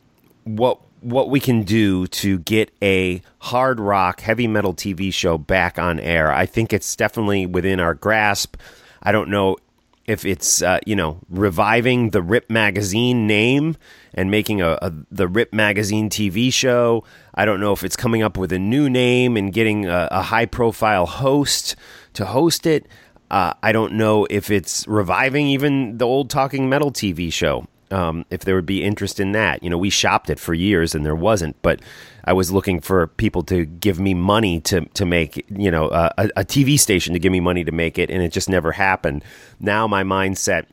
what 0.45 0.81
what 1.01 1.31
we 1.31 1.41
can 1.41 1.63
do 1.63 2.07
to 2.09 2.39
get 2.41 2.71
a 2.83 3.23
hard 3.39 3.81
rock 3.81 4.21
heavy 4.21 4.47
metal 4.47 4.75
TV 4.75 5.13
show 5.13 5.39
back 5.39 5.79
on 5.79 6.01
air. 6.01 6.33
I 6.33 6.47
think 6.47 6.73
it's 6.73 6.97
definitely 6.97 7.47
within 7.47 7.81
our 7.81 7.95
grasp. 7.95 8.57
I 9.03 9.13
don't 9.13 9.31
know 9.31 9.57
if 10.07 10.25
it's 10.25 10.63
uh, 10.63 10.79
you 10.87 10.97
know 10.97 11.21
reviving 11.29 12.11
the 12.11 12.23
Rip 12.23 12.51
magazine 12.51 13.27
name 13.27 13.77
and 14.15 14.31
making 14.31 14.61
a, 14.61 14.79
a 14.83 14.93
the 15.11 15.29
Rip 15.29 15.53
magazine 15.53 16.11
TV 16.11 16.53
show. 16.53 17.05
I 17.35 17.45
don't 17.45 17.61
know 17.61 17.73
if 17.73 17.85
it's 17.85 17.97
coming 17.97 18.23
up 18.23 18.37
with 18.37 18.53
a 18.53 18.59
new 18.59 18.91
name 18.91 19.37
and 19.37 19.53
getting 19.53 19.87
a, 19.87 20.09
a 20.11 20.23
high 20.23 20.47
profile 20.47 21.07
host 21.07 21.77
to 22.15 22.25
host 22.25 22.67
it. 22.67 22.87
Uh, 23.31 23.53
I 23.63 23.73
don't 23.73 23.93
know 23.93 24.27
if 24.31 24.51
it's 24.51 24.89
reviving 24.89 25.47
even 25.49 25.99
the 25.99 26.07
old 26.07 26.31
Talking 26.31 26.69
Metal 26.69 26.91
TV 26.91 27.31
show. 27.31 27.67
Um, 27.91 28.25
if 28.31 28.41
there 28.41 28.55
would 28.55 28.67
be 28.67 28.85
interest 28.85 29.19
in 29.19 29.33
that, 29.33 29.63
you 29.63 29.71
know, 29.71 29.79
we 29.79 29.91
shopped 29.91 30.31
it 30.31 30.39
for 30.39 30.53
years 30.53 30.95
and 30.95 31.07
there 31.07 31.15
wasn't, 31.15 31.61
but 31.63 31.81
I 32.25 32.35
was 32.35 32.53
looking 32.53 32.81
for 32.81 33.07
people 33.07 33.43
to 33.45 33.65
give 33.65 33.99
me 33.99 34.13
money 34.13 34.61
to 34.63 34.85
to 34.85 35.07
make, 35.07 35.47
you 35.49 35.71
know, 35.71 35.89
a, 35.89 36.13
a 36.37 36.45
TV 36.45 36.79
station 36.79 37.15
to 37.15 37.19
give 37.19 37.33
me 37.33 37.41
money 37.41 37.65
to 37.65 37.73
make 37.73 37.99
it, 37.99 38.11
and 38.11 38.23
it 38.23 38.33
just 38.33 38.49
never 38.49 38.73
happened. 38.73 39.25
Now 39.59 39.87
my 39.87 40.03
mindset 40.03 40.67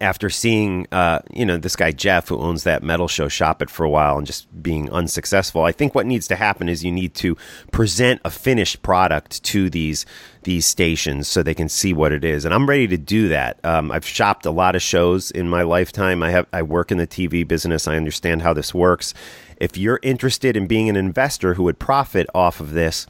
after 0.00 0.30
seeing 0.30 0.86
uh, 0.92 1.20
you 1.32 1.44
know 1.44 1.56
this 1.56 1.76
guy 1.76 1.92
Jeff 1.92 2.28
who 2.28 2.38
owns 2.38 2.64
that 2.64 2.82
metal 2.82 3.08
show 3.08 3.28
shop 3.28 3.62
it 3.62 3.70
for 3.70 3.84
a 3.84 3.90
while 3.90 4.18
and 4.18 4.26
just 4.26 4.62
being 4.62 4.90
unsuccessful, 4.90 5.64
I 5.64 5.72
think 5.72 5.94
what 5.94 6.06
needs 6.06 6.28
to 6.28 6.36
happen 6.36 6.68
is 6.68 6.84
you 6.84 6.92
need 6.92 7.14
to 7.16 7.36
present 7.72 8.20
a 8.24 8.30
finished 8.30 8.82
product 8.82 9.42
to 9.44 9.70
these 9.70 10.06
these 10.42 10.64
stations 10.66 11.28
so 11.28 11.42
they 11.42 11.54
can 11.54 11.68
see 11.68 11.92
what 11.92 12.12
it 12.12 12.24
is, 12.24 12.44
and 12.44 12.54
I'm 12.54 12.68
ready 12.68 12.88
to 12.88 12.98
do 12.98 13.28
that. 13.28 13.62
Um, 13.64 13.90
I've 13.90 14.06
shopped 14.06 14.46
a 14.46 14.50
lot 14.50 14.74
of 14.74 14.82
shows 14.82 15.30
in 15.30 15.48
my 15.48 15.62
lifetime. 15.62 16.22
I 16.22 16.30
have 16.30 16.46
I 16.52 16.62
work 16.62 16.90
in 16.90 16.98
the 16.98 17.06
TV 17.06 17.46
business. 17.46 17.88
I 17.88 17.96
understand 17.96 18.42
how 18.42 18.52
this 18.52 18.74
works. 18.74 19.14
If 19.56 19.76
you're 19.76 20.00
interested 20.02 20.56
in 20.56 20.66
being 20.66 20.88
an 20.88 20.96
investor 20.96 21.54
who 21.54 21.64
would 21.64 21.78
profit 21.78 22.26
off 22.34 22.60
of 22.60 22.72
this, 22.72 23.06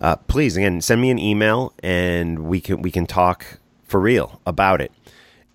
uh, 0.00 0.16
please 0.16 0.56
again 0.56 0.80
send 0.80 1.00
me 1.00 1.10
an 1.10 1.18
email 1.18 1.74
and 1.82 2.40
we 2.40 2.60
can 2.60 2.82
we 2.82 2.90
can 2.90 3.06
talk 3.06 3.58
for 3.84 4.00
real 4.00 4.40
about 4.46 4.80
it 4.80 4.92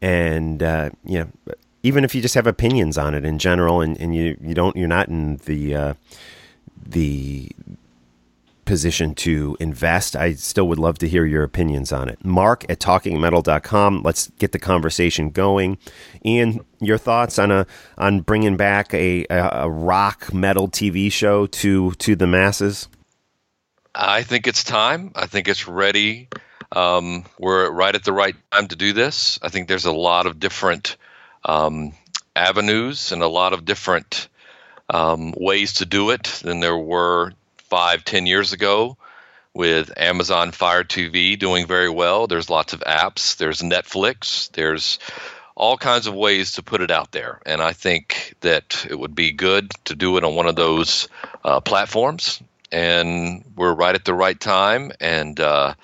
and 0.05 0.61
uh, 0.61 0.91
you 1.03 1.19
know 1.19 1.53
even 1.81 2.03
if 2.03 2.13
you 2.13 2.21
just 2.21 2.35
have 2.35 2.45
opinions 2.45 2.97
on 2.97 3.15
it 3.15 3.25
in 3.25 3.39
general 3.39 3.81
and, 3.81 3.99
and 3.99 4.15
you, 4.15 4.37
you 4.39 4.53
don't 4.53 4.75
you're 4.75 4.87
not 4.87 5.07
in 5.09 5.37
the 5.45 5.75
uh, 5.75 5.93
the 6.85 7.49
position 8.65 9.13
to 9.13 9.55
invest 9.59 10.15
i 10.15 10.33
still 10.33 10.67
would 10.67 10.79
love 10.79 10.97
to 10.97 11.07
hear 11.07 11.25
your 11.25 11.43
opinions 11.43 11.91
on 11.91 12.09
it 12.09 12.23
mark 12.23 12.65
at 12.69 12.79
talkingmetal.com 12.79 14.01
let's 14.03 14.27
get 14.39 14.51
the 14.53 14.59
conversation 14.59 15.29
going 15.29 15.77
ian 16.25 16.63
your 16.79 16.97
thoughts 16.97 17.37
on 17.37 17.51
a 17.51 17.67
on 17.99 18.21
bringing 18.21 18.57
back 18.57 18.91
a, 18.93 19.25
a, 19.29 19.69
rock 19.69 20.33
metal 20.33 20.67
tv 20.67 21.11
show 21.11 21.45
to 21.47 21.91
to 21.93 22.15
the 22.15 22.27
masses 22.27 22.87
I 23.97 24.23
think 24.23 24.45
it's 24.45 24.61
time. 24.61 25.13
I 25.15 25.25
think 25.25 25.47
it's 25.47 25.69
ready. 25.69 26.27
Um, 26.71 27.25
we're 27.39 27.69
right 27.69 27.95
at 27.95 28.03
the 28.03 28.13
right 28.13 28.35
time 28.51 28.67
to 28.67 28.75
do 28.75 28.93
this. 28.93 29.39
I 29.41 29.49
think 29.49 29.67
there's 29.67 29.85
a 29.85 29.91
lot 29.91 30.25
of 30.25 30.39
different 30.39 30.97
um, 31.43 31.93
avenues 32.35 33.11
and 33.11 33.21
a 33.21 33.27
lot 33.27 33.53
of 33.53 33.65
different 33.65 34.27
um, 34.89 35.33
ways 35.37 35.73
to 35.75 35.85
do 35.85 36.09
it 36.11 36.23
than 36.43 36.59
there 36.59 36.77
were 36.77 37.33
five, 37.57 38.03
ten 38.03 38.25
years 38.25 38.53
ago. 38.53 38.97
With 39.53 39.97
Amazon 39.97 40.51
Fire 40.51 40.83
TV 40.83 41.39
doing 41.39 41.65
very 41.65 41.89
well, 41.89 42.27
there's 42.27 42.49
lots 42.49 42.73
of 42.73 42.81
apps. 42.81 43.37
There's 43.37 43.61
Netflix. 43.61 44.51
There's 44.51 44.99
all 45.55 45.77
kinds 45.77 46.07
of 46.07 46.13
ways 46.13 46.53
to 46.53 46.61
put 46.61 46.81
it 46.81 46.91
out 46.91 47.13
there, 47.13 47.39
and 47.45 47.61
I 47.61 47.71
think 47.71 48.35
that 48.41 48.85
it 48.89 48.99
would 48.99 49.15
be 49.15 49.31
good 49.31 49.71
to 49.85 49.95
do 49.95 50.17
it 50.17 50.25
on 50.25 50.35
one 50.35 50.47
of 50.47 50.57
those 50.57 51.07
uh, 51.45 51.61
platforms 51.61 52.41
and 52.71 53.45
we're 53.55 53.73
right 53.73 53.95
at 53.95 54.03
the 54.03 54.13
right 54.13 54.39
time. 54.39 54.91
And 54.99 55.39
uh, 55.39 55.75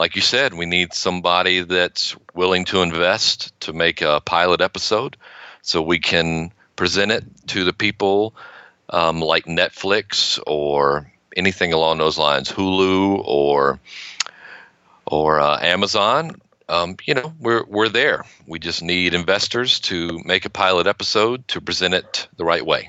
like 0.00 0.16
you 0.16 0.22
said, 0.22 0.54
we 0.54 0.64
need 0.64 0.94
somebody 0.94 1.60
that's 1.60 2.16
willing 2.34 2.64
to 2.64 2.80
invest 2.80 3.52
to 3.60 3.74
make 3.74 4.00
a 4.00 4.22
pilot 4.24 4.62
episode, 4.62 5.18
so 5.60 5.82
we 5.82 5.98
can 5.98 6.52
present 6.74 7.12
it 7.12 7.22
to 7.48 7.64
the 7.64 7.74
people 7.74 8.34
um, 8.88 9.20
like 9.20 9.44
Netflix 9.44 10.40
or 10.46 11.12
anything 11.36 11.74
along 11.74 11.98
those 11.98 12.16
lines, 12.16 12.50
Hulu 12.50 13.22
or 13.26 13.78
or 15.04 15.38
uh, 15.38 15.58
Amazon. 15.60 16.40
Um, 16.66 16.96
you 17.04 17.12
know, 17.12 17.34
we're 17.38 17.64
we're 17.64 17.90
there. 17.90 18.24
We 18.46 18.58
just 18.58 18.82
need 18.82 19.12
investors 19.12 19.80
to 19.80 20.18
make 20.24 20.46
a 20.46 20.50
pilot 20.50 20.86
episode 20.86 21.46
to 21.48 21.60
present 21.60 21.92
it 21.92 22.26
the 22.38 22.46
right 22.46 22.64
way. 22.64 22.88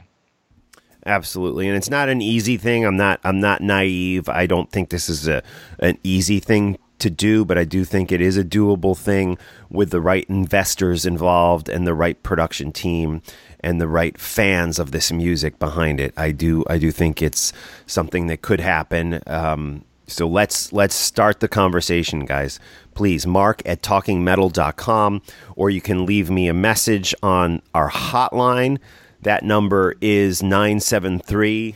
Absolutely, 1.06 1.68
and 1.68 1.76
it's 1.76 1.90
not 1.90 2.08
an 2.08 2.22
easy 2.22 2.56
thing. 2.56 2.86
I'm 2.86 2.96
not. 2.96 3.20
I'm 3.26 3.42
not 3.42 3.60
naive. 3.60 4.30
I 4.30 4.46
don't 4.46 4.72
think 4.72 4.92
this 4.92 5.10
is 5.10 5.28
a 5.28 5.44
an 5.80 5.98
easy 6.06 6.40
thing 6.40 6.78
to 7.02 7.10
do, 7.10 7.44
but 7.46 7.58
I 7.58 7.64
do 7.64 7.84
think 7.84 8.12
it 8.12 8.22
is 8.22 8.38
a 8.38 8.44
doable 8.44 8.98
thing 8.98 9.38
with 9.70 9.92
the 9.92 10.02
right 10.02 10.26
investors 10.30 11.06
involved 11.06 11.70
and 11.70 11.86
the 11.86 11.94
right 11.94 12.22
production 12.24 12.72
team 12.72 13.22
and 13.60 13.80
the 13.80 13.88
right 13.88 14.18
fans 14.18 14.80
of 14.80 14.92
this 14.92 15.12
music 15.12 15.60
behind 15.60 16.00
it. 16.00 16.14
I 16.18 16.32
do. 16.32 16.64
I 16.68 16.78
do 16.78 16.92
think 16.92 17.22
it's 17.22 17.54
something 17.86 18.28
that 18.28 18.42
could 18.42 18.60
happen. 18.60 19.22
Um, 19.28 19.84
so 20.08 20.28
let's 20.28 20.74
let's 20.74 20.96
start 20.96 21.40
the 21.40 21.48
conversation, 21.48 22.26
guys. 22.26 22.60
Please, 22.96 23.26
mark 23.26 23.62
at 23.66 23.82
talkingmetal.com, 23.82 25.22
or 25.56 25.70
you 25.70 25.82
can 25.82 26.06
leave 26.06 26.30
me 26.30 26.48
a 26.48 26.54
message 26.54 27.16
on 27.24 27.62
our 27.74 27.90
hotline. 27.90 28.78
That 29.22 29.44
number 29.44 29.96
is 30.02 30.42
973 30.42 31.76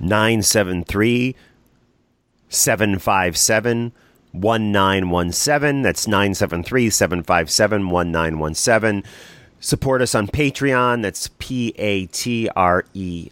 973 0.00 1.34
757 2.54 3.92
1917. 4.32 5.82
That's 5.82 6.06
973 6.06 6.90
757 6.90 7.90
1917. 7.90 9.04
Support 9.60 10.02
us 10.02 10.14
on 10.14 10.28
Patreon. 10.28 11.02
That's 11.02 11.30
P 11.38 11.74
A 11.78 12.06
T 12.06 12.48
R 12.54 12.84
E 12.94 13.30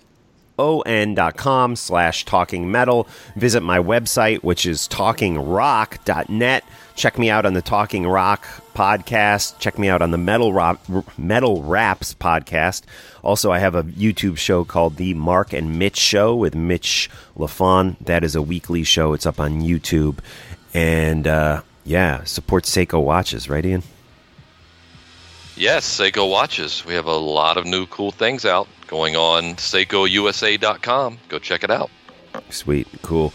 O-N 0.63 1.17
dot 1.17 1.37
com 1.37 1.75
slash 1.75 2.25
talking 2.25 2.71
metal. 2.71 3.09
Visit 3.35 3.63
my 3.63 3.81
website, 3.81 4.45
which 4.45 4.65
is 4.65 4.87
talkingrock.net. 4.87 6.65
Check 6.95 7.19
me 7.19 7.31
out 7.31 7.45
on 7.45 7.55
the 7.55 7.63
Talking 7.63 8.07
Rock 8.07 8.47
podcast. 8.75 9.59
Check 9.59 9.77
me 9.77 9.89
out 9.89 10.03
on 10.03 10.13
the 10.13 10.19
Metal 10.19 10.53
Rock, 10.53 10.79
Metal 11.19 11.63
Raps 11.63 12.15
podcast. 12.15 12.83
Also, 13.25 13.51
I 13.51 13.59
have 13.59 13.75
a 13.75 13.83
YouTube 13.83 14.39
show 14.39 14.65
called 14.65 14.97
The 14.97 15.15
Mark 15.15 15.53
and 15.53 15.81
Mitch 15.81 15.97
Show 15.97 16.37
with 16.37 16.55
Mitch 16.55 17.11
LaFon. 17.37 17.97
That 17.99 18.23
is 18.23 18.37
a 18.37 18.43
weekly 18.43 18.85
show. 18.85 19.15
It's 19.15 19.27
up 19.27 19.41
on 19.41 19.63
YouTube. 19.63 20.19
And 20.75 21.27
uh, 21.27 21.63
yeah, 21.85 22.23
support 22.25 22.65
Seiko 22.65 23.03
watches, 23.03 23.49
right, 23.49 23.65
Ian? 23.65 23.83
Yes, 25.57 25.85
Seiko 25.99 26.31
watches. 26.31 26.85
We 26.85 26.95
have 26.95 27.07
a 27.07 27.17
lot 27.17 27.57
of 27.57 27.67
new 27.67 27.87
cool 27.87 28.13
things 28.13 28.45
out 28.45 28.69
going 28.93 29.17
on 29.17 29.55
SeikoUSA.com. 29.55 31.19
Go 31.31 31.39
check 31.39 31.65
it 31.65 31.71
out. 31.71 31.91
Sweet, 32.51 32.87
cool. 33.01 33.33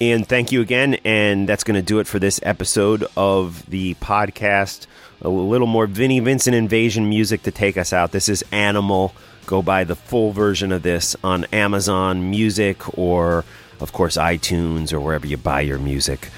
Ian, 0.00 0.24
thank 0.24 0.50
you 0.50 0.62
again, 0.62 0.94
and 1.04 1.46
that's 1.46 1.62
going 1.62 1.74
to 1.74 1.82
do 1.82 1.98
it 1.98 2.06
for 2.06 2.18
this 2.18 2.40
episode 2.42 3.04
of 3.14 3.68
the 3.68 3.96
podcast. 3.96 4.86
A 5.20 5.28
little 5.28 5.66
more 5.66 5.86
Vinnie 5.86 6.20
Vincent 6.20 6.56
Invasion 6.56 7.06
music 7.06 7.42
to 7.42 7.50
take 7.50 7.76
us 7.76 7.92
out. 7.92 8.12
This 8.12 8.30
is 8.30 8.42
Animal. 8.50 9.12
Go 9.44 9.60
buy 9.60 9.84
the 9.84 9.94
full 9.94 10.32
version 10.32 10.72
of 10.72 10.82
this 10.82 11.14
on 11.22 11.44
Amazon 11.52 12.30
Music 12.30 12.98
or, 12.98 13.44
of 13.80 13.92
course, 13.92 14.16
iTunes 14.16 14.90
or 14.90 15.00
wherever 15.00 15.26
you 15.26 15.36
buy 15.36 15.60
your 15.60 15.78
music. 15.78 16.30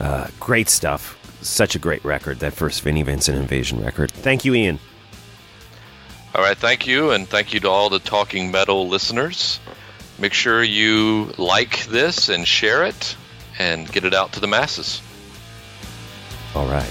Uh, 0.00 0.26
great 0.40 0.68
stuff. 0.68 1.16
Such 1.42 1.76
a 1.76 1.78
great 1.78 2.04
record, 2.04 2.40
that 2.40 2.54
first 2.54 2.82
Vinnie 2.82 3.02
Vincent 3.04 3.38
Invasion 3.38 3.80
record. 3.84 4.10
Thank 4.10 4.44
you, 4.44 4.54
Ian. 4.54 4.80
All 6.34 6.42
right, 6.42 6.56
thank 6.56 6.86
you, 6.86 7.12
and 7.12 7.28
thank 7.28 7.54
you 7.54 7.60
to 7.60 7.68
all 7.68 7.90
the 7.90 8.00
Talking 8.00 8.50
Metal 8.50 8.88
listeners. 8.88 9.60
Make 10.18 10.32
sure 10.32 10.64
you 10.64 11.32
like 11.38 11.86
this 11.86 12.28
and 12.28 12.46
share 12.46 12.84
it 12.84 13.16
and 13.58 13.90
get 13.90 14.04
it 14.04 14.14
out 14.14 14.32
to 14.32 14.40
the 14.40 14.48
masses. 14.48 15.00
All 16.56 16.66
right. 16.66 16.90